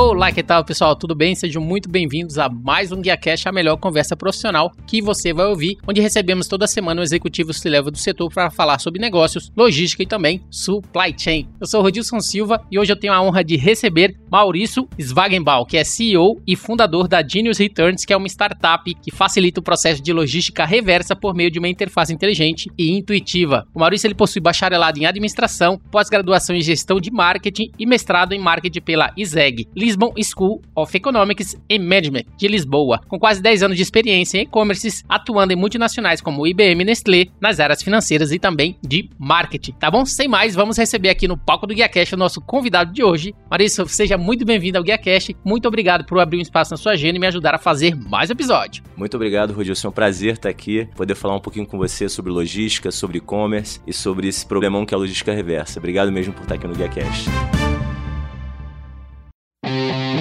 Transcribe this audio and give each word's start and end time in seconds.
Olá, 0.00 0.30
que 0.30 0.44
tal 0.44 0.64
pessoal? 0.64 0.94
Tudo 0.94 1.12
bem? 1.12 1.34
Sejam 1.34 1.60
muito 1.60 1.90
bem-vindos 1.90 2.38
a 2.38 2.48
mais 2.48 2.92
um 2.92 3.02
GuiaCast, 3.02 3.48
a 3.48 3.52
melhor 3.52 3.76
conversa 3.78 4.16
profissional 4.16 4.70
que 4.86 5.02
você 5.02 5.32
vai 5.32 5.46
ouvir, 5.46 5.76
onde 5.88 6.00
recebemos 6.00 6.46
toda 6.46 6.68
semana 6.68 7.00
um 7.00 7.02
executivo 7.02 7.52
se 7.52 7.68
leva 7.68 7.90
do 7.90 7.98
setor 7.98 8.32
para 8.32 8.48
falar 8.48 8.78
sobre 8.78 9.00
negócios, 9.00 9.50
logística 9.56 10.04
e 10.04 10.06
também 10.06 10.40
supply 10.52 11.12
chain. 11.18 11.48
Eu 11.60 11.66
sou 11.66 11.80
o 11.80 11.82
Rodilson 11.82 12.20
Silva 12.20 12.64
e 12.70 12.78
hoje 12.78 12.92
eu 12.92 12.96
tenho 12.96 13.12
a 13.12 13.20
honra 13.20 13.42
de 13.42 13.56
receber 13.56 14.14
Maurício 14.30 14.88
Swagenbaum, 15.00 15.64
que 15.64 15.76
é 15.76 15.82
CEO 15.82 16.40
e 16.46 16.54
fundador 16.54 17.08
da 17.08 17.26
Genius 17.26 17.58
Returns, 17.58 18.04
que 18.04 18.12
é 18.12 18.16
uma 18.16 18.28
startup 18.28 18.94
que 19.02 19.10
facilita 19.10 19.58
o 19.58 19.64
processo 19.64 20.00
de 20.00 20.12
logística 20.12 20.64
reversa 20.64 21.16
por 21.16 21.34
meio 21.34 21.50
de 21.50 21.58
uma 21.58 21.68
interface 21.68 22.14
inteligente 22.14 22.70
e 22.78 22.96
intuitiva. 22.96 23.66
O 23.74 23.80
Maurício 23.80 24.06
ele 24.06 24.14
possui 24.14 24.40
bacharelado 24.40 25.00
em 25.00 25.06
administração, 25.06 25.76
pós-graduação 25.90 26.54
em 26.54 26.60
gestão 26.60 27.00
de 27.00 27.10
marketing 27.10 27.72
e 27.76 27.84
mestrado 27.84 28.32
em 28.32 28.38
marketing 28.38 28.80
pela 28.80 29.12
ISEG. 29.16 29.66
Lisbon 29.88 30.12
School 30.22 30.60
of 30.76 30.94
Economics 30.94 31.56
and 31.70 31.78
Management 31.78 32.24
de 32.36 32.46
Lisboa, 32.46 33.00
com 33.08 33.18
quase 33.18 33.40
10 33.40 33.62
anos 33.62 33.76
de 33.78 33.82
experiência 33.82 34.36
em 34.36 34.42
e-commerces, 34.42 35.02
atuando 35.08 35.54
em 35.54 35.56
multinacionais 35.56 36.20
como 36.20 36.46
IBM 36.46 36.82
e 36.82 36.84
Nestlé, 36.84 37.24
nas 37.40 37.58
áreas 37.58 37.82
financeiras 37.82 38.30
e 38.30 38.38
também 38.38 38.76
de 38.86 39.08
marketing. 39.18 39.72
Tá 39.72 39.90
bom? 39.90 40.04
Sem 40.04 40.28
mais, 40.28 40.54
vamos 40.54 40.76
receber 40.76 41.08
aqui 41.08 41.26
no 41.26 41.38
palco 41.38 41.66
do 41.66 41.72
GuiaCast 41.72 42.14
o 42.14 42.18
nosso 42.18 42.38
convidado 42.42 42.92
de 42.92 43.02
hoje. 43.02 43.34
Marisa, 43.50 43.86
seja 43.86 44.18
muito 44.18 44.44
bem-vindo 44.44 44.76
ao 44.76 44.84
GuiaCast. 44.84 45.34
Muito 45.42 45.66
obrigado 45.66 46.04
por 46.04 46.20
abrir 46.20 46.36
um 46.36 46.42
espaço 46.42 46.72
na 46.72 46.76
sua 46.76 46.92
agenda 46.92 47.16
e 47.16 47.20
me 47.20 47.26
ajudar 47.26 47.54
a 47.54 47.58
fazer 47.58 47.96
mais 47.96 48.28
episódio. 48.28 48.84
Muito 48.94 49.14
obrigado, 49.14 49.54
Rodilson. 49.54 49.88
É 49.88 49.90
um 49.90 49.94
prazer 49.94 50.34
estar 50.34 50.50
aqui, 50.50 50.86
poder 50.94 51.14
falar 51.14 51.34
um 51.34 51.40
pouquinho 51.40 51.66
com 51.66 51.78
você 51.78 52.10
sobre 52.10 52.30
logística, 52.30 52.90
sobre 52.90 53.16
e-commerce 53.16 53.80
e 53.86 53.92
sobre 53.94 54.28
esse 54.28 54.44
problemão 54.44 54.84
que 54.84 54.92
é 54.92 54.96
a 54.96 54.98
logística 54.98 55.32
reversa. 55.32 55.78
Obrigado 55.78 56.12
mesmo 56.12 56.34
por 56.34 56.42
estar 56.42 56.56
aqui 56.56 56.66
no 56.66 56.74
GuiaCast. 56.74 57.57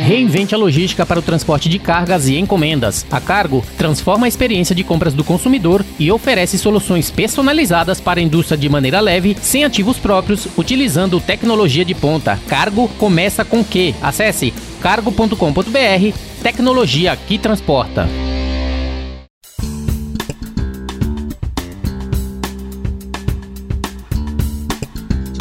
Reinvente 0.08 0.55
a 0.55 0.58
logística 0.58 1.05
para 1.05 1.19
o 1.19 1.22
transporte 1.22 1.67
de 1.67 1.77
cargas 1.77 2.30
e 2.30 2.38
encomendas. 2.38 3.05
A 3.11 3.19
Cargo 3.19 3.61
transforma 3.77 4.25
a 4.25 4.30
experiência 4.30 4.73
de 4.73 4.81
compras 4.81 5.14
do 5.14 5.22
consumidor 5.22 5.83
e 5.99 6.09
oferece 6.09 6.58
soluções 6.58 7.11
personalizadas 7.11 7.99
para 7.99 8.22
a 8.22 8.23
indústria 8.23 8.58
de 8.58 8.69
maneira 8.69 9.02
leve, 9.02 9.36
sem 9.41 9.66
ativos 9.66 9.97
próprios, 9.97 10.47
utilizando 10.58 11.19
tecnologia 11.19 11.83
de 11.83 11.94
ponta. 11.94 12.39
Cargo 12.47 12.88
começa 12.97 13.44
com 13.44 13.61
Q. 13.61 13.95
Acesse 14.02 14.53
cargo.com.br, 14.81 16.17
tecnologia 16.42 17.17
que 17.27 17.38
transporta. 17.38 18.08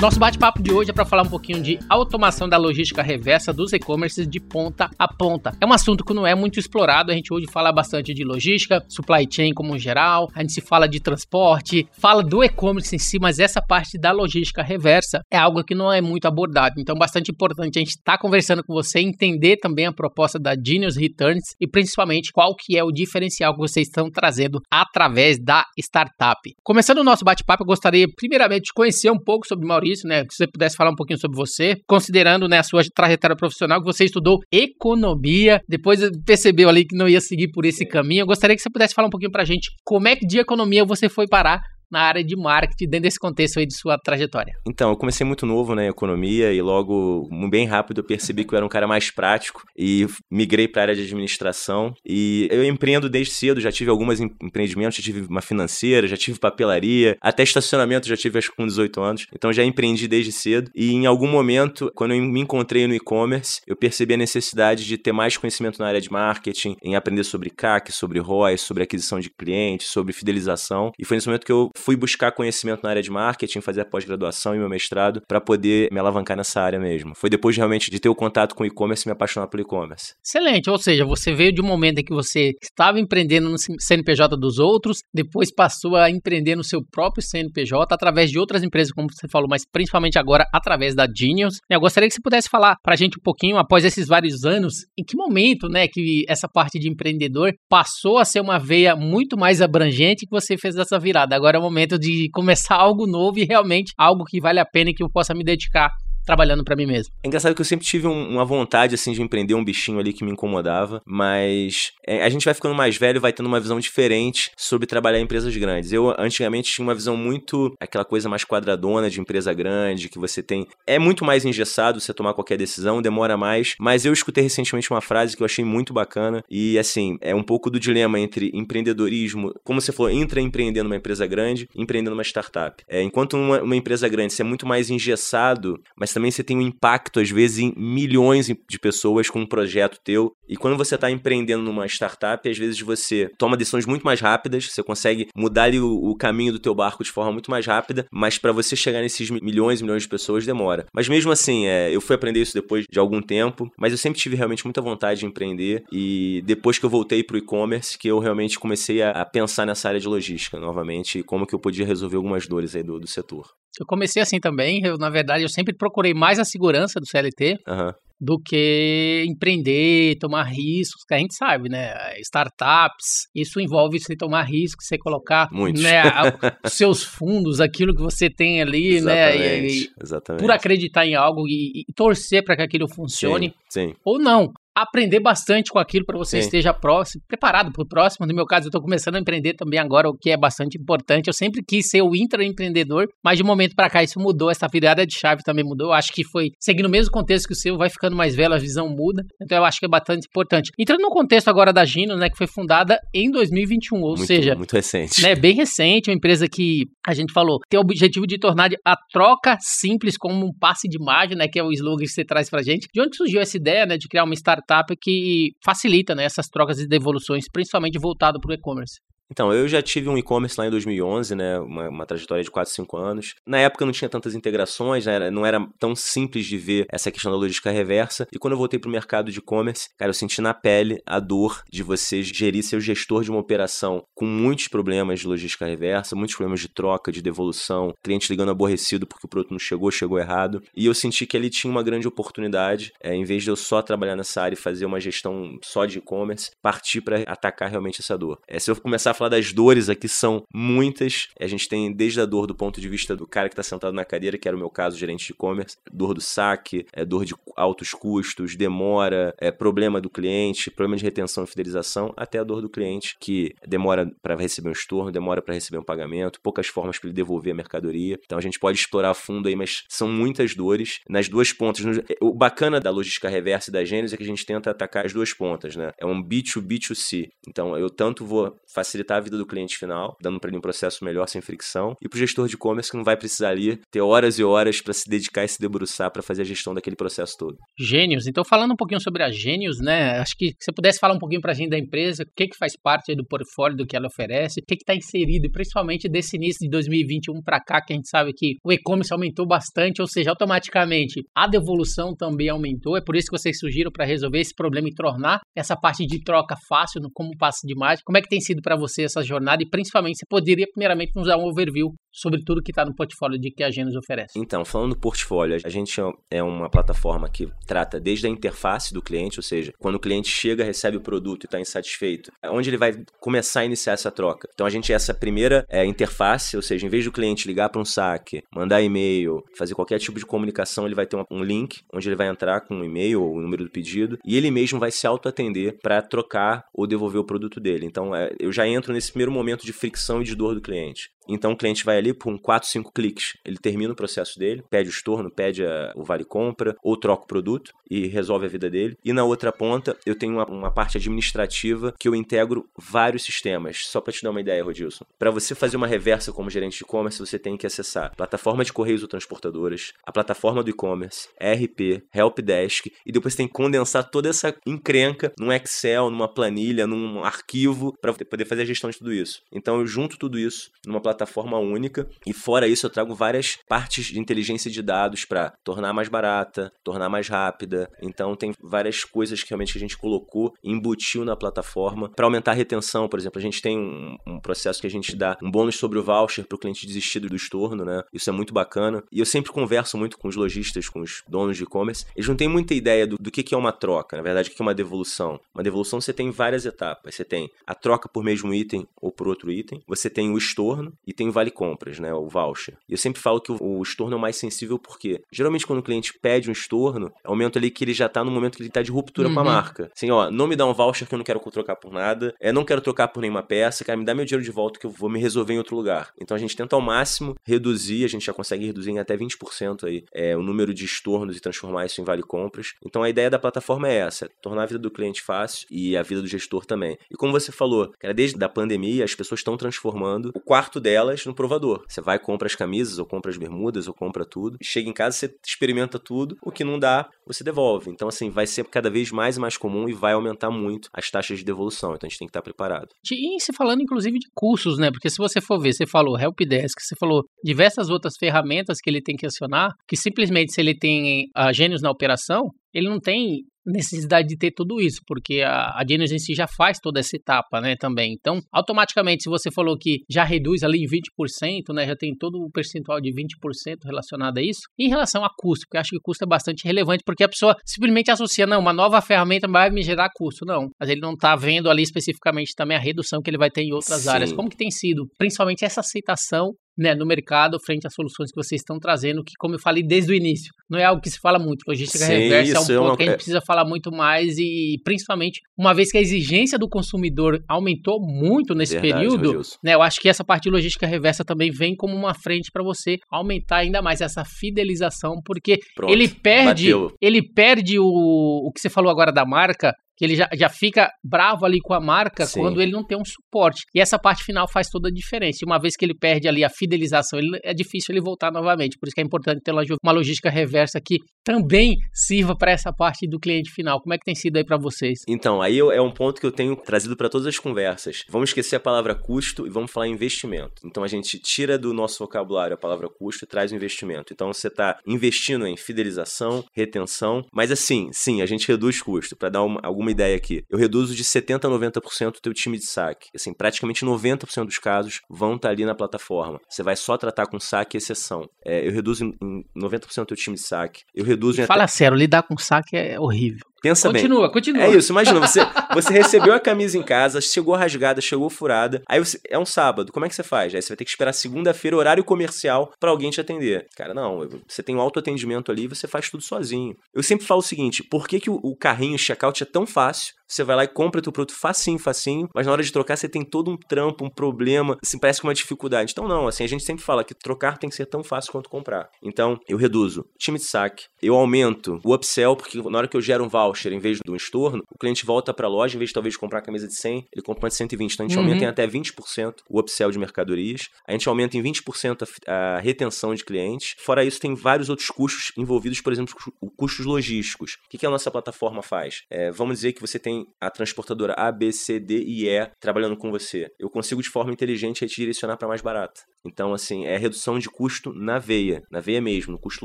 Nosso 0.00 0.18
bate-papo 0.18 0.62
de 0.62 0.70
hoje 0.70 0.90
é 0.90 0.92
para 0.92 1.06
falar 1.06 1.22
um 1.22 1.28
pouquinho 1.28 1.62
de 1.62 1.78
automação 1.88 2.46
da 2.46 2.58
logística 2.58 3.02
reversa 3.02 3.50
dos 3.50 3.72
e-commerces 3.72 4.28
de 4.28 4.38
ponta 4.38 4.90
a 4.98 5.08
ponta. 5.08 5.52
É 5.58 5.64
um 5.64 5.72
assunto 5.72 6.04
que 6.04 6.12
não 6.12 6.26
é 6.26 6.34
muito 6.34 6.60
explorado, 6.60 7.10
a 7.10 7.14
gente 7.14 7.32
hoje 7.32 7.46
fala 7.50 7.72
bastante 7.72 8.12
de 8.12 8.22
logística, 8.22 8.84
supply 8.90 9.26
chain 9.28 9.54
como 9.54 9.78
geral, 9.78 10.28
a 10.34 10.42
gente 10.42 10.52
se 10.52 10.60
fala 10.60 10.86
de 10.86 11.00
transporte, 11.00 11.88
fala 11.98 12.22
do 12.22 12.44
e-commerce 12.44 12.94
em 12.94 12.98
si, 12.98 13.18
mas 13.18 13.38
essa 13.38 13.62
parte 13.66 13.98
da 13.98 14.12
logística 14.12 14.62
reversa 14.62 15.22
é 15.32 15.38
algo 15.38 15.64
que 15.64 15.74
não 15.74 15.90
é 15.90 16.02
muito 16.02 16.28
abordado. 16.28 16.74
Então, 16.78 16.94
bastante 16.94 17.30
importante 17.30 17.78
a 17.78 17.80
gente 17.80 17.96
estar 17.96 18.12
tá 18.12 18.18
conversando 18.18 18.62
com 18.62 18.74
você, 18.74 19.00
entender 19.00 19.56
também 19.56 19.86
a 19.86 19.92
proposta 19.92 20.38
da 20.38 20.54
Genius 20.54 20.96
Returns 20.96 21.54
e 21.58 21.66
principalmente 21.66 22.32
qual 22.32 22.54
que 22.54 22.76
é 22.76 22.84
o 22.84 22.92
diferencial 22.92 23.54
que 23.54 23.60
vocês 23.60 23.88
estão 23.88 24.10
trazendo 24.10 24.60
através 24.70 25.42
da 25.42 25.64
startup. 25.78 26.38
Começando 26.62 26.98
o 26.98 27.04
nosso 27.04 27.24
bate-papo, 27.24 27.62
eu 27.62 27.66
gostaria 27.66 28.06
primeiramente 28.14 28.64
de 28.64 28.74
conhecer 28.74 29.10
um 29.10 29.18
pouco 29.18 29.46
sobre 29.46 29.66
Maurício 29.66 29.85
isso, 29.86 30.06
né? 30.06 30.24
Que 30.24 30.34
você 30.34 30.46
pudesse 30.46 30.76
falar 30.76 30.90
um 30.90 30.94
pouquinho 30.94 31.18
sobre 31.18 31.36
você, 31.36 31.76
considerando 31.86 32.48
né, 32.48 32.58
a 32.58 32.62
sua 32.62 32.82
trajetória 32.94 33.36
profissional, 33.36 33.80
que 33.80 33.86
você 33.86 34.04
estudou 34.04 34.40
economia, 34.52 35.60
depois 35.68 36.00
percebeu 36.24 36.68
ali 36.68 36.84
que 36.84 36.96
não 36.96 37.08
ia 37.08 37.20
seguir 37.20 37.48
por 37.48 37.64
esse 37.64 37.86
caminho. 37.86 38.22
Eu 38.22 38.26
gostaria 38.26 38.56
que 38.56 38.62
você 38.62 38.70
pudesse 38.70 38.94
falar 38.94 39.08
um 39.08 39.10
pouquinho 39.10 39.32
pra 39.32 39.44
gente 39.44 39.70
como 39.84 40.08
é 40.08 40.16
que 40.16 40.26
de 40.26 40.38
economia 40.38 40.84
você 40.84 41.08
foi 41.08 41.26
parar 41.26 41.60
na 41.90 42.00
área 42.00 42.24
de 42.24 42.36
marketing 42.36 42.88
dentro 42.88 43.02
desse 43.04 43.18
contexto 43.18 43.58
aí 43.58 43.66
de 43.66 43.76
sua 43.76 43.98
trajetória? 43.98 44.54
Então, 44.66 44.90
eu 44.90 44.96
comecei 44.96 45.26
muito 45.26 45.46
novo 45.46 45.74
na 45.74 45.86
economia 45.86 46.52
e 46.52 46.60
logo, 46.60 47.28
bem 47.50 47.66
rápido, 47.66 48.00
eu 48.00 48.04
percebi 48.04 48.44
que 48.44 48.54
eu 48.54 48.56
era 48.56 48.66
um 48.66 48.68
cara 48.68 48.86
mais 48.86 49.10
prático 49.10 49.62
e 49.76 50.06
migrei 50.30 50.68
para 50.68 50.82
a 50.82 50.84
área 50.84 50.94
de 50.94 51.02
administração. 51.02 51.94
E 52.04 52.48
eu 52.50 52.64
empreendo 52.64 53.08
desde 53.08 53.32
cedo, 53.32 53.60
já 53.60 53.70
tive 53.70 53.90
alguns 53.90 54.20
empreendimentos, 54.20 54.96
já 54.96 55.02
tive 55.02 55.26
uma 55.28 55.40
financeira, 55.40 56.06
já 56.06 56.16
tive 56.16 56.38
papelaria, 56.38 57.16
até 57.20 57.42
estacionamento 57.42 58.06
já 58.08 58.16
tive 58.16 58.38
acho 58.38 58.52
com 58.54 58.66
18 58.66 59.00
anos. 59.00 59.26
Então 59.32 59.52
já 59.52 59.64
empreendi 59.64 60.08
desde 60.08 60.32
cedo 60.32 60.70
e 60.74 60.92
em 60.92 61.06
algum 61.06 61.28
momento, 61.28 61.90
quando 61.94 62.14
eu 62.14 62.22
me 62.22 62.40
encontrei 62.40 62.86
no 62.86 62.94
e-commerce, 62.94 63.60
eu 63.66 63.76
percebi 63.76 64.14
a 64.14 64.18
necessidade 64.18 64.84
de 64.84 64.98
ter 64.98 65.12
mais 65.12 65.36
conhecimento 65.36 65.78
na 65.78 65.86
área 65.86 66.00
de 66.00 66.10
marketing, 66.10 66.76
em 66.82 66.96
aprender 66.96 67.24
sobre 67.24 67.50
CAC, 67.50 67.92
sobre 67.92 68.18
ROI, 68.18 68.58
sobre 68.58 68.82
aquisição 68.82 69.20
de 69.20 69.30
clientes, 69.30 69.88
sobre 69.88 70.12
fidelização. 70.12 70.92
E 70.98 71.04
foi 71.04 71.16
nesse 71.16 71.28
momento 71.28 71.44
que 71.44 71.52
eu 71.52 71.70
fui 71.76 71.96
buscar 71.96 72.32
conhecimento 72.32 72.82
na 72.82 72.90
área 72.90 73.02
de 73.02 73.10
marketing, 73.10 73.60
fazer 73.60 73.82
a 73.82 73.84
pós-graduação 73.84 74.54
e 74.54 74.58
meu 74.58 74.68
mestrado 74.68 75.20
para 75.28 75.40
poder 75.40 75.88
me 75.92 75.98
alavancar 75.98 76.36
nessa 76.36 76.60
área 76.60 76.78
mesmo. 76.78 77.14
Foi 77.14 77.30
depois 77.30 77.56
realmente 77.56 77.90
de 77.90 78.00
ter 78.00 78.08
o 78.08 78.14
contato 78.14 78.54
com 78.54 78.64
o 78.64 78.66
e-commerce 78.66 79.06
me 79.06 79.12
apaixonar 79.12 79.48
pelo 79.48 79.62
e-commerce. 79.62 80.14
Excelente, 80.24 80.70
ou 80.70 80.78
seja, 80.78 81.04
você 81.04 81.32
veio 81.32 81.52
de 81.52 81.60
um 81.60 81.66
momento 81.66 81.98
em 81.98 82.04
que 82.04 82.14
você 82.14 82.52
estava 82.62 82.98
empreendendo 82.98 83.48
no 83.48 83.56
CNPJ 83.58 84.36
dos 84.36 84.58
outros, 84.58 84.98
depois 85.14 85.52
passou 85.54 85.96
a 85.96 86.10
empreender 86.10 86.56
no 86.56 86.64
seu 86.64 86.80
próprio 86.90 87.22
CNPJ 87.22 87.94
através 87.94 88.30
de 88.30 88.38
outras 88.38 88.62
empresas, 88.62 88.92
como 88.92 89.08
você 89.12 89.28
falou, 89.28 89.48
mas 89.48 89.62
principalmente 89.70 90.18
agora 90.18 90.44
através 90.52 90.94
da 90.94 91.06
Genius. 91.06 91.58
Eu 91.70 91.80
gostaria 91.80 92.08
que 92.08 92.14
você 92.14 92.22
pudesse 92.22 92.48
falar 92.48 92.76
para 92.82 92.94
a 92.94 92.96
gente 92.96 93.16
um 93.18 93.22
pouquinho, 93.22 93.58
após 93.58 93.84
esses 93.84 94.06
vários 94.06 94.44
anos, 94.44 94.74
em 94.98 95.04
que 95.04 95.16
momento, 95.16 95.68
né, 95.68 95.86
que 95.88 96.24
essa 96.28 96.48
parte 96.48 96.78
de 96.78 96.88
empreendedor 96.88 97.52
passou 97.68 98.18
a 98.18 98.24
ser 98.24 98.40
uma 98.40 98.58
veia 98.58 98.94
muito 98.94 99.36
mais 99.36 99.60
abrangente 99.60 100.26
que 100.26 100.30
você 100.30 100.56
fez 100.56 100.76
essa 100.76 100.98
virada. 100.98 101.34
Agora 101.36 101.58
é 101.58 101.60
momento 101.66 101.98
de 101.98 102.28
começar 102.32 102.76
algo 102.80 103.06
novo 103.06 103.38
e 103.38 103.44
realmente 103.44 103.92
algo 103.96 104.24
que 104.24 104.40
vale 104.40 104.60
a 104.60 104.64
pena 104.64 104.90
e 104.90 104.94
que 104.94 105.02
eu 105.02 105.10
possa 105.10 105.34
me 105.34 105.44
dedicar 105.44 105.90
trabalhando 106.26 106.64
para 106.64 106.76
mim 106.76 106.86
mesmo. 106.86 107.14
É 107.22 107.28
engraçado 107.28 107.54
que 107.54 107.60
eu 107.60 107.64
sempre 107.64 107.86
tive 107.86 108.06
um, 108.06 108.28
uma 108.28 108.44
vontade, 108.44 108.94
assim, 108.94 109.12
de 109.12 109.22
empreender 109.22 109.54
um 109.54 109.64
bichinho 109.64 109.98
ali 109.98 110.12
que 110.12 110.24
me 110.24 110.32
incomodava, 110.32 111.00
mas 111.06 111.92
é, 112.06 112.24
a 112.24 112.28
gente 112.28 112.44
vai 112.44 112.52
ficando 112.52 112.74
mais 112.74 112.96
velho, 112.96 113.20
vai 113.20 113.32
tendo 113.32 113.46
uma 113.46 113.60
visão 113.60 113.78
diferente 113.78 114.50
sobre 114.56 114.86
trabalhar 114.86 115.20
em 115.20 115.22
empresas 115.22 115.56
grandes. 115.56 115.92
Eu, 115.92 116.14
antigamente, 116.18 116.72
tinha 116.72 116.84
uma 116.84 116.94
visão 116.94 117.16
muito, 117.16 117.74
aquela 117.80 118.04
coisa 118.04 118.28
mais 118.28 118.44
quadradona 118.44 119.08
de 119.08 119.20
empresa 119.20 119.54
grande, 119.54 120.08
que 120.08 120.18
você 120.18 120.42
tem... 120.42 120.66
É 120.86 120.98
muito 120.98 121.24
mais 121.24 121.44
engessado 121.44 122.00
você 122.00 122.12
tomar 122.12 122.34
qualquer 122.34 122.58
decisão, 122.58 123.00
demora 123.00 123.36
mais, 123.36 123.76
mas 123.78 124.04
eu 124.04 124.12
escutei 124.12 124.42
recentemente 124.42 124.90
uma 124.90 125.00
frase 125.00 125.36
que 125.36 125.42
eu 125.42 125.46
achei 125.46 125.64
muito 125.64 125.92
bacana, 125.92 126.42
e, 126.50 126.76
assim, 126.78 127.16
é 127.20 127.34
um 127.34 127.42
pouco 127.42 127.70
do 127.70 127.78
dilema 127.78 128.18
entre 128.18 128.50
empreendedorismo, 128.52 129.54
como 129.62 129.80
você 129.80 129.92
falou, 129.92 130.10
intraempreender 130.10 130.82
numa 130.82 130.96
empresa 130.96 131.26
grande, 131.26 131.68
empreender 131.74 132.10
numa 132.10 132.22
startup. 132.22 132.82
É, 132.88 133.00
enquanto 133.02 133.36
uma, 133.36 133.62
uma 133.62 133.76
empresa 133.76 134.08
grande, 134.08 134.32
você 134.32 134.42
é 134.42 134.44
muito 134.44 134.66
mais 134.66 134.90
engessado, 134.90 135.80
mas 135.96 136.15
também 136.16 136.30
você 136.30 136.42
tem 136.42 136.56
um 136.56 136.62
impacto, 136.62 137.20
às 137.20 137.30
vezes, 137.30 137.58
em 137.58 137.74
milhões 137.76 138.46
de 138.46 138.78
pessoas 138.78 139.28
com 139.28 139.40
um 139.40 139.46
projeto 139.46 140.00
teu. 140.02 140.32
E 140.48 140.56
quando 140.56 140.74
você 140.74 140.94
está 140.94 141.10
empreendendo 141.10 141.62
numa 141.62 141.84
startup, 141.84 142.48
às 142.48 142.56
vezes 142.56 142.80
você 142.80 143.30
toma 143.36 143.54
decisões 143.54 143.84
muito 143.84 144.02
mais 144.02 144.18
rápidas, 144.18 144.66
você 144.66 144.82
consegue 144.82 145.28
mudar 145.36 145.74
o, 145.74 146.10
o 146.10 146.16
caminho 146.16 146.54
do 146.54 146.58
teu 146.58 146.74
barco 146.74 147.04
de 147.04 147.10
forma 147.10 147.32
muito 147.32 147.50
mais 147.50 147.66
rápida, 147.66 148.06
mas 148.10 148.38
para 148.38 148.50
você 148.50 148.74
chegar 148.74 149.02
nesses 149.02 149.28
milhões 149.28 149.80
e 149.80 149.84
milhões 149.84 150.04
de 150.04 150.08
pessoas 150.08 150.46
demora. 150.46 150.86
Mas 150.94 151.06
mesmo 151.06 151.30
assim, 151.30 151.66
é, 151.66 151.94
eu 151.94 152.00
fui 152.00 152.16
aprender 152.16 152.40
isso 152.40 152.54
depois 152.54 152.86
de 152.90 152.98
algum 152.98 153.20
tempo, 153.20 153.70
mas 153.78 153.92
eu 153.92 153.98
sempre 153.98 154.18
tive 154.18 154.36
realmente 154.36 154.64
muita 154.64 154.80
vontade 154.80 155.20
de 155.20 155.26
empreender 155.26 155.84
e 155.92 156.42
depois 156.46 156.78
que 156.78 156.86
eu 156.86 156.90
voltei 156.90 157.22
para 157.22 157.34
o 157.34 157.38
e-commerce, 157.38 157.98
que 157.98 158.08
eu 158.08 158.18
realmente 158.20 158.58
comecei 158.58 159.02
a, 159.02 159.10
a, 159.10 159.26
pensar 159.26 159.66
nessa 159.66 159.88
área 159.88 160.00
de 160.00 160.08
logística 160.08 160.58
novamente 160.58 161.18
e 161.18 161.22
como 161.22 161.46
que 161.46 161.54
eu 161.54 161.58
podia 161.58 161.84
resolver 161.84 162.16
algumas 162.16 162.46
dores 162.46 162.74
aí 162.74 162.82
do, 162.82 162.98
do 162.98 163.06
setor. 163.06 163.50
Eu 163.80 163.86
comecei 163.86 164.22
assim 164.22 164.38
também. 164.40 164.80
Eu, 164.84 164.96
na 164.96 165.10
verdade, 165.10 165.42
eu 165.42 165.48
sempre 165.48 165.74
procurei 165.74 166.14
mais 166.14 166.38
a 166.38 166.44
segurança 166.44 166.98
do 167.00 167.06
CLT. 167.06 167.58
Uhum. 167.68 167.92
do 168.18 168.38
que 168.38 169.26
empreender, 169.28 170.16
tomar 170.18 170.44
riscos, 170.44 171.04
que 171.06 171.12
a 171.12 171.18
gente 171.18 171.34
sabe, 171.34 171.68
né? 171.68 171.94
Startups, 172.20 173.28
isso 173.34 173.60
envolve 173.60 174.00
você 174.00 174.16
tomar 174.16 174.42
riscos, 174.44 174.86
você 174.86 174.96
colocar 174.96 175.48
Muitos. 175.52 175.82
né, 175.82 176.02
os 176.64 176.72
seus 176.72 177.02
fundos, 177.02 177.60
aquilo 177.60 177.94
que 177.94 178.00
você 178.00 178.30
tem 178.30 178.62
ali, 178.62 179.02
né? 179.02 179.36
E, 179.36 179.40
Exatamente. 179.66 179.92
Exatamente. 180.02 180.40
por 180.42 180.50
acreditar 180.50 181.06
em 181.06 181.14
algo 181.14 181.46
e, 181.46 181.84
e 181.86 181.92
torcer 181.94 182.42
para 182.42 182.56
que 182.56 182.62
aquilo 182.62 182.88
funcione 182.88 183.54
Sim, 183.68 183.88
sim. 183.88 183.94
ou 184.02 184.18
não. 184.18 184.50
Aprender 184.76 185.20
bastante 185.20 185.70
com 185.70 185.78
aquilo 185.78 186.04
para 186.04 186.18
você 186.18 186.42
Sim. 186.42 186.44
esteja 186.44 186.74
próximo, 186.74 187.22
preparado 187.26 187.72
para 187.72 187.82
o 187.82 187.88
próximo. 187.88 188.26
No 188.26 188.34
meu 188.34 188.44
caso, 188.44 188.66
eu 188.66 188.68
estou 188.68 188.82
começando 188.82 189.14
a 189.14 189.18
empreender 189.18 189.54
também 189.54 189.80
agora, 189.80 190.06
o 190.06 190.14
que 190.14 190.30
é 190.30 190.36
bastante 190.36 190.76
importante. 190.78 191.28
Eu 191.28 191.32
sempre 191.32 191.62
quis 191.66 191.88
ser 191.88 192.02
o 192.02 192.14
intraempreendedor, 192.14 193.06
mas 193.24 193.38
de 193.38 193.42
um 193.42 193.46
momento 193.46 193.74
para 193.74 193.88
cá 193.88 194.02
isso 194.02 194.20
mudou, 194.20 194.50
essa 194.50 194.68
virada 194.70 195.06
de 195.06 195.18
chave 195.18 195.42
também 195.42 195.64
mudou. 195.64 195.88
Eu 195.88 195.92
acho 195.94 196.12
que 196.12 196.22
foi 196.24 196.50
seguindo 196.60 196.84
o 196.84 196.90
mesmo 196.90 197.10
contexto 197.10 197.46
que 197.46 197.54
o 197.54 197.56
seu, 197.56 197.78
vai 197.78 197.88
ficando 197.88 198.14
mais 198.14 198.34
velho, 198.34 198.52
a 198.52 198.58
visão 198.58 198.86
muda. 198.86 199.22
Então 199.40 199.56
eu 199.56 199.64
acho 199.64 199.78
que 199.78 199.86
é 199.86 199.88
bastante 199.88 200.26
importante. 200.26 200.70
Entrando 200.78 201.00
no 201.00 201.08
contexto 201.08 201.48
agora 201.48 201.72
da 201.72 201.84
Gino, 201.86 202.14
né, 202.14 202.28
que 202.28 202.36
foi 202.36 202.46
fundada 202.46 202.98
em 203.14 203.30
2021, 203.30 203.98
ou 203.98 204.08
muito, 204.08 204.26
seja, 204.26 204.54
muito 204.54 204.72
recente. 204.72 205.22
né, 205.22 205.34
bem 205.34 205.54
recente, 205.54 206.10
uma 206.10 206.16
empresa 206.16 206.46
que 206.46 206.84
a 207.06 207.14
gente 207.14 207.32
falou 207.32 207.60
tem 207.70 207.78
o 207.78 207.82
objetivo 207.82 208.26
de 208.26 208.38
tornar 208.38 208.68
a 208.84 208.94
troca 209.10 209.56
simples 209.58 210.18
como 210.18 210.44
um 210.44 210.50
passe 210.52 210.86
de 210.86 210.98
mágica, 210.98 211.34
né, 211.36 211.48
que 211.48 211.58
é 211.58 211.62
o 211.62 211.72
slogan 211.72 212.04
que 212.04 212.08
você 212.08 212.24
traz 212.24 212.50
pra 212.50 212.62
gente. 212.62 212.88
De 212.92 213.00
onde 213.00 213.16
surgiu 213.16 213.40
essa 213.40 213.56
ideia, 213.56 213.86
né, 213.86 213.96
de 213.96 214.06
criar 214.06 214.24
uma 214.24 214.34
startup 214.34 214.65
que 215.00 215.52
facilita, 215.64 216.14
né, 216.14 216.24
essas 216.24 216.46
trocas 216.46 216.78
e 216.78 216.88
devoluções, 216.88 217.44
principalmente 217.52 217.98
voltado 217.98 218.40
para 218.40 218.50
o 218.50 218.54
e-commerce? 218.54 219.00
Então, 219.30 219.52
eu 219.52 219.66
já 219.66 219.82
tive 219.82 220.08
um 220.08 220.16
e-commerce 220.18 220.58
lá 220.58 220.66
em 220.66 220.70
2011, 220.70 221.34
né? 221.34 221.58
Uma, 221.58 221.88
uma 221.88 222.06
trajetória 222.06 222.44
de 222.44 222.50
4, 222.50 222.72
5 222.72 222.96
anos. 222.96 223.34
Na 223.46 223.58
época 223.58 223.84
não 223.84 223.92
tinha 223.92 224.08
tantas 224.08 224.34
integrações, 224.34 225.06
né, 225.06 225.30
não 225.30 225.44
era 225.44 225.64
tão 225.78 225.94
simples 225.94 226.46
de 226.46 226.56
ver 226.56 226.86
essa 226.90 227.10
questão 227.10 227.30
da 227.32 227.38
logística 227.38 227.70
reversa. 227.70 228.26
E 228.32 228.38
quando 228.38 228.52
eu 228.52 228.58
voltei 228.58 228.78
pro 228.78 228.90
mercado 228.90 229.30
de 229.30 229.38
e-commerce, 229.38 229.88
cara, 229.98 230.10
eu 230.10 230.14
senti 230.14 230.40
na 230.40 230.54
pele 230.54 231.00
a 231.06 231.18
dor 231.18 231.62
de 231.70 231.82
você 231.82 232.22
gerir 232.22 232.62
ser 232.62 232.76
o 232.76 232.80
gestor 232.80 233.22
de 233.22 233.30
uma 233.30 233.40
operação 233.40 234.04
com 234.14 234.24
muitos 234.24 234.68
problemas 234.68 235.20
de 235.20 235.26
logística 235.26 235.66
reversa, 235.66 236.16
muitos 236.16 236.36
problemas 236.36 236.60
de 236.60 236.68
troca, 236.68 237.12
de 237.12 237.22
devolução, 237.22 237.94
cliente 238.02 238.30
ligando 238.30 238.50
aborrecido 238.50 239.06
porque 239.06 239.26
o 239.26 239.28
produto 239.28 239.50
não 239.50 239.58
chegou, 239.58 239.90
chegou 239.90 240.18
errado. 240.18 240.62
E 240.74 240.86
eu 240.86 240.94
senti 240.94 241.26
que 241.26 241.36
ele 241.36 241.50
tinha 241.50 241.70
uma 241.70 241.82
grande 241.82 242.06
oportunidade, 242.06 242.92
é, 243.02 243.14
em 243.14 243.24
vez 243.24 243.42
de 243.42 243.50
eu 243.50 243.56
só 243.56 243.82
trabalhar 243.82 244.16
nessa 244.16 244.42
área 244.42 244.54
e 244.54 244.58
fazer 244.58 244.86
uma 244.86 245.00
gestão 245.00 245.58
só 245.62 245.84
de 245.84 245.98
e-commerce, 245.98 246.50
partir 246.62 247.00
para 247.00 247.22
atacar 247.22 247.70
realmente 247.70 248.00
essa 248.00 248.16
dor. 248.16 248.38
É, 248.46 248.58
se 248.58 248.70
eu 248.70 248.76
começar 248.76 249.10
a 249.10 249.14
falar 249.16 249.30
das 249.30 249.52
dores 249.52 249.88
aqui, 249.88 250.08
são 250.08 250.44
muitas. 250.52 251.28
A 251.40 251.46
gente 251.46 251.68
tem 251.68 251.92
desde 251.92 252.20
a 252.20 252.26
dor 252.26 252.46
do 252.46 252.54
ponto 252.54 252.80
de 252.80 252.88
vista 252.88 253.16
do 253.16 253.26
cara 253.26 253.48
que 253.48 253.52
está 253.52 253.62
sentado 253.62 253.92
na 253.92 254.04
cadeira, 254.04 254.38
que 254.38 254.46
era 254.46 254.56
o 254.56 254.60
meu 254.60 254.70
caso, 254.70 254.98
gerente 254.98 255.26
de 255.26 255.32
e-commerce, 255.32 255.76
dor 255.92 256.14
do 256.14 256.20
saque, 256.20 256.86
é, 256.92 257.04
dor 257.04 257.24
de 257.24 257.34
altos 257.56 257.90
custos, 257.92 258.56
demora, 258.56 259.34
é, 259.38 259.50
problema 259.50 260.00
do 260.00 260.10
cliente, 260.10 260.70
problema 260.70 260.96
de 260.96 261.04
retenção 261.04 261.44
e 261.44 261.46
fidelização, 261.46 262.12
até 262.16 262.38
a 262.38 262.44
dor 262.44 262.60
do 262.60 262.68
cliente, 262.68 263.16
que 263.18 263.54
demora 263.66 264.10
para 264.22 264.36
receber 264.36 264.68
um 264.68 264.72
estorno, 264.72 265.10
demora 265.10 265.40
para 265.40 265.54
receber 265.54 265.78
um 265.78 265.82
pagamento, 265.82 266.40
poucas 266.40 266.66
formas 266.66 266.98
para 266.98 267.08
ele 267.08 267.14
devolver 267.14 267.52
a 267.52 267.56
mercadoria. 267.56 268.18
Então 268.24 268.38
a 268.38 268.40
gente 268.40 268.58
pode 268.58 268.78
explorar 268.78 269.10
a 269.10 269.14
fundo 269.14 269.48
aí, 269.48 269.56
mas 269.56 269.84
são 269.88 270.08
muitas 270.08 270.54
dores 270.54 271.00
nas 271.08 271.28
duas 271.28 271.52
pontas. 271.52 271.84
O 272.20 272.34
bacana 272.34 272.80
da 272.80 272.90
logística 272.90 273.28
reversa 273.28 273.70
e 273.70 273.72
da 273.72 273.84
Gênesis 273.84 274.12
é 274.12 274.16
que 274.16 274.22
a 274.22 274.26
gente 274.26 274.44
tenta 274.44 274.70
atacar 274.70 275.06
as 275.06 275.12
duas 275.12 275.32
pontas, 275.32 275.76
né? 275.76 275.92
É 275.98 276.04
um 276.04 276.22
B2B2C. 276.22 277.30
Então 277.48 277.76
eu 277.76 277.88
tanto 277.88 278.24
vou 278.24 278.56
facilitar 278.66 279.05
a 279.14 279.20
vida 279.20 279.38
do 279.38 279.46
cliente 279.46 279.78
final, 279.78 280.16
dando 280.20 280.40
para 280.40 280.50
ele 280.50 280.58
um 280.58 280.60
processo 280.60 281.04
melhor 281.04 281.26
sem 281.28 281.40
fricção, 281.40 281.94
e 282.02 282.08
para 282.08 282.16
o 282.16 282.18
gestor 282.18 282.48
de 282.48 282.54
e-commerce 282.54 282.90
que 282.90 282.96
não 282.96 283.04
vai 283.04 283.16
precisar 283.16 283.50
ali 283.50 283.80
ter 283.90 284.00
horas 284.00 284.38
e 284.38 284.44
horas 284.44 284.80
para 284.80 284.92
se 284.92 285.08
dedicar 285.08 285.44
e 285.44 285.48
se 285.48 285.60
debruçar 285.60 286.10
para 286.10 286.22
fazer 286.22 286.42
a 286.42 286.44
gestão 286.44 286.74
daquele 286.74 286.96
processo 286.96 287.34
todo. 287.38 287.56
Gênios. 287.78 288.26
Então, 288.26 288.44
falando 288.44 288.72
um 288.72 288.76
pouquinho 288.76 289.00
sobre 289.00 289.22
a 289.22 289.30
Gênios, 289.30 289.78
né? 289.80 290.18
Acho 290.18 290.34
que 290.36 290.48
se 290.48 290.66
você 290.66 290.72
pudesse 290.72 290.98
falar 290.98 291.14
um 291.14 291.18
pouquinho 291.18 291.40
pra 291.40 291.52
gente 291.52 291.70
da 291.70 291.78
empresa, 291.78 292.22
o 292.22 292.26
que 292.34 292.48
que 292.48 292.56
faz 292.58 292.72
parte 292.82 293.14
do 293.14 293.24
portfólio, 293.24 293.76
do 293.76 293.86
que 293.86 293.96
ela 293.96 294.06
oferece, 294.06 294.60
o 294.60 294.64
que 294.64 294.74
está 294.74 294.94
inserido, 294.94 295.50
principalmente 295.50 296.08
desse 296.08 296.36
início 296.36 296.58
de 296.60 296.70
2021 296.70 297.42
para 297.42 297.60
cá, 297.60 297.80
que 297.80 297.92
a 297.92 297.96
gente 297.96 298.08
sabe 298.08 298.32
que 298.34 298.56
o 298.64 298.72
e-commerce 298.72 299.12
aumentou 299.12 299.46
bastante, 299.46 300.00
ou 300.00 300.08
seja, 300.08 300.30
automaticamente 300.30 301.22
a 301.34 301.46
devolução 301.46 302.14
também 302.16 302.48
aumentou. 302.48 302.96
É 302.96 303.00
por 303.00 303.16
isso 303.16 303.26
que 303.30 303.38
vocês 303.38 303.58
surgiram 303.58 303.90
para 303.90 304.04
resolver 304.04 304.40
esse 304.40 304.54
problema 304.54 304.88
e 304.88 304.94
tornar 304.94 305.40
essa 305.54 305.76
parte 305.76 306.06
de 306.06 306.22
troca 306.22 306.56
fácil, 306.68 307.00
como 307.12 307.36
passe 307.38 307.66
de 307.66 307.74
mágica. 307.74 308.02
Como 308.04 308.18
é 308.18 308.22
que 308.22 308.28
tem 308.28 308.40
sido 308.40 308.62
para 308.62 308.76
você 308.76 308.95
essa 309.04 309.22
jornada? 309.22 309.62
E 309.62 309.68
principalmente, 309.68 310.18
você 310.18 310.26
poderia 310.28 310.66
primeiramente 310.72 311.12
nos 311.14 311.26
dar 311.26 311.36
um 311.36 311.44
overview 311.44 311.94
sobre 312.12 312.42
tudo 312.42 312.62
que 312.62 312.72
está 312.72 312.84
no 312.84 312.94
portfólio 312.94 313.38
de 313.38 313.50
que 313.50 313.62
a 313.62 313.70
Gênios 313.70 313.94
oferece. 313.94 314.38
Então, 314.38 314.64
falando 314.64 314.94
do 314.94 315.00
portfólio, 315.00 315.58
a 315.62 315.68
gente 315.68 316.00
é 316.30 316.42
uma 316.42 316.70
plataforma 316.70 317.28
que 317.28 317.48
trata 317.66 318.00
desde 318.00 318.26
a 318.26 318.30
interface 318.30 318.94
do 318.94 319.02
cliente, 319.02 319.38
ou 319.38 319.42
seja, 319.42 319.72
quando 319.78 319.96
o 319.96 320.00
cliente 320.00 320.28
chega, 320.28 320.64
recebe 320.64 320.96
o 320.96 321.00
produto 321.00 321.44
e 321.44 321.46
está 321.46 321.60
insatisfeito, 321.60 322.32
é 322.42 322.50
onde 322.50 322.70
ele 322.70 322.78
vai 322.78 322.92
começar 323.20 323.60
a 323.60 323.64
iniciar 323.66 323.92
essa 323.92 324.10
troca. 324.10 324.48
Então, 324.54 324.66
a 324.66 324.70
gente 324.70 324.92
é 324.92 324.94
essa 324.94 325.12
primeira 325.12 325.66
é, 325.68 325.84
interface, 325.84 326.56
ou 326.56 326.62
seja, 326.62 326.86
em 326.86 326.88
vez 326.88 327.04
do 327.04 327.12
cliente 327.12 327.46
ligar 327.46 327.68
para 327.68 327.80
um 327.80 327.84
saque, 327.84 328.42
mandar 328.54 328.80
e-mail, 328.80 329.42
fazer 329.56 329.74
qualquer 329.74 329.98
tipo 329.98 330.18
de 330.18 330.24
comunicação, 330.24 330.86
ele 330.86 330.94
vai 330.94 331.06
ter 331.06 331.16
um 331.30 331.42
link 331.42 331.80
onde 331.92 332.08
ele 332.08 332.16
vai 332.16 332.28
entrar 332.28 332.62
com 332.62 332.80
o 332.80 332.84
e-mail 332.84 333.22
ou 333.22 333.34
o 333.34 333.42
número 333.42 333.64
do 333.64 333.70
pedido 333.70 334.18
e 334.24 334.36
ele 334.36 334.50
mesmo 334.50 334.78
vai 334.78 334.90
se 334.90 335.06
auto-atender 335.06 335.76
para 335.82 336.00
trocar 336.00 336.64
ou 336.72 336.86
devolver 336.86 337.20
o 337.20 337.24
produto 337.24 337.60
dele. 337.60 337.86
Então, 337.86 338.14
é, 338.14 338.30
eu 338.40 338.50
já 338.52 338.66
entro 338.66 338.85
nesse 338.92 339.10
primeiro 339.10 339.32
momento 339.32 339.64
de 339.64 339.72
fricção 339.72 340.22
e 340.22 340.24
de 340.24 340.34
dor 340.34 340.54
do 340.54 340.60
cliente. 340.60 341.10
Então 341.28 341.52
o 341.52 341.56
cliente 341.56 341.84
vai 341.84 341.98
ali 341.98 342.12
por 342.12 342.32
um 342.32 342.38
4, 342.38 342.68
5 342.68 342.92
cliques, 342.92 343.36
ele 343.44 343.56
termina 343.58 343.92
o 343.92 343.96
processo 343.96 344.38
dele, 344.38 344.62
pede 344.70 344.88
o 344.88 344.90
estorno, 344.90 345.30
pede 345.30 345.64
a- 345.64 345.92
o 345.96 346.04
vale 346.04 346.24
compra 346.24 346.76
ou 346.82 346.96
troca 346.96 347.24
o 347.24 347.26
produto 347.26 347.72
e 347.90 348.06
resolve 348.06 348.46
a 348.46 348.48
vida 348.48 348.68
dele. 348.70 348.96
E 349.04 349.12
na 349.12 349.24
outra 349.24 349.52
ponta, 349.52 349.96
eu 350.06 350.14
tenho 350.16 350.34
uma, 350.34 350.46
uma 350.46 350.70
parte 350.70 350.96
administrativa 350.96 351.92
que 351.98 352.08
eu 352.08 352.14
integro 352.14 352.68
vários 352.76 353.24
sistemas. 353.24 353.86
Só 353.86 354.00
para 354.00 354.12
te 354.12 354.22
dar 354.22 354.30
uma 354.30 354.40
ideia, 354.40 354.62
Rodilson. 354.62 355.04
Para 355.18 355.30
você 355.30 355.54
fazer 355.54 355.76
uma 355.76 355.86
reversa 355.86 356.32
como 356.32 356.50
gerente 356.50 356.78
de 356.78 356.84
e-commerce, 356.84 357.18
você 357.18 357.38
tem 357.38 357.56
que 357.56 357.66
acessar 357.66 358.06
a 358.06 358.16
plataforma 358.16 358.64
de 358.64 358.72
correios 358.72 359.02
ou 359.02 359.08
transportadoras, 359.08 359.92
a 360.04 360.12
plataforma 360.12 360.62
do 360.62 360.70
e-commerce, 360.70 361.28
ERP, 361.40 362.02
Helpdesk 362.14 362.86
e 363.04 363.12
depois 363.12 363.34
você 363.34 363.38
tem 363.38 363.46
que 363.48 363.52
condensar 363.54 364.08
toda 364.08 364.28
essa 364.28 364.54
encrenca 364.66 365.32
num 365.38 365.52
Excel, 365.52 366.10
numa 366.10 366.28
planilha, 366.32 366.86
num 366.86 367.22
arquivo 367.24 367.92
para 368.00 368.12
poder 368.12 368.44
fazer 368.44 368.62
a 368.62 368.66
gestão 368.66 368.90
de 368.90 368.98
tudo 368.98 369.12
isso. 369.12 369.40
Então 369.52 369.80
eu 369.80 369.86
junto 369.86 370.16
tudo 370.18 370.38
isso 370.38 370.70
numa 370.86 371.00
plataforma 371.00 371.15
única 371.58 372.08
e 372.26 372.32
fora 372.32 372.68
isso 372.68 372.86
eu 372.86 372.90
trago 372.90 373.14
várias 373.14 373.58
partes 373.68 374.06
de 374.06 374.18
inteligência 374.18 374.70
de 374.70 374.82
dados 374.82 375.24
para 375.24 375.50
tornar 375.64 375.92
mais 375.92 376.08
barata, 376.08 376.72
tornar 376.84 377.08
mais 377.08 377.28
rápida. 377.28 377.90
Então 378.02 378.34
tem 378.36 378.54
várias 378.60 379.04
coisas 379.04 379.42
que 379.42 379.50
realmente 379.50 379.76
a 379.76 379.80
gente 379.80 379.96
colocou 379.96 380.54
embutiu 380.62 381.24
na 381.24 381.36
plataforma 381.36 382.08
para 382.10 382.26
aumentar 382.26 382.52
a 382.52 382.54
retenção, 382.54 383.08
por 383.08 383.18
exemplo, 383.18 383.38
a 383.38 383.42
gente 383.42 383.62
tem 383.62 383.78
um, 383.78 384.16
um 384.26 384.40
processo 384.40 384.80
que 384.80 384.86
a 384.86 384.90
gente 384.90 385.14
dá 385.14 385.36
um 385.42 385.50
bônus 385.50 385.76
sobre 385.76 385.98
o 385.98 386.02
voucher 386.02 386.46
para 386.46 386.56
o 386.56 386.58
cliente 386.58 386.86
desistir 386.86 387.20
do 387.20 387.34
estorno, 387.34 387.84
né? 387.84 388.02
Isso 388.12 388.28
é 388.30 388.32
muito 388.32 388.52
bacana. 388.52 389.02
E 389.10 389.20
eu 389.20 389.26
sempre 389.26 389.52
converso 389.52 389.96
muito 389.96 390.18
com 390.18 390.28
os 390.28 390.36
lojistas, 390.36 390.88
com 390.88 391.00
os 391.00 391.22
donos 391.28 391.56
de 391.56 391.64
e-commerce. 391.64 392.06
Eles 392.14 392.28
não 392.28 392.36
têm 392.36 392.48
muita 392.48 392.74
ideia 392.74 393.06
do, 393.06 393.16
do 393.18 393.30
que, 393.30 393.42
que 393.42 393.54
é 393.54 393.58
uma 393.58 393.72
troca, 393.72 394.16
na 394.16 394.22
verdade, 394.22 394.50
o 394.50 394.54
que 394.54 394.60
é 394.60 394.64
uma 394.64 394.74
devolução. 394.74 395.40
Uma 395.54 395.62
devolução 395.62 396.00
você 396.00 396.12
tem 396.12 396.30
várias 396.30 396.66
etapas. 396.66 397.14
Você 397.14 397.24
tem 397.24 397.50
a 397.66 397.74
troca 397.74 398.08
por 398.08 398.24
mesmo 398.24 398.52
item 398.52 398.86
ou 399.00 399.10
por 399.10 399.28
outro 399.28 399.50
item, 399.50 399.82
você 399.86 400.08
tem 400.08 400.30
o 400.30 400.38
estorno 400.38 400.92
e 401.06 401.12
tem 401.12 401.28
o 401.28 401.32
vale 401.32 401.50
compras, 401.50 401.98
né? 401.98 402.12
O 402.12 402.28
voucher. 402.28 402.76
E 402.88 402.92
eu 402.92 402.98
sempre 402.98 403.20
falo 403.20 403.40
que 403.40 403.52
o, 403.52 403.58
o 403.60 403.82
estorno 403.82 404.14
é 404.14 404.16
o 404.16 404.20
mais 404.20 404.36
sensível 404.36 404.78
porque 404.78 405.20
geralmente 405.30 405.66
quando 405.66 405.78
o 405.78 405.82
cliente 405.82 406.12
pede 406.20 406.48
um 406.48 406.52
estorno, 406.52 407.12
é 407.22 407.28
o 407.28 407.30
momento 407.32 407.58
ali 407.58 407.70
que 407.70 407.84
ele 407.84 407.92
já 407.94 408.08
tá 408.08 408.24
no 408.24 408.30
momento 408.30 408.56
que 408.56 408.62
ele 408.62 408.70
tá 408.70 408.82
de 408.82 408.90
ruptura 408.90 409.28
com 409.30 409.38
a 409.38 409.42
Uhum. 409.42 409.48
marca. 409.48 409.90
Assim, 409.94 410.10
ó, 410.10 410.30
não 410.30 410.46
me 410.46 410.56
dá 410.56 410.66
um 410.66 410.72
voucher 410.74 411.06
que 411.06 411.14
eu 411.14 411.18
não 411.18 411.24
quero 411.24 411.38
trocar 411.50 411.76
por 411.76 411.92
nada, 411.92 412.34
é, 412.40 412.52
não 412.52 412.64
quero 412.64 412.80
trocar 412.80 413.08
por 413.08 413.20
nenhuma 413.20 413.42
peça, 413.42 413.84
cara, 413.84 413.96
me 413.96 414.04
dá 414.04 414.14
meu 414.14 414.24
dinheiro 414.24 414.44
de 414.44 414.50
volta 414.50 414.78
que 414.80 414.86
eu 414.86 414.90
vou 414.90 415.08
me 415.08 415.18
resolver 415.20 415.54
em 415.54 415.58
outro 415.58 415.76
lugar. 415.76 416.12
Então 416.20 416.36
a 416.36 416.40
gente 416.40 416.56
tenta 416.56 416.74
ao 416.74 416.82
máximo 416.82 417.34
reduzir, 417.44 418.04
a 418.04 418.08
gente 418.08 418.24
já 418.26 418.32
consegue 418.32 418.66
reduzir 418.66 418.90
em 418.90 418.98
até 418.98 419.16
20% 419.16 419.84
aí 419.84 420.04
é, 420.12 420.36
o 420.36 420.42
número 420.42 420.74
de 420.74 420.84
estornos 420.84 421.36
e 421.36 421.40
transformar 421.40 421.86
isso 421.86 422.00
em 422.00 422.04
vale 422.04 422.22
compras. 422.22 422.74
Então 422.84 423.02
a 423.02 423.08
ideia 423.08 423.30
da 423.30 423.38
plataforma 423.38 423.88
é 423.88 423.96
essa, 423.96 424.28
tornar 424.42 424.64
a 424.64 424.66
vida 424.66 424.78
do 424.78 424.90
cliente 424.90 425.22
fácil 425.22 425.66
e 425.70 425.96
a 425.96 426.02
vida 426.02 426.20
do 426.20 426.26
gestor 426.28 426.64
também. 426.66 426.98
E 427.10 427.14
como 427.14 427.32
você 427.32 427.52
falou, 427.52 427.92
cara, 427.98 428.12
desde 428.12 428.42
a 428.42 428.48
pandemia 428.48 429.04
as 429.04 429.14
pessoas 429.14 429.40
estão 429.40 429.56
transformando 429.56 430.30
o 430.34 430.40
quarto 430.40 430.80
delas 430.96 431.26
no 431.26 431.34
provador. 431.34 431.84
Você 431.86 432.00
vai 432.00 432.18
compra 432.18 432.46
as 432.46 432.54
camisas, 432.54 432.98
ou 432.98 433.04
compra 433.04 433.30
as 433.30 433.36
bermudas, 433.36 433.86
ou 433.86 433.92
compra 433.92 434.24
tudo. 434.24 434.56
Chega 434.62 434.88
em 434.88 434.92
casa, 434.92 435.16
você 435.16 435.34
experimenta 435.46 435.98
tudo, 435.98 436.36
o 436.42 436.50
que 436.50 436.64
não 436.64 436.78
dá, 436.78 437.06
você 437.26 437.44
devolve. 437.44 437.90
Então 437.90 438.08
assim, 438.08 438.30
vai 438.30 438.46
ser 438.46 438.64
cada 438.64 438.88
vez 438.88 439.10
mais 439.12 439.36
e 439.36 439.40
mais 439.40 439.58
comum 439.58 439.88
e 439.88 439.92
vai 439.92 440.14
aumentar 440.14 440.50
muito 440.50 440.88
as 440.92 441.10
taxas 441.10 441.38
de 441.38 441.44
devolução. 441.44 441.94
Então 441.94 442.06
a 442.06 442.08
gente 442.08 442.18
tem 442.18 442.26
que 442.26 442.30
estar 442.30 442.42
preparado. 442.42 442.88
E 443.10 443.38
se 443.40 443.52
falando 443.52 443.82
inclusive 443.82 444.18
de 444.18 444.28
cursos, 444.34 444.78
né? 444.78 444.90
Porque 444.90 445.10
se 445.10 445.18
você 445.18 445.40
for 445.40 445.60
ver, 445.60 445.74
você 445.74 445.86
falou 445.86 446.18
Helpdesk, 446.18 446.80
você 446.80 446.96
falou 446.98 447.24
diversas 447.44 447.90
outras 447.90 448.14
ferramentas 448.18 448.78
que 448.80 448.88
ele 448.88 449.02
tem 449.02 449.16
que 449.16 449.26
acionar, 449.26 449.72
que 449.86 449.96
simplesmente 449.96 450.52
se 450.52 450.60
ele 450.60 450.74
tem 450.74 451.26
a 451.34 451.52
Gênios 451.52 451.82
na 451.82 451.90
operação, 451.90 452.50
ele 452.72 452.88
não 452.88 452.98
tem 452.98 453.42
necessidade 453.66 454.28
de 454.28 454.36
ter 454.36 454.52
tudo 454.52 454.80
isso, 454.80 455.00
porque 455.06 455.42
a, 455.42 455.70
a 455.76 455.84
Genius 455.86 456.12
em 456.12 456.18
si 456.18 456.34
já 456.34 456.46
faz 456.46 456.78
toda 456.80 457.00
essa 457.00 457.16
etapa, 457.16 457.60
né, 457.60 457.76
também. 457.76 458.12
Então, 458.12 458.40
automaticamente, 458.52 459.24
se 459.24 459.28
você 459.28 459.50
falou 459.50 459.76
que 459.76 459.98
já 460.08 460.24
reduz 460.24 460.62
ali 460.62 460.84
em 460.84 460.86
20%, 460.86 461.74
né, 461.74 461.86
já 461.86 461.96
tem 461.96 462.14
todo 462.16 462.38
o 462.38 462.50
percentual 462.50 463.00
de 463.00 463.10
20% 463.10 463.84
relacionado 463.84 464.38
a 464.38 464.42
isso. 464.42 464.60
Em 464.78 464.88
relação 464.88 465.24
a 465.24 465.28
custo, 465.36 465.66
porque 465.66 465.76
eu 465.76 465.80
acho 465.80 465.90
que 465.90 466.00
custo 466.02 466.24
é 466.24 466.26
bastante 466.26 466.64
relevante, 466.64 467.02
porque 467.04 467.24
a 467.24 467.28
pessoa 467.28 467.56
simplesmente 467.64 468.10
associa, 468.10 468.46
não, 468.46 468.60
uma 468.60 468.72
nova 468.72 469.00
ferramenta 469.00 469.48
vai 469.48 469.70
me 469.70 469.82
gerar 469.82 470.10
custo. 470.14 470.44
Não, 470.44 470.68
mas 470.78 470.88
ele 470.88 471.00
não 471.00 471.14
está 471.14 471.34
vendo 471.34 471.68
ali 471.70 471.82
especificamente 471.82 472.52
também 472.54 472.76
a 472.76 472.80
redução 472.80 473.20
que 473.20 473.30
ele 473.30 473.38
vai 473.38 473.50
ter 473.50 473.62
em 473.62 473.72
outras 473.72 474.02
Sim. 474.02 474.08
áreas. 474.08 474.32
Como 474.32 474.48
que 474.48 474.56
tem 474.56 474.70
sido, 474.70 475.06
principalmente 475.18 475.64
essa 475.64 475.80
aceitação 475.80 476.52
né, 476.76 476.94
no 476.94 477.06
mercado 477.06 477.58
frente 477.58 477.86
às 477.86 477.94
soluções 477.94 478.30
que 478.30 478.36
vocês 478.36 478.60
estão 478.60 478.78
trazendo, 478.78 479.24
que, 479.24 479.32
como 479.38 479.54
eu 479.54 479.58
falei 479.58 479.82
desde 479.82 480.12
o 480.12 480.14
início, 480.14 480.52
não 480.68 480.78
é 480.78 480.84
algo 480.84 481.00
que 481.00 481.10
se 481.10 481.18
fala 481.18 481.38
muito. 481.38 481.64
Logística 481.66 482.04
Sim, 482.04 482.12
reversa 482.12 482.56
é 482.56 482.60
um 482.60 482.66
ponto 482.66 482.72
é 482.72 482.80
uma... 482.80 482.96
que 482.96 483.02
a 483.02 483.06
gente 483.06 483.16
precisa 483.16 483.40
falar 483.40 483.64
muito 483.64 483.90
mais 483.90 484.36
e, 484.38 484.76
principalmente, 484.84 485.40
uma 485.56 485.72
vez 485.72 485.90
que 485.90 485.98
a 485.98 486.00
exigência 486.00 486.58
do 486.58 486.68
consumidor 486.68 487.42
aumentou 487.48 488.00
muito 488.00 488.54
nesse 488.54 488.78
Verdade, 488.78 489.08
período, 489.08 489.40
né, 489.62 489.74
eu 489.74 489.82
acho 489.82 490.00
que 490.00 490.08
essa 490.08 490.24
parte 490.24 490.44
de 490.44 490.50
logística 490.50 490.86
reversa 490.86 491.24
também 491.24 491.50
vem 491.50 491.74
como 491.74 491.94
uma 491.94 492.14
frente 492.14 492.50
para 492.52 492.62
você 492.62 492.98
aumentar 493.10 493.58
ainda 493.58 493.80
mais 493.80 494.00
essa 494.00 494.24
fidelização, 494.24 495.20
porque 495.24 495.58
Pronto, 495.74 495.92
ele 495.92 496.08
perde, 496.08 496.72
bateu. 496.72 496.92
ele 497.00 497.22
perde 497.22 497.78
o, 497.78 497.86
o 497.86 498.52
que 498.52 498.60
você 498.60 498.68
falou 498.68 498.90
agora 498.90 499.12
da 499.12 499.24
marca, 499.24 499.74
que 499.96 500.04
ele 500.04 500.14
já, 500.14 500.28
já 500.34 500.48
fica 500.48 500.90
bravo 501.02 501.44
ali 501.44 501.58
com 501.60 501.74
a 501.74 501.80
marca 501.80 502.26
Sim. 502.26 502.40
quando 502.40 502.60
ele 502.60 502.72
não 502.72 502.84
tem 502.84 502.98
um 502.98 503.04
suporte. 503.04 503.62
E 503.74 503.80
essa 503.80 503.98
parte 503.98 504.24
final 504.24 504.46
faz 504.50 504.68
toda 504.68 504.88
a 504.88 504.92
diferença. 504.92 505.38
E 505.42 505.46
uma 505.46 505.58
vez 505.58 505.76
que 505.76 505.84
ele 505.84 505.94
perde 505.94 506.28
ali 506.28 506.44
a 506.44 506.50
fidelização, 506.50 507.18
ele, 507.18 507.38
é 507.42 507.54
difícil 507.54 507.94
ele 507.94 508.00
voltar 508.00 508.30
novamente. 508.30 508.76
Por 508.78 508.86
isso 508.86 508.94
que 508.94 509.00
é 509.00 509.04
importante 509.04 509.40
ter 509.42 509.52
uma 509.52 509.92
logística 509.92 510.30
reversa 510.30 510.80
que 510.84 510.98
também 511.24 511.76
sirva 511.92 512.36
para 512.36 512.52
essa 512.52 512.72
parte 512.72 513.08
do 513.08 513.18
cliente 513.18 513.50
final. 513.50 513.80
Como 513.80 513.94
é 513.94 513.98
que 513.98 514.04
tem 514.04 514.14
sido 514.14 514.36
aí 514.36 514.44
para 514.44 514.58
vocês? 514.58 515.00
Então, 515.08 515.40
aí 515.40 515.58
é 515.58 515.80
um 515.80 515.90
ponto 515.90 516.20
que 516.20 516.26
eu 516.26 516.32
tenho 516.32 516.56
trazido 516.56 516.96
para 516.96 517.08
todas 517.08 517.26
as 517.26 517.38
conversas. 517.38 518.04
Vamos 518.08 518.30
esquecer 518.30 518.56
a 518.56 518.60
palavra 518.60 518.94
custo 518.94 519.46
e 519.46 519.50
vamos 519.50 519.70
falar 519.70 519.88
investimento. 519.88 520.62
Então 520.64 520.84
a 520.84 520.88
gente 520.88 521.18
tira 521.18 521.58
do 521.58 521.72
nosso 521.72 521.98
vocabulário 521.98 522.54
a 522.54 522.58
palavra 522.58 522.88
custo 522.88 523.24
e 523.24 523.28
traz 523.28 523.52
o 523.52 523.56
investimento. 523.56 524.12
Então 524.12 524.32
você 524.32 524.48
está 524.48 524.78
investindo 524.86 525.46
em 525.46 525.56
fidelização, 525.56 526.44
retenção, 526.52 527.24
mas 527.32 527.50
assim, 527.50 527.90
sim, 527.92 528.22
a 528.22 528.26
gente 528.26 528.46
reduz 528.46 528.80
custo. 528.82 529.16
Para 529.16 529.30
dar 529.30 529.42
uma, 529.42 529.60
alguma 529.62 529.85
uma 529.86 529.90
ideia 529.90 530.16
aqui. 530.16 530.44
Eu 530.50 530.58
reduzo 530.58 530.94
de 530.94 531.04
70% 531.04 531.44
a 531.44 531.48
90% 531.48 532.16
o 532.16 532.20
teu 532.20 532.34
time 532.34 532.58
de 532.58 532.66
saque. 532.66 533.08
Assim, 533.14 533.32
praticamente 533.32 533.84
90% 533.84 534.44
dos 534.44 534.58
casos 534.58 535.00
vão 535.08 535.36
estar 535.36 535.48
tá 535.48 535.52
ali 535.52 535.64
na 535.64 535.74
plataforma. 535.74 536.40
Você 536.48 536.62
vai 536.62 536.76
só 536.76 536.96
tratar 536.96 537.26
com 537.26 537.38
saque 537.38 537.76
e 537.76 537.78
exceção. 537.78 538.28
É, 538.44 538.66
eu 538.66 538.72
reduzo 538.72 539.04
em 539.04 539.44
90% 539.56 540.02
o 540.02 540.06
teu 540.06 540.16
time 540.16 540.36
de 540.36 540.42
saque. 540.42 540.82
Eu 540.94 541.04
reduzo 541.04 541.40
em 541.40 541.46
Fala 541.46 541.64
até... 541.64 541.72
sério, 541.72 541.96
lidar 541.96 542.22
com 542.22 542.36
saque 542.36 542.76
é 542.76 542.98
horrível. 542.98 543.46
Pensa 543.62 543.90
continua, 543.90 544.22
bem. 544.22 544.32
Continua, 544.32 544.62
É 544.64 544.70
isso, 544.70 544.92
imagina, 544.92 545.20
você, 545.20 545.40
você 545.72 545.92
recebeu 545.92 546.34
a 546.34 546.40
camisa 546.40 546.76
em 546.78 546.82
casa, 546.82 547.20
chegou 547.20 547.54
rasgada, 547.54 548.00
chegou 548.00 548.28
furada, 548.28 548.82
aí 548.88 548.98
você, 548.98 549.18
é 549.28 549.38
um 549.38 549.46
sábado, 549.46 549.92
como 549.92 550.04
é 550.04 550.08
que 550.08 550.14
você 550.14 550.22
faz? 550.22 550.54
Aí 550.54 550.62
você 550.62 550.68
vai 550.68 550.76
ter 550.76 550.84
que 550.84 550.90
esperar 550.90 551.12
segunda-feira, 551.12 551.76
horário 551.76 552.04
comercial, 552.04 552.72
para 552.78 552.90
alguém 552.90 553.10
te 553.10 553.20
atender. 553.20 553.66
Cara, 553.76 553.94
não, 553.94 554.28
você 554.46 554.62
tem 554.62 554.76
um 554.76 554.80
autoatendimento 554.80 555.50
ali, 555.50 555.66
você 555.66 555.86
faz 555.86 556.10
tudo 556.10 556.22
sozinho. 556.22 556.76
Eu 556.94 557.02
sempre 557.02 557.26
falo 557.26 557.40
o 557.40 557.44
seguinte, 557.44 557.82
por 557.82 558.06
que, 558.06 558.20
que 558.20 558.30
o, 558.30 558.40
o 558.42 558.56
carrinho, 558.56 558.94
o 558.94 558.98
checkout 558.98 559.42
é 559.42 559.46
tão 559.46 559.66
fácil 559.66 560.14
você 560.26 560.42
vai 560.44 560.56
lá 560.56 560.64
e 560.64 560.68
compra 560.68 561.00
teu 561.00 561.12
produto 561.12 561.36
facinho, 561.36 561.78
facinho, 561.78 562.28
mas 562.34 562.46
na 562.46 562.52
hora 562.52 562.62
de 562.62 562.72
trocar 562.72 562.96
você 562.96 563.08
tem 563.08 563.24
todo 563.24 563.50
um 563.50 563.56
trampo, 563.56 564.04
um 564.04 564.10
problema, 564.10 564.76
assim, 564.82 564.98
parece 564.98 565.20
que 565.20 565.26
uma 565.26 565.34
dificuldade. 565.34 565.92
Então 565.92 566.08
não, 566.08 566.26
assim, 566.26 566.44
a 566.44 566.48
gente 566.48 566.64
sempre 566.64 566.84
fala 566.84 567.04
que 567.04 567.14
trocar 567.14 567.58
tem 567.58 567.70
que 567.70 567.76
ser 567.76 567.86
tão 567.86 568.02
fácil 568.02 568.32
quanto 568.32 568.48
comprar. 568.48 568.90
Então, 569.02 569.38
eu 569.48 569.56
reduzo 569.56 570.06
time 570.18 570.38
de 570.38 570.44
saque, 570.44 570.86
eu 571.02 571.14
aumento 571.14 571.80
o 571.84 571.94
upsell, 571.94 572.36
porque 572.36 572.60
na 572.62 572.78
hora 572.78 572.88
que 572.88 572.96
eu 572.96 573.00
gero 573.00 573.24
um 573.24 573.28
voucher, 573.28 573.72
em 573.72 573.78
vez 573.78 573.98
de 574.04 574.10
um 574.10 574.16
estorno, 574.16 574.62
o 574.70 574.78
cliente 574.78 575.04
volta 575.04 575.32
para 575.32 575.46
a 575.46 575.50
loja, 575.50 575.76
em 575.76 575.78
vez 575.78 575.90
de 575.90 575.94
talvez 575.94 576.16
comprar 576.16 576.40
a 576.40 576.42
camisa 576.42 576.66
de 576.66 576.74
100, 576.74 577.08
ele 577.12 577.22
compra 577.22 577.48
de 577.48 577.54
120. 577.54 577.92
Então 577.92 578.06
a 578.06 578.08
gente 578.08 578.18
uhum. 578.18 578.24
aumenta 578.24 578.44
em 578.44 578.48
até 578.48 578.66
20% 578.66 579.34
o 579.48 579.60
upsell 579.60 579.90
de 579.90 579.98
mercadorias, 579.98 580.68
a 580.86 580.92
gente 580.92 581.08
aumenta 581.08 581.36
em 581.36 581.42
20% 581.42 582.08
a, 582.26 582.56
a 582.56 582.58
retenção 582.58 583.14
de 583.14 583.24
clientes. 583.24 583.74
Fora 583.78 584.04
isso, 584.04 584.20
tem 584.20 584.34
vários 584.34 584.68
outros 584.68 584.88
custos 584.88 585.32
envolvidos, 585.36 585.80
por 585.80 585.92
exemplo, 585.92 586.14
custos 586.56 586.84
logísticos. 586.84 587.58
O 587.66 587.68
que, 587.68 587.78
que 587.78 587.86
a 587.86 587.90
nossa 587.90 588.10
plataforma 588.10 588.62
faz? 588.62 589.02
É, 589.10 589.30
vamos 589.30 589.56
dizer 589.56 589.72
que 589.72 589.80
você 589.80 589.98
tem 589.98 590.15
a 590.40 590.50
transportadora 590.50 591.14
A, 591.16 591.32
B, 591.32 591.52
C, 591.52 591.80
D 591.80 592.02
e 592.02 592.28
E 592.28 592.50
trabalhando 592.60 592.96
com 592.96 593.10
você. 593.10 593.48
Eu 593.58 593.68
consigo 593.68 594.02
de 594.02 594.08
forma 594.08 594.32
inteligente 594.32 594.86
te 594.86 594.96
direcionar 594.96 595.36
para 595.36 595.48
mais 595.48 595.60
barato. 595.60 596.00
Então, 596.24 596.52
assim, 596.52 596.84
é 596.84 596.96
redução 596.96 597.38
de 597.38 597.48
custo 597.48 597.92
na 597.92 598.18
veia, 598.18 598.62
na 598.70 598.80
veia 598.80 599.00
mesmo, 599.00 599.32
no 599.32 599.40
custo 599.40 599.64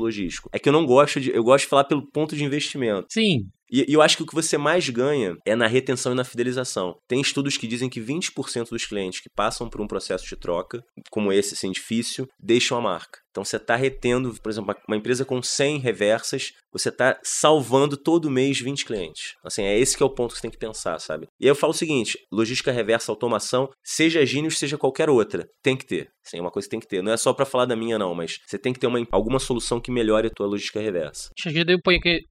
logístico. 0.00 0.48
É 0.52 0.58
que 0.58 0.68
eu 0.68 0.72
não 0.72 0.86
gosto 0.86 1.20
de. 1.20 1.30
Eu 1.30 1.44
gosto 1.44 1.64
de 1.64 1.70
falar 1.70 1.84
pelo 1.84 2.10
ponto 2.10 2.36
de 2.36 2.44
investimento. 2.44 3.06
Sim. 3.10 3.46
E, 3.70 3.86
e 3.88 3.94
eu 3.94 4.02
acho 4.02 4.16
que 4.18 4.22
o 4.22 4.26
que 4.26 4.34
você 4.34 4.58
mais 4.58 4.88
ganha 4.90 5.34
é 5.46 5.56
na 5.56 5.66
retenção 5.66 6.12
e 6.12 6.14
na 6.14 6.24
fidelização. 6.24 6.94
Tem 7.08 7.20
estudos 7.20 7.56
que 7.56 7.66
dizem 7.66 7.88
que 7.88 8.00
20% 8.00 8.68
dos 8.68 8.84
clientes 8.84 9.20
que 9.20 9.30
passam 9.34 9.68
por 9.68 9.80
um 9.80 9.86
processo 9.86 10.26
de 10.26 10.36
troca, 10.36 10.82
como 11.10 11.32
esse, 11.32 11.54
assim, 11.54 11.72
difícil, 11.72 12.28
deixam 12.38 12.76
a 12.76 12.82
marca. 12.82 13.21
Então 13.32 13.44
você 13.44 13.56
está 13.56 13.74
retendo, 13.74 14.34
por 14.40 14.50
exemplo, 14.50 14.76
uma 14.86 14.96
empresa 14.96 15.24
com 15.24 15.42
100 15.42 15.78
reversas, 15.78 16.52
você 16.70 16.90
está 16.90 17.18
salvando 17.24 17.96
todo 17.96 18.30
mês 18.30 18.60
20 18.60 18.84
clientes. 18.84 19.34
Assim, 19.42 19.62
é 19.62 19.76
esse 19.76 19.96
que 19.96 20.02
é 20.02 20.06
o 20.06 20.10
ponto 20.10 20.32
que 20.32 20.36
você 20.36 20.42
tem 20.42 20.50
que 20.50 20.58
pensar, 20.58 20.98
sabe? 21.00 21.26
E 21.40 21.46
eu 21.46 21.54
falo 21.54 21.72
o 21.72 21.76
seguinte, 21.76 22.18
logística 22.30 22.70
reversa, 22.70 23.10
automação, 23.10 23.70
seja 23.82 24.24
Genius, 24.24 24.58
seja 24.58 24.78
qualquer 24.78 25.08
outra, 25.08 25.48
tem 25.62 25.76
que 25.76 25.86
ter. 25.86 26.08
Sim, 26.24 26.38
é 26.38 26.40
uma 26.40 26.50
coisa 26.50 26.66
que 26.66 26.70
tem 26.70 26.80
que 26.80 26.86
ter. 26.86 27.02
Não 27.02 27.12
é 27.12 27.16
só 27.16 27.32
para 27.32 27.44
falar 27.44 27.66
da 27.66 27.74
minha, 27.74 27.98
não, 27.98 28.14
mas 28.14 28.38
você 28.46 28.58
tem 28.58 28.72
que 28.72 28.78
ter 28.78 28.86
uma, 28.86 29.04
alguma 29.10 29.38
solução 29.38 29.80
que 29.80 29.90
melhore 29.90 30.28
a 30.28 30.30
tua 30.30 30.46
logística 30.46 30.80
reversa. 30.80 31.30
Acho 31.38 31.54
que 31.54 31.64
deu 31.64 31.78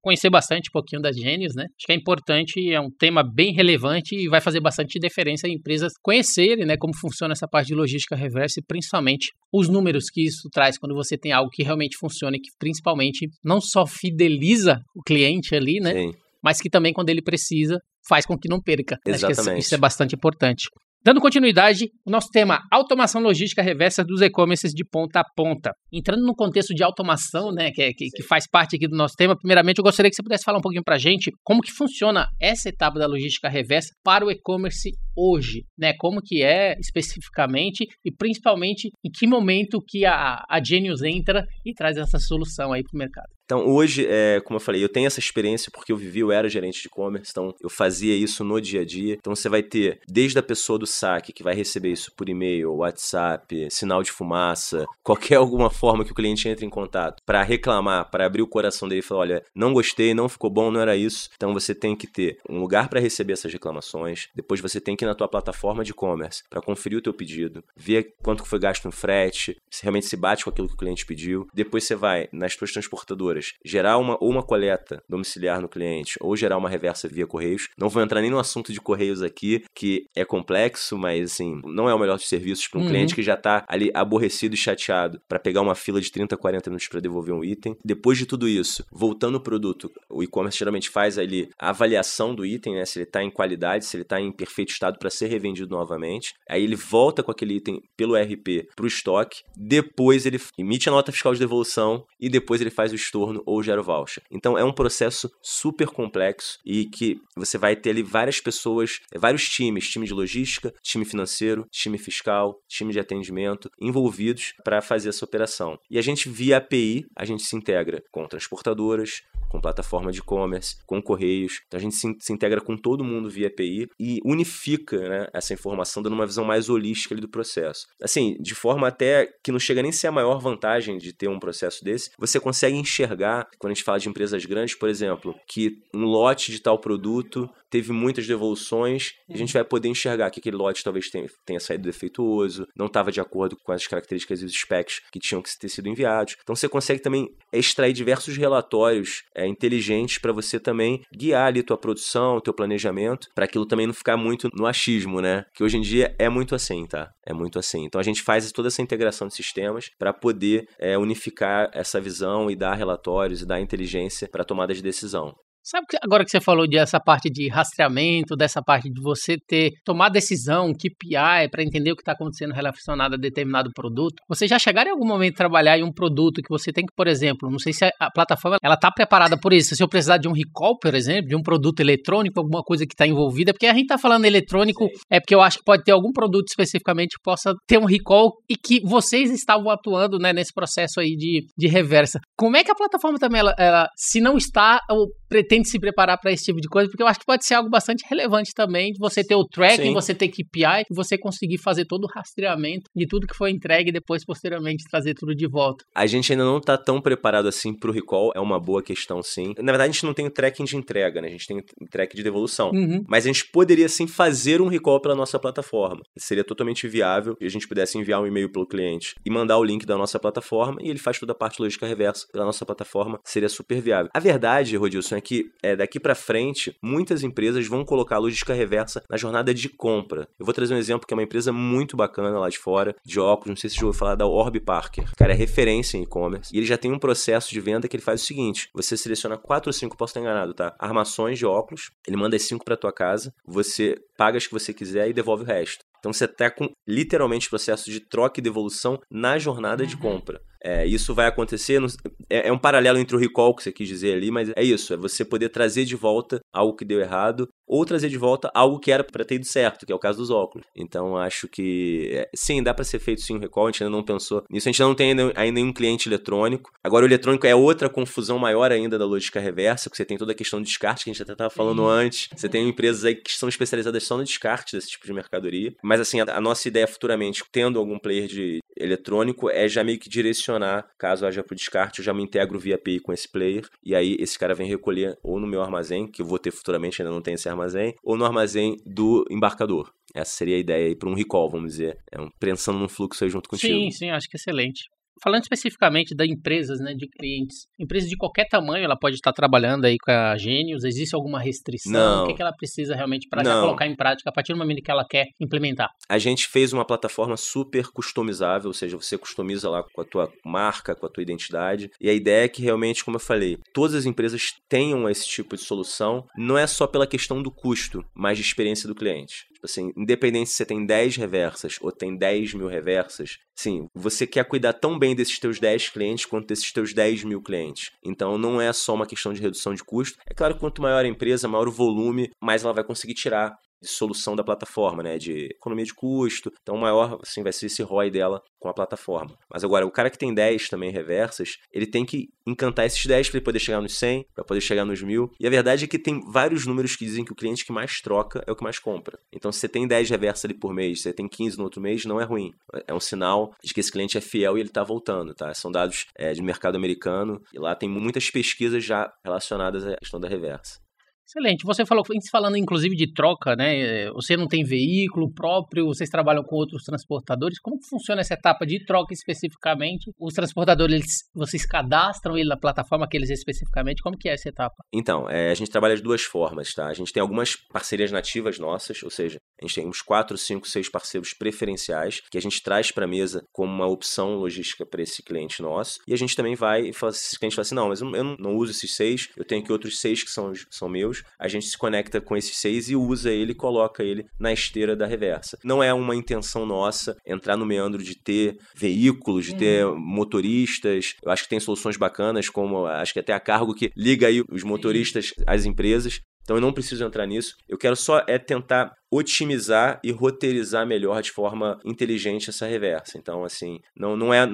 conhecer 0.00 0.30
bastante 0.30 0.70
um 0.70 0.72
pouquinho 0.72 1.02
das 1.02 1.16
Genius, 1.16 1.54
né? 1.54 1.64
Acho 1.64 1.86
que 1.86 1.92
é 1.92 1.96
importante, 1.96 2.72
é 2.72 2.80
um 2.80 2.90
tema 2.90 3.22
bem 3.22 3.52
relevante 3.52 4.14
e 4.14 4.28
vai 4.28 4.40
fazer 4.40 4.60
bastante 4.60 4.98
diferença 4.98 5.46
em 5.46 5.54
empresas 5.54 5.92
conhecerem, 6.02 6.64
né, 6.64 6.76
como 6.76 6.96
funciona 6.96 7.32
essa 7.32 7.46
parte 7.46 7.68
de 7.68 7.74
logística 7.74 8.16
reversa 8.16 8.60
e 8.60 8.64
principalmente 8.66 9.30
os 9.52 9.68
números 9.68 10.08
que 10.10 10.24
isso 10.24 10.48
traz 10.50 10.78
quando 10.78 10.94
você 10.94 11.18
tem 11.18 11.32
algo 11.32 11.50
que 11.50 11.62
realmente 11.62 11.96
funciona 11.98 12.36
e 12.36 12.40
que 12.40 12.50
principalmente 12.58 13.28
não 13.44 13.60
só 13.60 13.86
fideliza 13.86 14.80
o 14.94 15.02
cliente 15.02 15.54
ali, 15.54 15.80
né? 15.80 15.92
Sim. 15.92 16.12
Mas 16.42 16.60
que 16.60 16.68
também, 16.68 16.92
quando 16.92 17.08
ele 17.08 17.22
precisa, 17.22 17.78
faz 18.08 18.26
com 18.26 18.36
que 18.36 18.48
não 18.48 18.60
perca. 18.60 18.98
Exatamente. 19.06 19.40
Acho 19.40 19.52
que 19.52 19.60
isso 19.60 19.74
é 19.74 19.78
bastante 19.78 20.14
importante. 20.14 20.64
Dando 21.04 21.20
continuidade, 21.20 21.90
o 22.06 22.10
nosso 22.12 22.28
tema 22.30 22.60
automação 22.70 23.20
logística 23.20 23.60
reversa 23.60 24.04
dos 24.04 24.22
e-commerces 24.22 24.72
de 24.72 24.84
ponta 24.84 25.18
a 25.18 25.24
ponta. 25.34 25.72
Entrando 25.92 26.24
no 26.24 26.32
contexto 26.32 26.72
de 26.72 26.84
automação, 26.84 27.50
né, 27.50 27.72
que, 27.72 27.82
é, 27.82 27.92
que, 27.92 28.06
que, 28.08 28.22
faz 28.22 28.48
parte 28.48 28.76
aqui 28.76 28.86
do 28.86 28.96
nosso 28.96 29.16
tema, 29.16 29.36
primeiramente 29.36 29.78
eu 29.78 29.82
gostaria 29.82 30.08
que 30.08 30.14
você 30.14 30.22
pudesse 30.22 30.44
falar 30.44 30.58
um 30.58 30.62
pouquinho 30.62 30.84
para 30.84 30.94
a 30.94 30.98
gente 30.98 31.32
como 31.42 31.60
que 31.60 31.72
funciona 31.72 32.28
essa 32.40 32.68
etapa 32.68 33.00
da 33.00 33.08
logística 33.08 33.48
reversa 33.48 33.88
para 34.04 34.24
o 34.24 34.30
e-commerce 34.30 34.92
hoje, 35.16 35.64
né? 35.78 35.92
Como 35.98 36.20
que 36.22 36.42
é 36.42 36.76
especificamente 36.78 37.86
e 38.04 38.10
principalmente 38.10 38.90
em 39.04 39.10
que 39.10 39.26
momento 39.26 39.82
que 39.86 40.04
a, 40.04 40.44
a 40.48 40.62
Genius 40.62 41.02
entra 41.02 41.46
e 41.64 41.72
traz 41.72 41.96
essa 41.96 42.18
solução 42.18 42.72
aí 42.72 42.82
para 42.82 42.94
o 42.94 42.98
mercado. 42.98 43.28
Então, 43.52 43.66
hoje, 43.66 44.06
é, 44.08 44.40
como 44.40 44.56
eu 44.56 44.60
falei, 44.60 44.82
eu 44.82 44.88
tenho 44.88 45.06
essa 45.06 45.20
experiência 45.20 45.70
porque 45.70 45.92
eu 45.92 45.96
vivi, 45.96 46.20
eu 46.20 46.32
era 46.32 46.48
gerente 46.48 46.80
de 46.80 46.86
e-commerce, 46.86 47.30
então 47.30 47.54
eu 47.60 47.68
fazia 47.68 48.14
isso 48.14 48.42
no 48.42 48.58
dia 48.58 48.80
a 48.80 48.84
dia. 48.84 49.16
Então, 49.18 49.34
você 49.34 49.46
vai 49.46 49.62
ter 49.62 50.00
desde 50.08 50.38
a 50.38 50.42
pessoa 50.42 50.78
do 50.78 50.86
saque 50.86 51.34
que 51.34 51.42
vai 51.42 51.54
receber 51.54 51.90
isso 51.90 52.10
por 52.16 52.30
e-mail, 52.30 52.72
WhatsApp, 52.72 53.68
sinal 53.70 54.02
de 54.02 54.10
fumaça, 54.10 54.86
qualquer 55.04 55.36
alguma 55.36 55.68
forma 55.68 56.02
que 56.02 56.12
o 56.12 56.14
cliente 56.14 56.48
entre 56.48 56.64
em 56.64 56.70
contato 56.70 57.16
para 57.26 57.42
reclamar, 57.42 58.10
para 58.10 58.24
abrir 58.24 58.40
o 58.40 58.48
coração 58.48 58.88
dele 58.88 59.00
e 59.00 59.04
falar: 59.04 59.20
olha, 59.20 59.42
não 59.54 59.74
gostei, 59.74 60.14
não 60.14 60.30
ficou 60.30 60.48
bom, 60.48 60.70
não 60.70 60.80
era 60.80 60.96
isso. 60.96 61.28
Então, 61.34 61.52
você 61.52 61.74
tem 61.74 61.94
que 61.94 62.06
ter 62.06 62.38
um 62.48 62.58
lugar 62.58 62.88
para 62.88 63.00
receber 63.00 63.34
essas 63.34 63.52
reclamações. 63.52 64.28
Depois, 64.34 64.62
você 64.62 64.80
tem 64.80 64.96
que 64.96 65.01
na 65.06 65.14
tua 65.14 65.28
plataforma 65.28 65.84
de 65.84 65.90
e-commerce 65.90 66.42
para 66.48 66.60
conferir 66.60 66.98
o 66.98 67.02
teu 67.02 67.12
pedido, 67.12 67.64
ver 67.76 68.14
quanto 68.22 68.44
foi 68.44 68.58
gasto 68.58 68.86
em 68.86 68.90
frete, 68.90 69.56
se 69.70 69.82
realmente 69.82 70.06
se 70.06 70.16
bate 70.16 70.44
com 70.44 70.50
aquilo 70.50 70.68
que 70.68 70.74
o 70.74 70.78
cliente 70.78 71.06
pediu. 71.06 71.46
Depois, 71.54 71.84
você 71.84 71.94
vai 71.94 72.28
nas 72.32 72.56
tuas 72.56 72.72
transportadoras 72.72 73.52
gerar 73.64 73.98
uma, 73.98 74.16
ou 74.20 74.30
uma 74.30 74.42
coleta 74.42 75.02
domiciliar 75.08 75.60
no 75.60 75.68
cliente, 75.68 76.16
ou 76.20 76.36
gerar 76.36 76.58
uma 76.58 76.68
reversa 76.68 77.08
via 77.08 77.26
correios. 77.26 77.68
Não 77.78 77.88
vou 77.88 78.02
entrar 78.02 78.20
nem 78.20 78.30
no 78.30 78.38
assunto 78.38 78.72
de 78.72 78.80
correios 78.80 79.22
aqui, 79.22 79.64
que 79.74 80.06
é 80.14 80.24
complexo, 80.24 80.96
mas 80.98 81.32
assim, 81.32 81.60
não 81.64 81.88
é 81.88 81.94
o 81.94 81.98
melhor 81.98 82.16
dos 82.16 82.28
serviços 82.28 82.68
para 82.68 82.80
um 82.80 82.84
uhum. 82.84 82.88
cliente 82.88 83.14
que 83.14 83.22
já 83.22 83.34
está 83.34 83.64
ali 83.68 83.90
aborrecido 83.94 84.54
e 84.54 84.58
chateado 84.58 85.20
para 85.28 85.38
pegar 85.38 85.60
uma 85.60 85.74
fila 85.74 86.00
de 86.00 86.10
30, 86.10 86.36
40 86.36 86.70
minutos 86.70 86.88
para 86.88 87.00
devolver 87.00 87.34
um 87.34 87.44
item. 87.44 87.76
Depois 87.84 88.18
de 88.18 88.26
tudo 88.26 88.48
isso, 88.48 88.84
voltando 88.90 89.36
o 89.36 89.40
produto, 89.40 89.90
o 90.10 90.22
e-commerce 90.22 90.58
geralmente 90.58 90.90
faz 90.90 91.18
ali 91.18 91.48
a 91.58 91.70
avaliação 91.70 92.34
do 92.34 92.44
item, 92.44 92.74
né? 92.74 92.84
Se 92.84 92.98
ele 92.98 93.04
está 93.04 93.22
em 93.22 93.30
qualidade, 93.30 93.84
se 93.84 93.96
ele 93.96 94.02
está 94.02 94.20
em 94.20 94.30
perfeito 94.32 94.70
estado 94.70 94.91
para 94.98 95.10
ser 95.10 95.26
revendido 95.26 95.74
novamente. 95.74 96.34
Aí 96.48 96.62
ele 96.62 96.76
volta 96.76 97.22
com 97.22 97.30
aquele 97.30 97.54
item 97.54 97.80
pelo 97.96 98.16
RP 98.16 98.68
para 98.74 98.84
o 98.84 98.88
estoque. 98.88 99.42
Depois 99.56 100.26
ele 100.26 100.40
emite 100.58 100.88
a 100.88 100.92
nota 100.92 101.12
fiscal 101.12 101.32
de 101.32 101.40
devolução 101.40 102.04
e 102.20 102.28
depois 102.28 102.60
ele 102.60 102.70
faz 102.70 102.92
o 102.92 102.96
estorno 102.96 103.42
ou 103.46 103.62
gera 103.62 103.80
o 103.80 103.84
voucher. 103.84 104.22
Então 104.30 104.56
é 104.56 104.64
um 104.64 104.72
processo 104.72 105.30
super 105.42 105.88
complexo 105.88 106.58
e 106.64 106.86
que 106.86 107.20
você 107.36 107.58
vai 107.58 107.76
ter 107.76 107.90
ali 107.90 108.02
várias 108.02 108.40
pessoas, 108.40 109.00
vários 109.16 109.48
times, 109.48 109.88
time 109.88 110.06
de 110.06 110.14
logística, 110.14 110.72
time 110.82 111.04
financeiro, 111.04 111.66
time 111.70 111.98
fiscal, 111.98 112.60
time 112.68 112.92
de 112.92 113.00
atendimento 113.00 113.70
envolvidos 113.80 114.54
para 114.64 114.80
fazer 114.80 115.08
essa 115.08 115.24
operação. 115.24 115.78
E 115.90 115.98
a 115.98 116.02
gente 116.02 116.28
via 116.28 116.58
API, 116.58 117.06
a 117.16 117.24
gente 117.24 117.42
se 117.42 117.56
integra 117.56 118.02
com 118.10 118.26
transportadoras, 118.26 119.22
com 119.52 119.60
plataforma 119.60 120.10
de 120.10 120.20
e-commerce, 120.20 120.76
com 120.86 121.00
correios. 121.02 121.60
Então 121.66 121.78
a 121.78 121.82
gente 121.82 121.94
se, 121.94 122.32
integra 122.32 122.60
com 122.60 122.74
todo 122.74 123.04
mundo 123.04 123.28
via 123.28 123.48
API 123.48 123.86
e 124.00 124.18
unifica 124.24 124.81
né, 124.90 125.28
essa 125.32 125.52
informação, 125.52 126.02
dando 126.02 126.14
uma 126.14 126.26
visão 126.26 126.44
mais 126.44 126.68
holística 126.68 127.14
do 127.14 127.28
processo. 127.28 127.86
Assim, 128.02 128.36
de 128.40 128.54
forma 128.54 128.88
até 128.88 129.28
que 129.42 129.52
não 129.52 129.58
chega 129.58 129.82
nem 129.82 129.90
a 129.90 129.92
ser 129.92 130.08
a 130.08 130.12
maior 130.12 130.38
vantagem 130.38 130.98
de 130.98 131.12
ter 131.12 131.28
um 131.28 131.38
processo 131.38 131.84
desse, 131.84 132.10
você 132.18 132.40
consegue 132.40 132.76
enxergar, 132.76 133.48
quando 133.58 133.72
a 133.72 133.74
gente 133.74 133.84
fala 133.84 133.98
de 133.98 134.08
empresas 134.08 134.44
grandes, 134.44 134.74
por 134.74 134.88
exemplo, 134.88 135.34
que 135.46 135.78
um 135.94 136.04
lote 136.04 136.50
de 136.50 136.60
tal 136.60 136.78
produto 136.78 137.48
teve 137.72 137.90
muitas 137.90 138.26
devoluções, 138.26 139.14
e 139.26 139.32
a 139.32 139.36
gente 139.38 139.54
vai 139.54 139.64
poder 139.64 139.88
enxergar 139.88 140.30
que 140.30 140.40
aquele 140.40 140.56
lote 140.56 140.84
talvez 140.84 141.08
tenha, 141.08 141.26
tenha 141.46 141.58
saído 141.58 141.84
defeituoso, 141.84 142.68
não 142.76 142.84
estava 142.84 143.10
de 143.10 143.18
acordo 143.18 143.56
com 143.56 143.72
as 143.72 143.86
características 143.86 144.42
e 144.42 144.44
os 144.44 144.52
specs 144.52 145.00
que 145.10 145.18
tinham 145.18 145.40
que 145.40 145.58
ter 145.58 145.70
sido 145.70 145.88
enviados. 145.88 146.36
Então 146.42 146.54
você 146.54 146.68
consegue 146.68 147.00
também 147.00 147.34
extrair 147.50 147.94
diversos 147.94 148.36
relatórios 148.36 149.22
é, 149.34 149.46
inteligentes 149.46 150.18
para 150.18 150.32
você 150.32 150.60
também 150.60 151.02
guiar 151.16 151.46
ali 151.46 151.62
tua 151.62 151.78
produção, 151.78 152.42
teu 152.42 152.52
planejamento, 152.52 153.28
para 153.34 153.46
aquilo 153.46 153.64
também 153.64 153.86
não 153.86 153.94
ficar 153.94 154.18
muito 154.18 154.50
no 154.52 154.66
achismo, 154.72 155.20
né? 155.20 155.44
Que 155.54 155.62
hoje 155.62 155.76
em 155.76 155.80
dia 155.80 156.14
é 156.18 156.28
muito 156.28 156.54
assim, 156.54 156.84
tá? 156.86 157.10
É 157.26 157.32
muito 157.32 157.58
assim. 157.58 157.84
Então 157.84 158.00
a 158.00 158.04
gente 158.04 158.22
faz 158.22 158.50
toda 158.50 158.68
essa 158.68 158.82
integração 158.82 159.28
de 159.28 159.34
sistemas 159.34 159.88
para 159.98 160.12
poder 160.12 160.66
é, 160.78 160.98
unificar 160.98 161.70
essa 161.72 162.00
visão 162.00 162.50
e 162.50 162.56
dar 162.56 162.74
relatórios 162.74 163.42
e 163.42 163.46
dar 163.46 163.60
inteligência 163.60 164.28
para 164.28 164.44
tomada 164.44 164.74
de 164.74 164.82
decisão. 164.82 165.32
Sabe 165.64 165.86
que 165.88 165.96
agora 166.02 166.24
que 166.24 166.30
você 166.30 166.40
falou 166.40 166.68
dessa 166.68 166.98
parte 166.98 167.30
de 167.30 167.48
rastreamento, 167.48 168.34
dessa 168.34 168.60
parte 168.60 168.90
de 168.90 169.00
você 169.00 169.36
ter 169.46 169.70
tomar 169.84 170.08
decisão, 170.08 170.72
KPI, 170.72 171.48
para 171.52 171.62
entender 171.62 171.92
o 171.92 171.96
que 171.96 172.02
está 172.02 172.12
acontecendo 172.12 172.52
relacionado 172.52 173.14
a 173.14 173.16
determinado 173.16 173.70
produto, 173.72 174.16
você 174.28 174.48
já 174.48 174.58
chegaram 174.58 174.90
em 174.90 174.92
algum 174.92 175.06
momento 175.06 175.34
a 175.34 175.36
trabalhar 175.36 175.78
em 175.78 175.84
um 175.84 175.92
produto 175.92 176.42
que 176.42 176.48
você 176.48 176.72
tem 176.72 176.84
que, 176.84 176.92
por 176.96 177.06
exemplo, 177.06 177.48
não 177.48 177.60
sei 177.60 177.72
se 177.72 177.84
a, 177.84 178.10
plataforma 178.10 178.58
ela 178.60 178.74
está 178.74 178.90
preparada 178.90 179.38
por 179.38 179.52
isso. 179.52 179.76
Se 179.76 179.82
eu 179.82 179.88
precisar 179.88 180.16
de 180.16 180.26
um 180.26 180.32
recall, 180.32 180.76
por 180.80 180.94
exemplo, 180.96 181.28
de 181.28 181.36
um 181.36 181.42
produto 181.42 181.78
eletrônico, 181.78 182.40
alguma 182.40 182.62
coisa 182.62 182.84
que 182.84 182.94
está 182.94 183.06
envolvida, 183.06 183.52
porque 183.52 183.66
a 183.66 183.72
gente 183.72 183.82
está 183.82 183.98
falando 183.98 184.24
eletrônico, 184.24 184.84
Sim. 184.84 185.00
é 185.12 185.20
porque 185.20 185.34
eu 185.34 185.40
acho 185.40 185.58
que 185.58 185.64
pode 185.64 185.84
ter 185.84 185.92
algum 185.92 186.10
produto 186.10 186.48
especificamente 186.48 187.16
que 187.16 187.22
possa 187.22 187.54
ter 187.68 187.78
um 187.78 187.84
recall 187.84 188.32
e 188.50 188.56
que 188.56 188.80
vocês 188.84 189.30
estavam 189.30 189.70
atuando 189.70 190.18
né, 190.18 190.32
nesse 190.32 190.52
processo 190.52 190.98
aí 190.98 191.14
de, 191.16 191.46
de 191.56 191.68
reversa. 191.68 192.18
Como 192.36 192.56
é 192.56 192.64
que 192.64 192.70
a 192.72 192.74
plataforma 192.74 193.16
também, 193.16 193.38
ela, 193.38 193.54
ela 193.56 193.88
se 193.96 194.20
não 194.20 194.36
está, 194.36 194.80
ou 194.90 195.06
pretende 195.28 195.51
se 195.64 195.78
preparar 195.78 196.18
para 196.18 196.32
esse 196.32 196.44
tipo 196.44 196.60
de 196.60 196.68
coisa, 196.68 196.88
porque 196.88 197.02
eu 197.02 197.06
acho 197.06 197.20
que 197.20 197.26
pode 197.26 197.44
ser 197.44 197.54
algo 197.54 197.68
bastante 197.68 198.04
relevante 198.08 198.52
também, 198.54 198.92
de 198.92 198.98
você 198.98 199.22
ter 199.22 199.34
o 199.34 199.44
tracking, 199.44 199.88
Sim. 199.88 199.92
você 199.92 200.14
ter 200.14 200.28
KPI, 200.28 200.84
você 200.90 201.18
conseguir 201.18 201.58
fazer 201.58 201.84
todo 201.84 202.04
o 202.04 202.08
rastreamento 202.14 202.90
de 202.94 203.06
tudo 203.06 203.26
que 203.26 203.36
foi 203.36 203.50
entregue 203.50 203.90
e 203.90 203.92
depois, 203.92 204.24
posteriormente, 204.24 204.84
trazer 204.90 205.14
tudo 205.14 205.34
de 205.34 205.46
volta. 205.46 205.84
A 205.94 206.06
gente 206.06 206.32
ainda 206.32 206.44
não 206.44 206.58
está 206.58 206.78
tão 206.78 207.00
preparado 207.00 207.48
assim 207.48 207.74
para 207.74 207.90
o 207.90 207.92
recall, 207.92 208.32
é 208.34 208.40
uma 208.40 208.58
boa 208.58 208.82
questão, 208.82 209.22
sim. 209.22 209.52
Na 209.58 209.72
verdade, 209.72 209.90
a 209.90 209.92
gente 209.92 210.06
não 210.06 210.14
tem 210.14 210.26
o 210.26 210.30
tracking 210.30 210.64
de 210.64 210.76
entrega, 210.76 211.20
né? 211.20 211.28
A 211.28 211.30
gente 211.30 211.46
tem 211.46 211.58
o 211.58 211.88
tracking 211.90 212.16
de 212.16 212.22
devolução. 212.22 212.70
Uhum. 212.70 213.04
Mas 213.06 213.24
a 213.24 213.28
gente 213.28 213.46
poderia, 213.50 213.88
sim, 213.88 214.06
fazer 214.06 214.60
um 214.60 214.68
recall 214.68 215.00
pela 215.00 215.14
nossa 215.14 215.38
plataforma. 215.38 216.02
Seria 216.16 216.44
totalmente 216.44 216.86
viável 216.88 217.36
e 217.40 217.46
a 217.46 217.50
gente 217.50 217.66
pudesse 217.66 217.98
enviar 217.98 218.20
um 218.20 218.26
e-mail 218.26 218.50
pelo 218.50 218.66
cliente 218.66 219.14
e 219.24 219.30
mandar 219.30 219.58
o 219.58 219.64
link 219.64 219.84
da 219.84 219.96
nossa 219.96 220.18
plataforma 220.18 220.78
e 220.82 220.88
ele 220.88 220.98
faz 220.98 221.18
toda 221.18 221.32
a 221.32 221.34
parte 221.34 221.60
lógica 221.60 221.86
reversa 221.86 222.26
pela 222.32 222.44
nossa 222.44 222.64
plataforma. 222.64 223.18
Seria 223.24 223.48
super 223.48 223.80
viável. 223.80 224.10
A 224.14 224.20
verdade, 224.20 224.76
Rodilson, 224.76 225.16
é 225.16 225.20
que 225.20 225.41
é, 225.62 225.76
daqui 225.76 225.98
para 225.98 226.14
frente, 226.14 226.76
muitas 226.82 227.22
empresas 227.22 227.66
vão 227.66 227.84
colocar 227.84 228.16
a 228.16 228.18
logística 228.18 228.54
reversa 228.54 229.02
na 229.08 229.16
jornada 229.16 229.52
de 229.54 229.68
compra. 229.68 230.28
Eu 230.38 230.44
vou 230.44 230.54
trazer 230.54 230.74
um 230.74 230.78
exemplo 230.78 231.06
que 231.06 231.14
é 231.14 231.16
uma 231.16 231.22
empresa 231.22 231.52
muito 231.52 231.96
bacana 231.96 232.38
lá 232.38 232.48
de 232.48 232.58
fora, 232.58 232.94
de 233.04 233.18
óculos, 233.18 233.50
não 233.50 233.56
sei 233.56 233.70
se 233.70 233.76
você 233.76 233.80
já 233.80 233.86
ouviu 233.86 233.98
falar 233.98 234.14
da 234.14 234.26
Orb 234.26 234.58
Parker. 234.60 235.10
Cara 235.16 235.32
é 235.32 235.36
referência 235.36 235.96
em 235.96 236.02
e-commerce 236.02 236.54
e 236.54 236.58
ele 236.58 236.66
já 236.66 236.76
tem 236.76 236.92
um 236.92 236.98
processo 236.98 237.50
de 237.50 237.60
venda 237.60 237.88
que 237.88 237.96
ele 237.96 238.02
faz 238.02 238.22
o 238.22 238.24
seguinte: 238.24 238.68
você 238.74 238.96
seleciona 238.96 239.36
quatro 239.36 239.68
ou 239.68 239.72
cinco, 239.72 239.96
posso 239.96 240.10
estar 240.10 240.20
enganado, 240.20 240.54
tá? 240.54 240.74
Armações 240.78 241.38
de 241.38 241.46
óculos, 241.46 241.90
ele 242.06 242.16
manda 242.16 242.36
as 242.36 242.42
cinco 242.42 242.64
para 242.64 242.76
tua 242.76 242.92
casa, 242.92 243.34
você 243.46 243.96
paga 244.16 244.38
as 244.38 244.46
que 244.46 244.52
você 244.52 244.72
quiser 244.72 245.08
e 245.08 245.12
devolve 245.12 245.44
o 245.44 245.46
resto. 245.46 245.84
Então 246.02 246.12
você 246.12 246.24
está 246.24 246.50
com 246.50 246.68
literalmente 246.86 247.48
processo 247.48 247.88
de 247.88 248.00
troca 248.00 248.40
e 248.40 248.42
devolução 248.42 249.00
na 249.08 249.38
jornada 249.38 249.84
uhum. 249.84 249.88
de 249.88 249.96
compra. 249.96 250.40
É, 250.64 250.86
isso 250.86 251.14
vai 251.14 251.26
acontecer. 251.26 251.80
No, 251.80 251.88
é, 252.30 252.48
é, 252.48 252.52
um 252.52 252.58
paralelo 252.58 252.98
entre 252.98 253.16
o 253.16 253.18
recall 253.18 253.54
que 253.54 253.62
você 253.62 253.72
quis 253.72 253.88
dizer 253.88 254.14
ali, 254.14 254.30
mas 254.30 254.50
é 254.54 254.62
isso: 254.62 254.94
é 254.94 254.96
você 254.96 255.24
poder 255.24 255.48
trazer 255.48 255.84
de 255.84 255.96
volta 255.96 256.40
algo 256.52 256.76
que 256.76 256.84
deu 256.84 257.00
errado 257.00 257.48
ou 257.66 257.86
trazer 257.86 258.10
de 258.10 258.18
volta 258.18 258.50
algo 258.54 258.78
que 258.78 258.92
era 258.92 259.02
para 259.02 259.24
ter 259.24 259.36
ido 259.36 259.46
certo, 259.46 259.86
que 259.86 259.92
é 259.92 259.94
o 259.94 259.98
caso 259.98 260.18
dos 260.18 260.30
óculos. 260.30 260.66
Então 260.76 261.16
acho 261.16 261.48
que 261.48 262.10
é, 262.12 262.28
sim, 262.34 262.62
dá 262.62 262.74
para 262.74 262.84
ser 262.84 262.98
feito 262.98 263.22
sim 263.22 263.36
um 263.36 263.38
recall. 263.38 263.66
A 263.66 263.70
gente 263.70 263.82
ainda 263.82 263.96
não 263.96 264.04
pensou 264.04 264.44
nisso. 264.50 264.68
A 264.68 264.72
gente 264.72 264.80
não 264.80 264.94
tem 264.94 265.10
ainda, 265.10 265.32
ainda 265.34 265.54
nenhum 265.54 265.72
cliente 265.72 266.06
eletrônico. 266.06 266.70
Agora 266.84 267.04
o 267.04 267.08
eletrônico 267.08 267.46
é 267.46 267.54
outra 267.54 267.88
confusão 267.88 268.38
maior 268.38 268.70
ainda 268.70 268.98
da 268.98 269.06
logística 269.06 269.40
reversa, 269.40 269.88
porque 269.88 269.96
você 269.96 270.04
tem 270.04 270.18
toda 270.18 270.32
a 270.32 270.34
questão 270.34 270.60
de 270.60 270.68
descarte 270.68 271.04
que 271.04 271.10
a 271.10 271.12
gente 271.14 271.22
até 271.22 271.32
estava 271.32 271.48
falando 271.48 271.86
antes. 271.86 272.28
Você 272.36 272.48
tem 272.48 272.68
empresas 272.68 273.06
aí 273.06 273.14
que 273.14 273.32
são 273.32 273.48
especializadas 273.48 274.02
só 274.04 274.18
no 274.18 274.24
descarte 274.24 274.76
desse 274.76 274.90
tipo 274.90 275.06
de 275.06 275.12
mercadoria. 275.14 275.74
Mas 275.82 275.98
assim, 275.98 276.20
a, 276.20 276.24
a 276.36 276.40
nossa 276.42 276.68
ideia 276.68 276.86
futuramente, 276.86 277.42
tendo 277.50 277.78
algum 277.78 277.98
player 277.98 278.26
de 278.26 278.60
eletrônico, 278.76 279.48
é 279.48 279.66
já 279.66 279.82
meio 279.82 279.98
que 279.98 280.10
direcionar, 280.10 280.51
caso 280.98 281.26
haja 281.26 281.42
para 281.42 281.54
o 281.54 281.56
descarte, 281.56 282.00
eu 282.00 282.04
já 282.04 282.12
me 282.12 282.22
integro 282.22 282.58
via 282.58 282.76
API 282.76 283.00
com 283.00 283.12
esse 283.12 283.28
player, 283.28 283.68
e 283.84 283.94
aí 283.94 284.16
esse 284.18 284.38
cara 284.38 284.54
vem 284.54 284.68
recolher 284.68 285.18
ou 285.22 285.38
no 285.38 285.46
meu 285.46 285.62
armazém, 285.62 286.06
que 286.06 286.22
eu 286.22 286.26
vou 286.26 286.38
ter 286.38 286.50
futuramente, 286.50 287.00
ainda 287.00 287.12
não 287.12 287.22
tem 287.22 287.34
esse 287.34 287.48
armazém, 287.48 287.94
ou 288.02 288.16
no 288.16 288.24
armazém 288.24 288.76
do 288.86 289.24
embarcador. 289.30 289.92
Essa 290.14 290.32
seria 290.32 290.56
a 290.56 290.60
ideia 290.60 290.88
aí 290.88 290.96
para 290.96 291.08
um 291.08 291.14
recall, 291.14 291.48
vamos 291.48 291.72
dizer. 291.72 291.98
É 292.10 292.20
um, 292.20 292.28
pensando 292.38 292.78
num 292.78 292.88
fluxo 292.88 293.24
aí 293.24 293.30
junto 293.30 293.48
contigo. 293.48 293.72
Sim, 293.72 293.90
sim, 293.90 294.10
acho 294.10 294.28
que 294.28 294.36
é 294.36 294.38
excelente 294.38 294.88
falando 295.22 295.42
especificamente 295.42 296.14
da 296.14 296.26
empresas, 296.26 296.80
né, 296.80 296.94
de 296.94 297.08
clientes, 297.08 297.66
empresas 297.78 298.08
de 298.08 298.16
qualquer 298.16 298.46
tamanho, 298.48 298.84
ela 298.84 298.96
pode 298.96 299.16
estar 299.16 299.32
trabalhando 299.32 299.84
aí 299.84 299.96
com 299.98 300.10
a 300.10 300.36
Genius, 300.36 300.84
existe 300.84 301.14
alguma 301.14 301.40
restrição? 301.40 301.92
Não. 301.92 302.24
O 302.24 302.26
que, 302.26 302.32
é 302.32 302.36
que 302.36 302.42
ela 302.42 302.52
precisa 302.52 302.94
realmente 302.94 303.28
para 303.28 303.42
colocar 303.42 303.86
em 303.86 303.94
prática 303.94 304.30
a 304.30 304.32
partir 304.32 304.52
do 304.52 304.58
momento 304.58 304.82
que 304.82 304.90
ela 304.90 305.06
quer 305.08 305.26
implementar? 305.40 305.90
A 306.08 306.18
gente 306.18 306.48
fez 306.48 306.72
uma 306.72 306.84
plataforma 306.84 307.36
super 307.36 307.88
customizável, 307.88 308.68
ou 308.68 308.74
seja, 308.74 308.96
você 308.96 309.16
customiza 309.16 309.68
lá 309.70 309.82
com 309.82 310.00
a 310.00 310.04
tua 310.04 310.32
marca, 310.44 310.94
com 310.94 311.06
a 311.06 311.08
tua 311.08 311.22
identidade, 311.22 311.90
e 312.00 312.08
a 312.08 312.12
ideia 312.12 312.44
é 312.44 312.48
que 312.48 312.62
realmente, 312.62 313.04
como 313.04 313.16
eu 313.16 313.20
falei, 313.20 313.58
todas 313.72 313.94
as 313.94 314.06
empresas 314.06 314.54
tenham 314.68 315.08
esse 315.08 315.26
tipo 315.26 315.56
de 315.56 315.62
solução, 315.62 316.26
não 316.36 316.58
é 316.58 316.66
só 316.66 316.86
pela 316.86 317.06
questão 317.06 317.42
do 317.42 317.50
custo, 317.50 318.04
mas 318.14 318.38
de 318.38 318.44
experiência 318.44 318.88
do 318.88 318.94
cliente. 318.94 319.51
Assim, 319.62 319.92
independente 319.96 320.50
se 320.50 320.56
você 320.56 320.66
tem 320.66 320.84
10 320.84 321.16
reversas 321.16 321.78
ou 321.80 321.92
tem 321.92 322.16
10 322.16 322.54
mil 322.54 322.66
reversas, 322.66 323.38
sim, 323.54 323.86
você 323.94 324.26
quer 324.26 324.44
cuidar 324.44 324.72
tão 324.72 324.98
bem 324.98 325.14
desses 325.14 325.38
teus 325.38 325.60
10 325.60 325.90
clientes 325.90 326.26
quanto 326.26 326.48
desses 326.48 326.72
teus 326.72 326.92
10 326.92 327.24
mil 327.24 327.40
clientes. 327.40 327.90
Então 328.04 328.36
não 328.36 328.60
é 328.60 328.72
só 328.72 328.94
uma 328.94 329.06
questão 329.06 329.32
de 329.32 329.40
redução 329.40 329.74
de 329.74 329.84
custo. 329.84 330.18
É 330.26 330.34
claro 330.34 330.54
que 330.54 330.60
quanto 330.60 330.82
maior 330.82 331.04
a 331.04 331.08
empresa, 331.08 331.48
maior 331.48 331.68
o 331.68 331.72
volume, 331.72 332.30
mais 332.40 332.64
ela 332.64 332.74
vai 332.74 332.84
conseguir 332.84 333.14
tirar 333.14 333.56
solução 333.82 334.36
da 334.36 334.44
plataforma, 334.44 335.02
né? 335.02 335.18
De 335.18 335.46
economia 335.46 335.84
de 335.84 335.94
custo. 335.94 336.52
Então, 336.62 336.76
maior 336.76 337.18
assim, 337.22 337.42
vai 337.42 337.52
ser 337.52 337.66
esse 337.66 337.82
ROI 337.82 338.10
dela 338.10 338.42
com 338.58 338.68
a 338.68 338.74
plataforma. 338.74 339.36
Mas 339.50 339.64
agora, 339.64 339.86
o 339.86 339.90
cara 339.90 340.08
que 340.08 340.18
tem 340.18 340.32
10 340.32 340.68
também 340.68 340.90
reversas, 340.90 341.58
ele 341.72 341.86
tem 341.86 342.04
que 342.04 342.28
encantar 342.46 342.86
esses 342.86 343.04
10 343.04 343.30
para 343.30 343.40
poder 343.40 343.58
chegar 343.58 343.80
nos 343.80 343.96
100, 343.98 344.26
para 344.34 344.44
poder 344.44 344.60
chegar 344.60 344.84
nos 344.84 345.02
1000. 345.02 345.30
E 345.38 345.46
a 345.46 345.50
verdade 345.50 345.84
é 345.84 345.88
que 345.88 345.98
tem 345.98 346.20
vários 346.30 346.66
números 346.66 346.94
que 346.96 347.04
dizem 347.04 347.24
que 347.24 347.32
o 347.32 347.36
cliente 347.36 347.64
que 347.64 347.72
mais 347.72 348.00
troca 348.00 348.42
é 348.46 348.52
o 348.52 348.56
que 348.56 348.62
mais 348.62 348.78
compra. 348.78 349.18
Então, 349.32 349.50
se 349.50 349.58
você 349.58 349.68
tem 349.68 349.86
10 349.86 350.10
reversas 350.10 350.44
ali 350.44 350.54
por 350.54 350.72
mês, 350.72 351.02
você 351.02 351.12
tem 351.12 351.28
15 351.28 351.58
no 351.58 351.64
outro 351.64 351.80
mês, 351.80 352.04
não 352.04 352.20
é 352.20 352.24
ruim. 352.24 352.52
É 352.86 352.94
um 352.94 353.00
sinal 353.00 353.54
de 353.62 353.74
que 353.74 353.80
esse 353.80 353.90
cliente 353.90 354.16
é 354.16 354.20
fiel 354.20 354.56
e 354.56 354.60
ele 354.60 354.68
está 354.68 354.84
voltando, 354.84 355.34
tá? 355.34 355.52
São 355.54 355.70
dados 355.70 356.06
é, 356.16 356.32
de 356.32 356.42
mercado 356.42 356.76
americano 356.76 357.42
e 357.52 357.58
lá 357.58 357.74
tem 357.74 357.88
muitas 357.88 358.30
pesquisas 358.30 358.84
já 358.84 359.12
relacionadas 359.24 359.84
à 359.86 359.96
questão 359.96 360.20
da 360.20 360.28
reversa. 360.28 360.80
Excelente. 361.26 361.64
Você 361.64 361.86
falou, 361.86 362.04
falando 362.30 362.56
inclusive 362.56 362.94
de 362.94 363.12
troca, 363.12 363.56
né? 363.56 364.10
Você 364.12 364.36
não 364.36 364.46
tem 364.46 364.64
veículo 364.64 365.32
próprio, 365.32 365.86
vocês 365.86 366.10
trabalham 366.10 366.42
com 366.42 366.56
outros 366.56 366.82
transportadores. 366.84 367.58
Como 367.58 367.78
que 367.78 367.88
funciona 367.88 368.20
essa 368.20 368.34
etapa 368.34 368.66
de 368.66 368.84
troca 368.84 369.14
especificamente? 369.14 370.12
Os 370.18 370.34
transportadores, 370.34 370.94
eles, 370.94 371.30
vocês 371.34 371.64
cadastram 371.64 372.36
ele 372.36 372.48
na 372.48 372.56
plataforma, 372.56 373.06
aqueles 373.06 373.30
especificamente? 373.30 374.02
Como 374.02 374.16
que 374.16 374.28
é 374.28 374.34
essa 374.34 374.48
etapa? 374.48 374.74
Então, 374.92 375.28
é, 375.28 375.50
a 375.50 375.54
gente 375.54 375.70
trabalha 375.70 375.96
de 375.96 376.02
duas 376.02 376.22
formas, 376.22 376.74
tá? 376.74 376.86
A 376.86 376.94
gente 376.94 377.12
tem 377.12 377.20
algumas 377.20 377.56
parcerias 377.56 378.12
nativas 378.12 378.58
nossas, 378.58 379.02
ou 379.02 379.10
seja, 379.10 379.38
a 379.60 379.64
gente 379.64 379.74
tem 379.74 379.88
uns 379.88 380.02
4, 380.02 380.36
5, 380.36 380.68
6 380.68 380.90
parceiros 380.90 381.32
preferenciais 381.32 382.20
que 382.30 382.36
a 382.36 382.42
gente 382.42 382.62
traz 382.62 382.90
para 382.90 383.04
a 383.04 383.08
mesa 383.08 383.44
como 383.52 383.72
uma 383.72 383.86
opção 383.86 384.34
logística 384.34 384.84
para 384.84 385.02
esse 385.02 385.22
cliente 385.22 385.62
nosso. 385.62 385.98
E 386.06 386.12
a 386.12 386.16
gente 386.16 386.36
também 386.36 386.54
vai 386.54 386.88
e 386.88 386.92
fala, 386.92 387.12
esse 387.12 387.38
cliente 387.38 387.54
fala 387.54 387.62
assim: 387.62 387.74
não, 387.74 387.88
mas 387.88 388.00
eu 388.00 388.10
não, 388.10 388.16
eu 388.16 388.36
não 388.38 388.56
uso 388.56 388.72
esses 388.72 388.94
seis, 388.94 389.28
eu 389.36 389.44
tenho 389.44 389.62
aqui 389.62 389.72
outros 389.72 389.98
seis 389.98 390.22
que 390.22 390.30
são, 390.30 390.52
são 390.70 390.88
meus 390.88 391.21
a 391.38 391.48
gente 391.48 391.66
se 391.66 391.76
conecta 391.76 392.20
com 392.20 392.36
esses 392.36 392.56
seis 392.56 392.88
e 392.88 392.96
usa 392.96 393.30
ele, 393.30 393.54
coloca 393.54 394.02
ele 394.02 394.26
na 394.38 394.52
esteira 394.52 394.96
da 394.96 395.06
reversa. 395.06 395.58
Não 395.64 395.82
é 395.82 395.92
uma 395.92 396.16
intenção 396.16 396.66
nossa 396.66 397.16
entrar 397.26 397.56
no 397.56 397.66
meandro 397.66 398.02
de 398.02 398.14
ter 398.14 398.56
veículos, 398.74 399.46
de 399.46 399.56
ter 399.56 399.86
uhum. 399.86 399.98
motoristas. 399.98 401.14
Eu 401.22 401.30
acho 401.30 401.44
que 401.44 401.48
tem 401.48 401.60
soluções 401.60 401.96
bacanas, 401.96 402.48
como 402.48 402.86
acho 402.86 403.12
que 403.12 403.20
até 403.20 403.32
a 403.32 403.40
cargo 403.40 403.74
que 403.74 403.92
liga 403.96 404.26
aí 404.26 404.42
os 404.50 404.62
motoristas 404.62 405.32
às 405.46 405.64
empresas. 405.64 406.20
Então 406.42 406.56
eu 406.56 406.60
não 406.60 406.72
preciso 406.72 407.04
entrar 407.04 407.26
nisso. 407.26 407.56
Eu 407.68 407.78
quero 407.78 407.96
só 407.96 408.24
é 408.26 408.38
tentar 408.38 408.94
otimizar 409.12 410.00
e 410.02 410.10
roteirizar 410.10 410.86
melhor 410.86 411.20
de 411.20 411.30
forma 411.30 411.78
inteligente 411.84 412.48
essa 412.48 412.66
reversa. 412.66 413.18
Então, 413.18 413.44
assim, 413.44 413.78
não, 413.94 414.16
não 414.16 414.32
é 414.32 414.46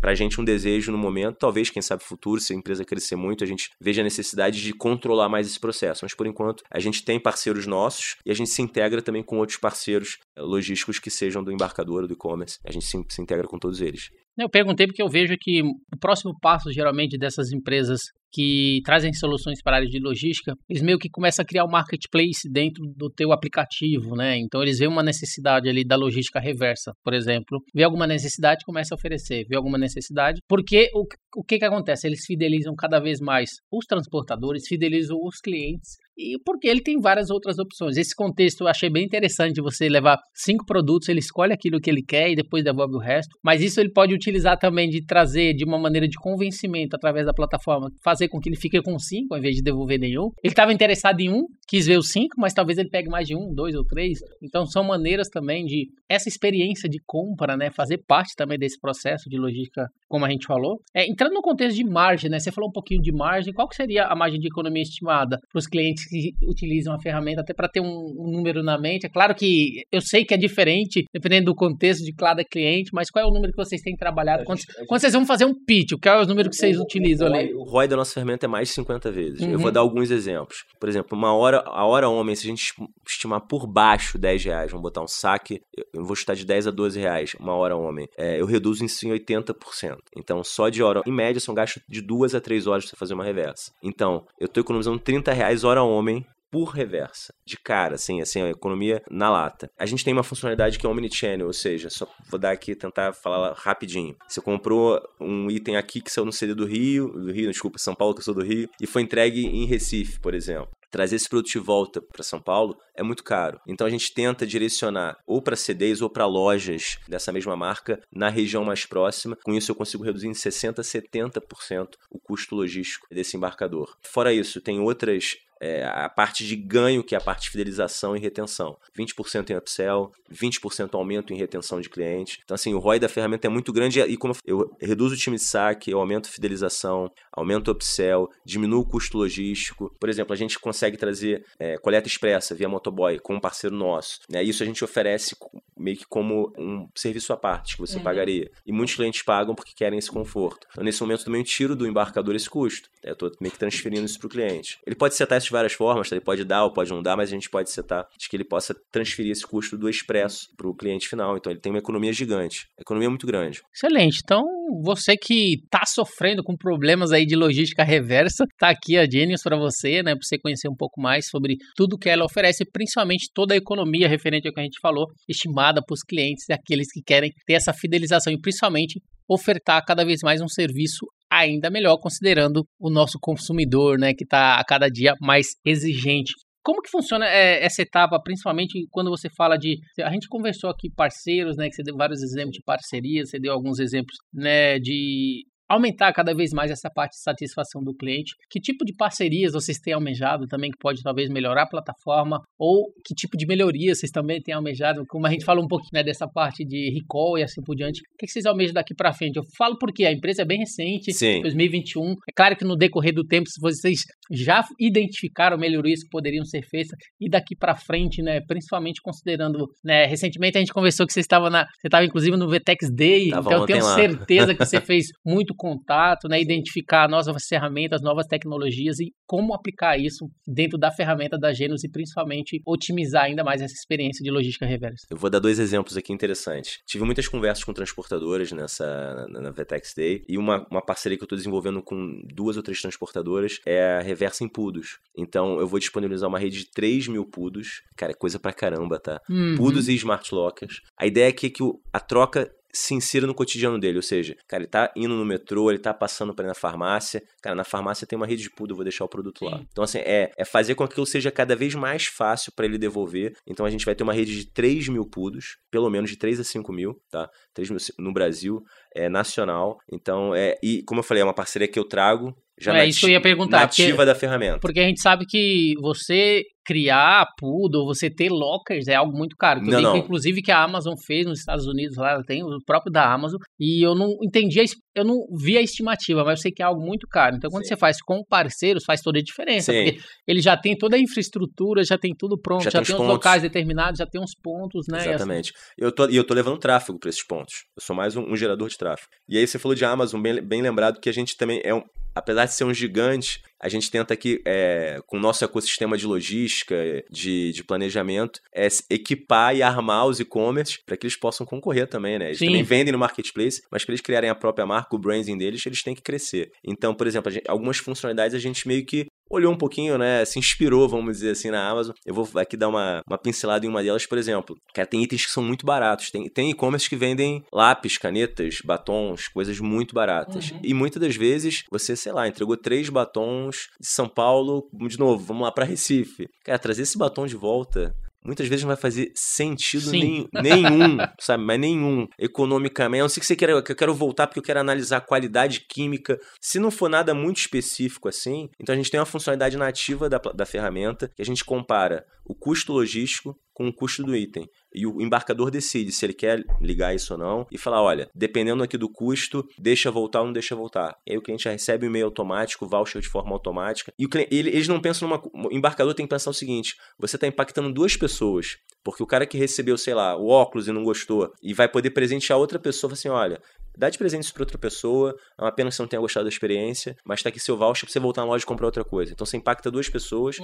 para 0.00 0.12
a 0.12 0.14
gente 0.14 0.40
um 0.40 0.44
desejo 0.44 0.90
no 0.90 0.96
momento, 0.96 1.36
talvez, 1.36 1.68
quem 1.68 1.82
sabe, 1.82 2.02
futuro, 2.02 2.40
se 2.40 2.54
a 2.54 2.56
empresa 2.56 2.82
crescer 2.82 3.14
muito, 3.14 3.44
a 3.44 3.46
gente 3.46 3.68
veja 3.78 4.00
a 4.00 4.04
necessidade 4.04 4.62
de 4.62 4.72
controlar 4.72 5.28
mais 5.28 5.46
esse 5.46 5.60
processo. 5.60 6.00
Mas, 6.02 6.14
por 6.14 6.26
enquanto, 6.26 6.64
a 6.70 6.80
gente 6.80 7.04
tem 7.04 7.20
parceiros 7.20 7.66
nossos 7.66 8.16
e 8.24 8.30
a 8.30 8.34
gente 8.34 8.48
se 8.48 8.62
integra 8.62 9.02
também 9.02 9.22
com 9.22 9.36
outros 9.36 9.58
parceiros 9.58 10.16
eh, 10.34 10.40
logísticos 10.40 10.98
que 10.98 11.10
sejam 11.10 11.44
do 11.44 11.52
embarcador 11.52 12.02
ou 12.02 12.08
do 12.08 12.14
e-commerce. 12.14 12.58
A 12.64 12.72
gente 12.72 12.86
se, 12.86 12.98
se 13.10 13.20
integra 13.20 13.46
com 13.46 13.58
todos 13.58 13.82
eles. 13.82 14.10
Eu 14.38 14.48
perguntei 14.48 14.86
porque 14.86 15.02
eu 15.02 15.08
vejo 15.08 15.34
que 15.38 15.62
o 15.62 15.98
próximo 15.98 16.38
passo, 16.40 16.70
geralmente, 16.72 17.18
dessas 17.18 17.52
empresas 17.52 18.12
que 18.32 18.80
trazem 18.84 19.12
soluções 19.12 19.62
para 19.62 19.76
a 19.76 19.78
área 19.78 19.88
de 19.88 19.98
logística, 19.98 20.54
eles 20.68 20.82
meio 20.82 20.98
que 20.98 21.08
começam 21.08 21.42
a 21.42 21.46
criar 21.46 21.64
um 21.64 21.70
marketplace 21.70 22.50
dentro 22.50 22.84
do 22.96 23.10
teu 23.10 23.32
aplicativo, 23.32 24.14
né? 24.14 24.36
Então 24.38 24.62
eles 24.62 24.78
veem 24.78 24.90
uma 24.90 25.02
necessidade 25.02 25.68
ali 25.68 25.84
da 25.84 25.96
logística 25.96 26.40
reversa, 26.40 26.92
por 27.02 27.14
exemplo, 27.14 27.60
vê 27.74 27.82
alguma 27.82 28.06
necessidade, 28.06 28.64
começa 28.64 28.94
a 28.94 28.96
oferecer, 28.96 29.44
vê 29.48 29.56
alguma 29.56 29.78
necessidade, 29.78 30.40
porque 30.48 30.88
o, 30.94 31.04
o 31.40 31.44
que 31.44 31.58
que 31.58 31.64
acontece? 31.64 32.06
Eles 32.06 32.24
fidelizam 32.26 32.74
cada 32.76 32.98
vez 33.00 33.20
mais 33.20 33.50
os 33.70 33.86
transportadores, 33.86 34.66
fidelizam 34.66 35.16
os 35.22 35.40
clientes 35.40 35.96
e 36.16 36.38
porque 36.44 36.66
ele 36.68 36.80
tem 36.80 36.98
várias 37.00 37.30
outras 37.30 37.58
opções. 37.58 37.96
Esse 37.96 38.14
contexto 38.14 38.62
eu 38.62 38.68
achei 38.68 38.88
bem 38.88 39.04
interessante 39.04 39.60
você 39.60 39.88
levar 39.88 40.18
cinco 40.34 40.64
produtos, 40.64 41.08
ele 41.08 41.18
escolhe 41.18 41.52
aquilo 41.52 41.80
que 41.80 41.90
ele 41.90 42.02
quer 42.02 42.30
e 42.30 42.36
depois 42.36 42.64
devolve 42.64 42.94
o 42.94 42.98
resto. 42.98 43.36
Mas 43.44 43.62
isso 43.62 43.80
ele 43.80 43.90
pode 43.90 44.14
utilizar 44.14 44.58
também 44.58 44.88
de 44.88 45.04
trazer 45.04 45.54
de 45.54 45.64
uma 45.64 45.78
maneira 45.78 46.08
de 46.08 46.16
convencimento 46.16 46.96
através 46.96 47.26
da 47.26 47.34
plataforma, 47.34 47.90
fazer 48.02 48.28
com 48.28 48.40
que 48.40 48.48
ele 48.48 48.56
fique 48.56 48.80
com 48.82 48.98
cinco 48.98 49.34
ao 49.34 49.38
invés 49.38 49.56
de 49.56 49.62
devolver 49.62 49.98
nenhum. 49.98 50.30
Ele 50.42 50.52
estava 50.52 50.72
interessado 50.72 51.20
em 51.20 51.30
um, 51.30 51.46
quis 51.68 51.86
ver 51.86 51.98
os 51.98 52.08
cinco, 52.08 52.36
mas 52.38 52.54
talvez 52.54 52.78
ele 52.78 52.88
pegue 52.88 53.08
mais 53.08 53.26
de 53.26 53.36
um, 53.36 53.52
dois 53.52 53.74
ou 53.74 53.84
três. 53.84 54.18
Então 54.42 54.64
são 54.66 54.84
maneiras 54.84 55.28
também 55.28 55.64
de 55.64 55.88
essa 56.08 56.28
experiência 56.28 56.88
de 56.88 56.98
compra, 57.04 57.56
né, 57.56 57.70
fazer 57.70 57.98
parte 58.06 58.34
também 58.36 58.58
desse 58.58 58.78
processo 58.80 59.28
de 59.28 59.36
logística, 59.36 59.88
como 60.08 60.24
a 60.24 60.30
gente 60.30 60.46
falou. 60.46 60.80
É, 60.94 61.08
entrando 61.08 61.34
no 61.34 61.42
contexto 61.42 61.76
de 61.76 61.84
margem, 61.84 62.30
né, 62.30 62.38
você 62.38 62.52
falou 62.52 62.70
um 62.70 62.72
pouquinho 62.72 63.02
de 63.02 63.12
margem. 63.12 63.52
Qual 63.52 63.68
que 63.68 63.76
seria 63.76 64.06
a 64.06 64.14
margem 64.14 64.40
de 64.40 64.48
economia 64.48 64.82
estimada 64.82 65.38
para 65.50 65.58
os 65.58 65.66
clientes 65.66 66.08
que 66.08 66.32
utilizam 66.42 66.94
a 66.94 67.00
ferramenta 67.00 67.40
até 67.40 67.52
para 67.52 67.68
ter 67.68 67.80
um, 67.80 68.14
um, 68.18 68.30
número 68.30 68.62
na 68.62 68.78
mente. 68.78 69.06
É 69.06 69.08
claro 69.08 69.34
que 69.34 69.82
eu 69.90 70.00
sei 70.00 70.24
que 70.24 70.34
é 70.34 70.36
diferente, 70.36 71.04
dependendo 71.12 71.46
do 71.46 71.54
contexto 71.54 72.04
de 72.04 72.12
cada 72.12 72.44
cliente, 72.44 72.90
mas 72.92 73.10
qual 73.10 73.24
é 73.24 73.28
o 73.28 73.32
número 73.32 73.52
que 73.52 73.56
vocês 73.56 73.80
têm 73.80 73.96
trabalhado? 73.96 74.44
Quando, 74.44 74.58
gente... 74.58 74.86
quando 74.86 75.00
vocês 75.00 75.12
vão 75.12 75.26
fazer 75.26 75.44
um 75.44 75.54
pitch, 75.54 75.92
qual 76.02 76.20
é 76.20 76.22
o 76.22 76.26
número 76.26 76.48
que 76.48 76.56
vocês 76.56 76.78
o, 76.78 76.82
utilizam 76.82 77.28
o 77.28 77.34
ali? 77.34 77.54
O 77.54 77.64
ROI 77.64 77.88
da 77.88 77.96
nossa 77.96 78.14
ferramenta 78.14 78.46
é 78.46 78.48
mais 78.48 78.68
de 78.68 78.74
50 78.74 79.12
vezes. 79.12 79.40
Uhum. 79.40 79.52
Eu 79.52 79.58
vou 79.58 79.66
uhum. 79.68 79.72
dar 79.72 79.80
alguns 79.80 80.10
exemplos. 80.10 80.64
Por 80.80 80.88
exemplo, 80.88 81.16
uma 81.16 81.34
hora, 81.34 81.62
a 81.66 81.84
hora 81.86 82.08
homem, 82.08 82.34
se 82.34 82.46
a 82.46 82.50
gente 82.50 82.72
estimar 83.06 83.40
por 83.46 83.66
baixo 83.66 84.18
10 84.18 84.44
reais, 84.44 84.70
vamos 84.70 84.82
botar 84.82 85.02
um 85.02 85.08
saque, 85.08 85.60
eu 85.94 86.04
vou 86.04 86.16
chutar 86.16 86.34
de 86.34 86.44
10 86.44 86.68
a 86.68 86.70
12 86.70 86.98
reais, 86.98 87.32
uma 87.40 87.54
hora 87.54 87.76
homem, 87.76 88.06
é, 88.18 88.40
eu 88.40 88.46
reduzo 88.46 88.84
em 88.84 88.88
80%. 88.88 89.95
Então, 90.16 90.42
só 90.44 90.68
de 90.68 90.82
hora, 90.82 91.02
em 91.06 91.12
média, 91.12 91.40
são 91.40 91.54
gastos 91.54 91.82
de 91.88 92.00
2 92.00 92.34
a 92.34 92.40
3 92.40 92.66
horas 92.66 92.86
para 92.86 92.98
fazer 92.98 93.14
uma 93.14 93.24
reversa. 93.24 93.72
Então, 93.82 94.26
eu 94.38 94.46
estou 94.46 94.60
economizando 94.60 94.98
30 94.98 95.32
reais 95.32 95.64
hora 95.64 95.82
homem 95.82 96.24
por 96.50 96.68
reversa, 96.68 97.34
de 97.46 97.56
cara, 97.56 97.96
assim, 97.96 98.20
assim, 98.20 98.40
a 98.40 98.48
economia 98.48 99.02
na 99.10 99.28
lata. 99.28 99.68
A 99.78 99.84
gente 99.84 100.04
tem 100.04 100.12
uma 100.12 100.22
funcionalidade 100.22 100.78
que 100.78 100.86
é 100.86 100.88
omnichannel, 100.88 101.46
ou 101.46 101.52
seja, 101.52 101.90
só 101.90 102.06
vou 102.30 102.38
dar 102.38 102.52
aqui, 102.52 102.74
tentar 102.74 103.12
falar 103.12 103.52
rapidinho. 103.54 104.16
Você 104.28 104.40
comprou 104.40 105.00
um 105.20 105.50
item 105.50 105.76
aqui 105.76 106.00
que 106.00 106.10
saiu 106.10 106.24
no 106.24 106.32
CD 106.32 106.54
do 106.54 106.64
Rio, 106.64 107.08
do 107.08 107.32
Rio, 107.32 107.50
desculpa, 107.50 107.78
São 107.78 107.94
Paulo 107.94 108.14
que 108.14 108.20
eu 108.20 108.24
sou 108.24 108.34
do 108.34 108.42
Rio, 108.42 108.68
e 108.80 108.86
foi 108.86 109.02
entregue 109.02 109.44
em 109.44 109.66
Recife, 109.66 110.20
por 110.20 110.34
exemplo 110.34 110.70
trazer 110.96 111.16
esse 111.16 111.28
produto 111.28 111.50
de 111.52 111.58
volta 111.58 112.00
para 112.00 112.22
São 112.22 112.40
Paulo 112.40 112.78
é 112.94 113.02
muito 113.02 113.22
caro. 113.22 113.60
Então 113.66 113.86
a 113.86 113.90
gente 113.90 114.14
tenta 114.14 114.46
direcionar 114.46 115.18
ou 115.26 115.42
para 115.42 115.54
CDs 115.54 116.00
ou 116.00 116.08
para 116.08 116.24
lojas 116.24 116.98
dessa 117.06 117.30
mesma 117.30 117.54
marca 117.54 118.00
na 118.10 118.30
região 118.30 118.64
mais 118.64 118.86
próxima. 118.86 119.36
Com 119.44 119.52
isso 119.52 119.70
eu 119.70 119.74
consigo 119.76 120.02
reduzir 120.02 120.28
em 120.28 120.32
60 120.32 120.80
a 120.80 120.84
70% 120.84 121.88
o 122.10 122.18
custo 122.18 122.54
logístico 122.54 123.06
desse 123.10 123.36
embarcador. 123.36 123.94
Fora 124.00 124.32
isso, 124.32 124.58
tem 124.58 124.80
outras 124.80 125.36
é, 125.60 125.84
a 125.84 126.08
parte 126.08 126.46
de 126.46 126.56
ganho, 126.56 127.02
que 127.02 127.14
é 127.14 127.18
a 127.18 127.20
parte 127.20 127.42
de 127.42 127.50
fidelização 127.50 128.16
e 128.16 128.20
retenção. 128.20 128.76
20% 128.96 129.50
em 129.50 129.56
upsell, 129.56 130.12
20% 130.32 130.94
aumento 130.94 131.32
em 131.32 131.36
retenção 131.36 131.80
de 131.80 131.88
clientes. 131.88 132.38
Então, 132.44 132.54
assim, 132.54 132.74
o 132.74 132.78
ROI 132.78 132.98
da 132.98 133.08
ferramenta 133.08 133.46
é 133.46 133.50
muito 133.50 133.72
grande 133.72 134.00
e 134.00 134.16
como 134.16 134.34
eu 134.44 134.70
reduzo 134.80 135.14
o 135.14 135.18
time 135.18 135.36
de 135.36 135.42
saque, 135.42 135.90
eu 135.90 136.00
aumento 136.00 136.28
a 136.28 136.32
fidelização, 136.32 137.10
aumento 137.32 137.68
o 137.68 137.72
upsell, 137.72 138.30
diminuo 138.44 138.80
o 138.80 138.86
custo 138.86 139.18
logístico. 139.18 139.94
Por 139.98 140.08
exemplo, 140.08 140.32
a 140.32 140.36
gente 140.36 140.58
consegue 140.58 140.96
trazer 140.96 141.44
é, 141.58 141.78
coleta 141.78 142.08
expressa 142.08 142.54
via 142.54 142.68
motoboy 142.68 143.18
com 143.18 143.34
um 143.34 143.40
parceiro 143.40 143.74
nosso. 143.74 144.20
Né? 144.28 144.42
Isso 144.42 144.62
a 144.62 144.66
gente 144.66 144.84
oferece 144.84 145.36
meio 145.76 145.96
que 145.96 146.06
como 146.06 146.52
um 146.56 146.88
serviço 146.94 147.32
à 147.32 147.36
parte 147.36 147.74
que 147.74 147.80
você 147.80 147.98
uhum. 147.98 148.02
pagaria. 148.02 148.50
E 148.66 148.72
muitos 148.72 148.94
clientes 148.94 149.22
pagam 149.22 149.54
porque 149.54 149.72
querem 149.74 149.98
esse 149.98 150.10
conforto. 150.10 150.66
Então, 150.70 150.84
nesse 150.84 151.00
momento, 151.00 151.24
também 151.24 151.40
eu 151.40 151.44
tiro 151.44 151.76
do 151.76 151.86
embarcador 151.86 152.34
esse 152.34 152.48
custo. 152.48 152.88
Eu 153.02 153.12
estou 153.12 153.30
meio 153.40 153.52
que 153.52 153.58
transferindo 153.58 154.04
isso 154.04 154.18
para 154.18 154.26
o 154.26 154.30
cliente. 154.30 154.78
Ele 154.86 154.96
pode 154.96 155.14
setar 155.14 155.38
de 155.46 155.52
várias 155.52 155.72
formas, 155.72 156.08
tá? 156.08 156.16
ele 156.16 156.24
pode 156.24 156.44
dar 156.44 156.64
ou 156.64 156.72
pode 156.72 156.90
não 156.90 157.02
dar, 157.02 157.16
mas 157.16 157.30
a 157.30 157.32
gente 157.32 157.50
pode 157.50 157.70
setar 157.70 158.06
de 158.18 158.28
que 158.28 158.36
ele 158.36 158.44
possa 158.44 158.74
transferir 158.92 159.32
esse 159.32 159.46
custo 159.46 159.76
do 159.76 159.88
expresso 159.88 160.48
para 160.56 160.68
o 160.68 160.74
cliente 160.74 161.08
final. 161.08 161.36
Então 161.36 161.52
ele 161.52 161.60
tem 161.60 161.72
uma 161.72 161.78
economia 161.78 162.12
gigante. 162.12 162.66
Economia 162.78 163.06
é 163.06 163.10
muito 163.10 163.26
grande. 163.26 163.62
Excelente. 163.74 164.20
Então, 164.22 164.44
você 164.82 165.16
que 165.16 165.54
está 165.64 165.84
sofrendo 165.86 166.42
com 166.42 166.56
problemas 166.56 167.12
aí 167.12 167.24
de 167.24 167.36
logística 167.36 167.84
reversa, 167.84 168.44
tá 168.58 168.68
aqui 168.68 168.96
a 168.96 169.08
Genius 169.08 169.42
para 169.42 169.56
você, 169.56 170.02
né, 170.02 170.14
para 170.14 170.22
você 170.22 170.38
conhecer 170.38 170.68
um 170.68 170.76
pouco 170.76 171.00
mais 171.00 171.28
sobre 171.28 171.56
tudo 171.74 171.98
que 171.98 172.08
ela 172.08 172.24
oferece, 172.24 172.64
principalmente 172.64 173.30
toda 173.32 173.54
a 173.54 173.56
economia 173.56 174.08
referente 174.08 174.46
ao 174.46 174.54
que 174.54 174.60
a 174.60 174.64
gente 174.64 174.80
falou, 174.80 175.06
estimada 175.28 175.82
para 175.84 175.94
os 175.94 176.02
clientes 176.02 176.44
aqueles 176.50 176.88
que 176.92 177.02
querem 177.02 177.32
ter 177.46 177.54
essa 177.54 177.72
fidelização 177.72 178.32
e 178.32 178.40
principalmente 178.40 179.00
ofertar 179.28 179.84
cada 179.84 180.04
vez 180.04 180.20
mais 180.22 180.40
um 180.40 180.48
serviço 180.48 181.06
ainda 181.30 181.70
melhor, 181.70 181.98
considerando 181.98 182.66
o 182.78 182.90
nosso 182.90 183.18
consumidor, 183.20 183.98
né, 183.98 184.12
que 184.14 184.24
está 184.24 184.58
a 184.58 184.64
cada 184.64 184.88
dia 184.88 185.14
mais 185.20 185.48
exigente. 185.64 186.32
Como 186.66 186.82
que 186.82 186.90
funciona 186.90 187.26
é, 187.26 187.64
essa 187.64 187.82
etapa, 187.82 188.20
principalmente 188.20 188.88
quando 188.90 189.08
você 189.08 189.28
fala 189.30 189.56
de. 189.56 189.78
A 190.02 190.10
gente 190.10 190.26
conversou 190.28 190.68
aqui 190.68 190.90
parceiros, 190.90 191.56
né? 191.56 191.68
Que 191.68 191.76
você 191.76 191.82
deu 191.84 191.96
vários 191.96 192.20
exemplos 192.24 192.54
de 192.54 192.62
parcerias, 192.64 193.30
você 193.30 193.38
deu 193.38 193.52
alguns 193.52 193.78
exemplos, 193.78 194.16
né? 194.34 194.76
De 194.80 195.44
aumentar 195.68 196.12
cada 196.12 196.34
vez 196.34 196.52
mais 196.52 196.70
essa 196.70 196.90
parte 196.90 197.12
de 197.12 197.22
satisfação 197.22 197.82
do 197.82 197.94
cliente. 197.94 198.34
Que 198.50 198.60
tipo 198.60 198.84
de 198.84 198.94
parcerias 198.94 199.52
vocês 199.52 199.78
têm 199.78 199.94
almejado 199.94 200.46
também 200.46 200.70
que 200.70 200.78
pode 200.78 201.02
talvez 201.02 201.28
melhorar 201.28 201.62
a 201.62 201.68
plataforma 201.68 202.40
ou 202.58 202.92
que 203.04 203.14
tipo 203.14 203.36
de 203.36 203.46
melhorias 203.46 203.98
vocês 203.98 204.10
também 204.10 204.40
têm 204.40 204.54
almejado? 204.54 205.04
Como 205.08 205.26
a 205.26 205.30
gente 205.30 205.44
falou 205.44 205.64
um 205.64 205.68
pouquinho 205.68 205.90
né, 205.92 206.02
dessa 206.02 206.28
parte 206.28 206.64
de 206.64 206.90
recall 206.90 207.38
e 207.38 207.42
assim 207.42 207.62
por 207.62 207.74
diante. 207.74 208.00
O 208.00 208.16
que 208.18 208.28
vocês 208.28 208.46
almejam 208.46 208.74
daqui 208.74 208.94
para 208.94 209.12
frente? 209.12 209.36
Eu 209.36 209.44
falo 209.56 209.76
porque 209.78 210.04
a 210.04 210.12
empresa 210.12 210.42
é 210.42 210.44
bem 210.44 210.58
recente, 210.58 211.12
Sim. 211.12 211.42
2021. 211.42 212.12
É 212.12 212.32
claro 212.34 212.56
que 212.56 212.64
no 212.64 212.76
decorrer 212.76 213.14
do 213.14 213.24
tempo 213.24 213.48
vocês 213.60 214.00
já 214.30 214.64
identificaram 214.78 215.58
melhorias 215.58 216.02
que 216.02 216.10
poderiam 216.10 216.44
ser 216.44 216.62
feitas 216.62 216.96
e 217.20 217.28
daqui 217.28 217.56
para 217.56 217.74
frente, 217.74 218.22
né, 218.22 218.40
principalmente 218.46 219.00
considerando, 219.02 219.68
né, 219.84 220.04
recentemente 220.06 220.58
a 220.58 220.60
gente 220.60 220.72
conversou 220.72 221.06
que 221.06 221.12
você 221.12 221.20
estava 221.20 221.48
na, 221.48 221.64
você 221.80 221.88
estava 221.88 222.04
inclusive 222.04 222.36
no 222.36 222.48
Vtex 222.48 222.90
Day, 222.94 223.30
Tava 223.30 223.48
então 223.48 223.60
eu 223.60 223.66
tenho 223.66 223.84
lá. 223.84 223.94
certeza 223.94 224.54
que 224.54 224.64
você 224.64 224.80
fez 224.80 225.06
muito 225.24 225.54
contato, 225.56 226.28
né, 226.28 226.40
identificar 226.40 227.08
novas 227.08 227.46
ferramentas, 227.46 228.02
novas 228.02 228.26
tecnologias 228.26 229.00
e 229.00 229.12
como 229.26 229.54
aplicar 229.54 229.98
isso 229.98 230.30
dentro 230.46 230.78
da 230.78 230.90
ferramenta 230.90 231.38
da 231.38 231.52
Genos 231.52 231.82
e 231.84 231.88
principalmente 231.88 232.60
otimizar 232.66 233.24
ainda 233.24 233.42
mais 233.42 233.60
essa 233.60 233.74
experiência 233.74 234.22
de 234.22 234.30
logística 234.30 234.66
reversa. 234.66 235.06
Eu 235.10 235.16
vou 235.16 235.30
dar 235.30 235.38
dois 235.38 235.58
exemplos 235.58 235.96
aqui 235.96 236.12
interessantes. 236.12 236.80
Tive 236.86 237.04
muitas 237.04 237.26
conversas 237.26 237.64
com 237.64 237.72
transportadoras 237.72 238.52
nessa 238.52 239.26
na, 239.28 239.40
na 239.40 239.50
Vtex 239.50 239.94
Day 239.96 240.24
e 240.28 240.38
uma, 240.38 240.66
uma 240.70 240.84
parceria 240.84 241.16
que 241.16 241.22
eu 241.22 241.26
estou 241.26 241.38
desenvolvendo 241.38 241.82
com 241.82 242.20
duas 242.34 242.56
ou 242.56 242.62
três 242.62 242.80
transportadoras 242.80 243.60
é 243.64 243.96
a 243.96 244.00
reversa 244.00 244.44
em 244.44 244.48
pudos. 244.48 244.98
Então 245.16 245.58
eu 245.58 245.66
vou 245.66 245.78
disponibilizar 245.78 246.28
uma 246.28 246.38
rede 246.38 246.58
de 246.58 246.70
3 246.70 247.08
mil 247.08 247.24
pudos. 247.24 247.82
Cara, 247.96 248.12
é 248.12 248.14
coisa 248.14 248.38
pra 248.38 248.52
caramba, 248.52 248.98
tá? 248.98 249.20
Uhum. 249.28 249.54
Pudos 249.56 249.88
e 249.88 249.94
smart 249.94 250.34
lockers. 250.34 250.82
A 250.96 251.06
ideia 251.06 251.28
é 251.28 251.32
que, 251.32 251.50
que 251.50 251.62
a 251.92 252.00
troca 252.00 252.50
se 252.76 252.94
insira 252.94 253.26
no 253.26 253.34
cotidiano 253.34 253.78
dele. 253.78 253.96
Ou 253.96 254.02
seja, 254.02 254.36
cara, 254.46 254.62
ele 254.62 254.70
tá 254.70 254.92
indo 254.96 255.14
no 255.14 255.24
metrô, 255.24 255.70
ele 255.70 255.78
tá 255.78 255.94
passando 255.94 256.34
para 256.34 256.44
ir 256.44 256.48
na 256.48 256.54
farmácia. 256.54 257.22
Cara, 257.42 257.54
na 257.54 257.64
farmácia 257.64 258.06
tem 258.06 258.16
uma 258.16 258.26
rede 258.26 258.42
de 258.42 258.50
pudo, 258.50 258.72
eu 258.72 258.76
vou 258.76 258.84
deixar 258.84 259.04
o 259.04 259.08
produto 259.08 259.44
lá. 259.44 259.60
Então, 259.70 259.82
assim, 259.82 259.98
é, 259.98 260.30
é 260.36 260.44
fazer 260.44 260.74
com 260.74 260.86
que 260.86 260.92
aquilo 260.92 261.06
seja 261.06 261.30
cada 261.30 261.56
vez 261.56 261.74
mais 261.74 262.06
fácil 262.06 262.52
para 262.52 262.66
ele 262.66 262.78
devolver. 262.78 263.36
Então, 263.46 263.64
a 263.64 263.70
gente 263.70 263.84
vai 263.84 263.94
ter 263.94 264.02
uma 264.02 264.12
rede 264.12 264.36
de 264.36 264.46
3 264.52 264.88
mil 264.88 265.04
pudos, 265.04 265.56
pelo 265.70 265.90
menos 265.90 266.10
de 266.10 266.16
3 266.16 266.40
a 266.40 266.44
5 266.44 266.72
mil, 266.72 267.00
tá? 267.10 267.28
3 267.54 267.70
mil 267.70 267.78
no 267.98 268.12
Brasil, 268.12 268.62
é 268.94 269.08
nacional. 269.08 269.78
Então, 269.90 270.34
é, 270.34 270.56
e 270.62 270.82
como 270.82 271.00
eu 271.00 271.04
falei, 271.04 271.22
é 271.22 271.24
uma 271.24 271.34
parceria 271.34 271.68
que 271.68 271.78
eu 271.78 271.84
trago 271.84 272.34
já 272.60 272.72
é 272.72 272.78
nati 272.78 272.88
isso 272.90 273.00
que 273.00 273.06
eu 273.06 273.10
ia 273.10 273.20
perguntar. 273.20 273.60
nativa 273.60 273.88
porque, 273.96 274.04
da 274.06 274.14
ferramenta. 274.14 274.58
porque 274.60 274.80
a 274.80 274.84
gente 274.84 275.00
sabe 275.00 275.24
que 275.26 275.74
você 275.80 276.42
criar 276.64 277.24
Poodle, 277.38 277.86
você 277.86 278.10
ter 278.10 278.28
lockers 278.28 278.88
é 278.88 278.94
algo 278.96 279.16
muito 279.16 279.36
caro. 279.36 279.60
Que 279.62 279.68
eu 279.68 279.72
Não, 279.72 279.78
vi 279.78 279.84
que, 279.84 279.90
não. 279.92 279.96
inclusive 279.98 280.42
que 280.42 280.50
a 280.50 280.64
Amazon 280.64 280.94
fez 281.06 281.24
nos 281.24 281.38
Estados 281.38 281.64
Unidos, 281.66 281.96
lá 281.96 282.20
tem 282.24 282.42
o 282.42 282.58
próprio 282.66 282.90
da 282.92 283.08
Amazon, 283.08 283.38
e 283.60 283.86
eu 283.86 283.94
não 283.94 284.08
entendi, 284.20 284.58
a, 284.60 284.64
eu 284.96 285.04
não 285.04 285.14
vi 285.38 285.56
a 285.56 285.62
estimativa, 285.62 286.24
mas 286.24 286.40
eu 286.40 286.42
sei 286.42 286.50
que 286.50 286.60
é 286.62 286.66
algo 286.66 286.84
muito 286.84 287.06
caro. 287.06 287.36
Então, 287.36 287.48
quando 287.50 287.62
Sim. 287.62 287.68
você 287.68 287.76
faz 287.76 288.02
com 288.02 288.20
parceiros, 288.28 288.82
faz 288.84 289.00
toda 289.00 289.20
a 289.20 289.22
diferença, 289.22 289.70
Sim. 289.72 289.84
porque 289.92 290.00
ele 290.26 290.40
já 290.40 290.56
tem 290.56 290.76
toda 290.76 290.96
a 290.96 290.98
infraestrutura, 290.98 291.84
já 291.84 291.96
tem 291.96 292.12
tudo 292.18 292.36
pronto, 292.36 292.64
Já 292.64 292.70
já, 292.70 292.78
tem 292.82 292.86
tem 292.96 292.96
os 292.96 293.08
locais 293.12 293.42
determinados, 293.42 293.98
já 293.98 294.06
tem 294.06 294.20
uns 294.20 294.34
pontos, 294.42 294.86
né? 294.90 294.96
e 294.98 295.00
assim- 295.02 295.10
Exatamente. 295.10 295.52
Eu 295.78 295.92
tô, 295.92 296.08
e 296.08 296.16
eu 296.16 296.24
tô 296.24 296.34
levando 296.34 296.58
tráfego 296.58 296.98
para 296.98 297.10
esses 297.10 297.24
pontos. 297.24 297.64
Eu 297.76 297.82
sou 297.84 297.94
mais 297.94 298.16
um, 298.16 298.22
um 298.32 298.34
gerador 298.34 298.68
de 298.68 298.76
tráfego. 298.76 299.08
E 299.28 299.38
aí 299.38 299.46
você 299.46 299.56
falou 299.56 299.76
de 299.76 299.84
Amazon, 299.84 300.20
bem, 300.20 300.42
bem 300.42 300.62
lembrado 300.62 300.98
que 301.00 301.08
a 301.08 301.12
gente 301.12 301.36
também 301.36 301.60
é 301.64 301.72
um. 301.72 301.82
Apesar 302.16 302.46
de 302.46 302.54
ser 302.54 302.64
um 302.64 302.72
gigante, 302.72 303.42
a 303.60 303.68
gente 303.68 303.90
tenta 303.90 304.14
aqui, 304.14 304.40
é, 304.46 305.00
com 305.06 305.18
o 305.18 305.20
nosso 305.20 305.44
ecossistema 305.44 305.98
de 305.98 306.06
logística, 306.06 306.74
de, 307.10 307.52
de 307.52 307.62
planejamento, 307.62 308.40
é, 308.54 308.68
equipar 308.88 309.54
e 309.54 309.62
armar 309.62 310.06
os 310.06 310.18
e-commerce 310.18 310.78
para 310.86 310.96
que 310.96 311.04
eles 311.06 311.16
possam 311.16 311.44
concorrer 311.44 311.86
também, 311.86 312.18
né? 312.18 312.28
Eles 312.28 312.38
Sim. 312.38 312.46
também 312.46 312.62
vendem 312.62 312.92
no 312.92 312.98
marketplace, 312.98 313.60
mas 313.70 313.84
para 313.84 313.92
eles 313.92 314.00
criarem 314.00 314.30
a 314.30 314.34
própria 314.34 314.64
marca, 314.64 314.96
o 314.96 314.98
branding 314.98 315.36
deles, 315.36 315.64
eles 315.66 315.82
têm 315.82 315.94
que 315.94 316.00
crescer. 316.02 316.50
Então, 316.64 316.94
por 316.94 317.06
exemplo, 317.06 317.30
gente- 317.30 317.48
algumas 317.48 317.76
funcionalidades 317.76 318.34
a 318.34 318.38
gente 318.38 318.66
meio 318.66 318.84
que 318.86 319.06
olhou 319.30 319.52
um 319.52 319.56
pouquinho, 319.56 319.98
né? 319.98 320.24
Se 320.24 320.38
inspirou, 320.38 320.88
vamos 320.88 321.14
dizer 321.14 321.30
assim, 321.30 321.50
na 321.50 321.68
Amazon. 321.68 321.94
Eu 322.04 322.14
vou 322.14 322.28
aqui 322.36 322.56
dar 322.56 322.68
uma, 322.68 323.02
uma 323.06 323.18
pincelada 323.18 323.64
em 323.66 323.68
uma 323.68 323.82
delas, 323.82 324.06
por 324.06 324.18
exemplo. 324.18 324.56
Cara, 324.74 324.86
tem 324.86 325.02
itens 325.02 325.26
que 325.26 325.32
são 325.32 325.42
muito 325.42 325.66
baratos. 325.66 326.10
Tem, 326.10 326.28
tem 326.28 326.50
e-commerce 326.50 326.88
que 326.88 326.96
vendem 326.96 327.44
lápis, 327.52 327.98
canetas, 327.98 328.60
batons, 328.64 329.28
coisas 329.28 329.58
muito 329.60 329.94
baratas. 329.94 330.50
Uhum. 330.50 330.60
E 330.62 330.74
muitas 330.74 331.00
das 331.00 331.16
vezes, 331.16 331.64
você, 331.70 331.96
sei 331.96 332.12
lá, 332.12 332.28
entregou 332.28 332.56
três 332.56 332.88
batons 332.88 333.68
de 333.80 333.88
São 333.88 334.08
Paulo, 334.08 334.68
de 334.72 334.98
novo, 334.98 335.24
vamos 335.24 335.42
lá 335.42 335.52
pra 335.52 335.64
Recife. 335.64 336.28
Cara, 336.44 336.58
trazer 336.58 336.82
esse 336.82 336.98
batom 336.98 337.26
de 337.26 337.36
volta. 337.36 337.94
Muitas 338.26 338.48
vezes 338.48 338.62
não 338.64 338.68
vai 338.68 338.76
fazer 338.76 339.12
sentido 339.14 339.90
nem- 339.92 340.28
nenhum, 340.32 340.96
sabe? 341.20 341.44
Mas 341.44 341.58
nenhum. 341.60 342.06
Economicamente. 342.18 343.00
A 343.00 343.04
não 343.04 343.08
sei 343.08 343.20
que 343.20 343.26
você 343.26 343.36
queira, 343.36 343.62
que 343.62 343.72
eu 343.72 343.76
quero 343.76 343.94
voltar 343.94 344.26
porque 344.26 344.40
eu 344.40 344.44
quero 344.44 344.60
analisar 344.60 344.98
a 344.98 345.00
qualidade 345.00 345.60
química. 345.68 346.18
Se 346.40 346.58
não 346.58 346.70
for 346.70 346.88
nada 346.88 347.14
muito 347.14 347.38
específico 347.38 348.08
assim, 348.08 348.48
então 348.60 348.72
a 348.72 348.76
gente 348.76 348.90
tem 348.90 348.98
uma 349.00 349.06
funcionalidade 349.06 349.56
nativa 349.56 350.08
da, 350.08 350.18
da 350.18 350.44
ferramenta 350.46 351.10
que 351.14 351.22
a 351.22 351.24
gente 351.24 351.44
compara 351.44 352.04
o 352.24 352.34
custo 352.34 352.72
logístico 352.72 353.36
com 353.56 353.66
o 353.68 353.72
custo 353.72 354.02
do 354.04 354.14
item. 354.14 354.46
E 354.74 354.86
o 354.86 355.00
embarcador 355.00 355.50
decide 355.50 355.90
se 355.90 356.04
ele 356.04 356.12
quer 356.12 356.44
ligar 356.60 356.94
isso 356.94 357.14
ou 357.14 357.18
não 357.18 357.46
e 357.50 357.56
falar: 357.56 357.82
olha, 357.82 358.10
dependendo 358.14 358.62
aqui 358.62 358.76
do 358.76 358.86
custo, 358.86 359.42
deixa 359.58 359.90
voltar 359.90 360.20
ou 360.20 360.26
não 360.26 360.32
deixa 360.34 360.54
voltar. 360.54 360.94
E 361.06 361.12
aí 361.12 361.16
o 361.18 361.22
cliente 361.22 361.44
já 361.44 361.50
recebe 361.52 361.86
o 361.86 361.88
e-mail 361.88 362.04
automático, 362.04 362.66
voucher 362.68 363.00
de 363.00 363.08
forma 363.08 363.32
automática. 363.32 363.94
E 363.98 364.06
cliente, 364.06 364.34
ele- 364.34 364.50
eles 364.50 364.68
não 364.68 364.78
pensam 364.78 365.08
numa. 365.08 365.22
O 365.48 365.50
embarcador 365.50 365.94
tem 365.94 366.04
que 366.04 366.10
pensar 366.10 366.28
o 366.28 366.34
seguinte: 366.34 366.76
você 366.98 367.16
está 367.16 367.26
impactando 367.26 367.72
duas 367.72 367.96
pessoas. 367.96 368.58
Porque 368.84 369.02
o 369.02 369.06
cara 369.06 369.26
que 369.26 369.36
recebeu, 369.36 369.76
sei 369.76 369.94
lá, 369.94 370.16
o 370.16 370.28
óculos 370.28 370.68
e 370.68 370.72
não 370.72 370.84
gostou, 370.84 371.32
e 371.42 371.52
vai 371.52 371.68
poder 371.68 371.90
presentear 371.90 372.38
outra 372.38 372.58
pessoa, 372.58 372.92
assim: 372.92 373.08
olha, 373.08 373.40
dá 373.76 373.90
de 373.90 373.98
presente 373.98 374.22
isso 374.24 374.34
pra 374.34 374.42
outra 374.42 374.58
pessoa, 374.58 375.14
é 375.38 375.42
uma 375.42 375.52
pena 375.52 375.70
que 375.70 375.76
você 375.76 375.82
não 375.82 375.88
tenha 375.88 376.00
gostado 376.00 376.24
da 376.24 376.30
experiência, 376.30 376.96
mas 377.04 377.22
tá 377.22 377.28
aqui 377.28 377.38
seu 377.40 377.56
voucher 377.56 377.84
pra 377.86 377.92
você 377.92 378.00
voltar 378.00 378.22
na 378.22 378.28
loja 378.28 378.42
e 378.42 378.46
comprar 378.46 378.66
outra 378.66 378.84
coisa. 378.84 379.12
Então 379.12 379.26
você 379.26 379.36
impacta 379.36 379.70
duas 379.70 379.88
pessoas, 379.88 380.36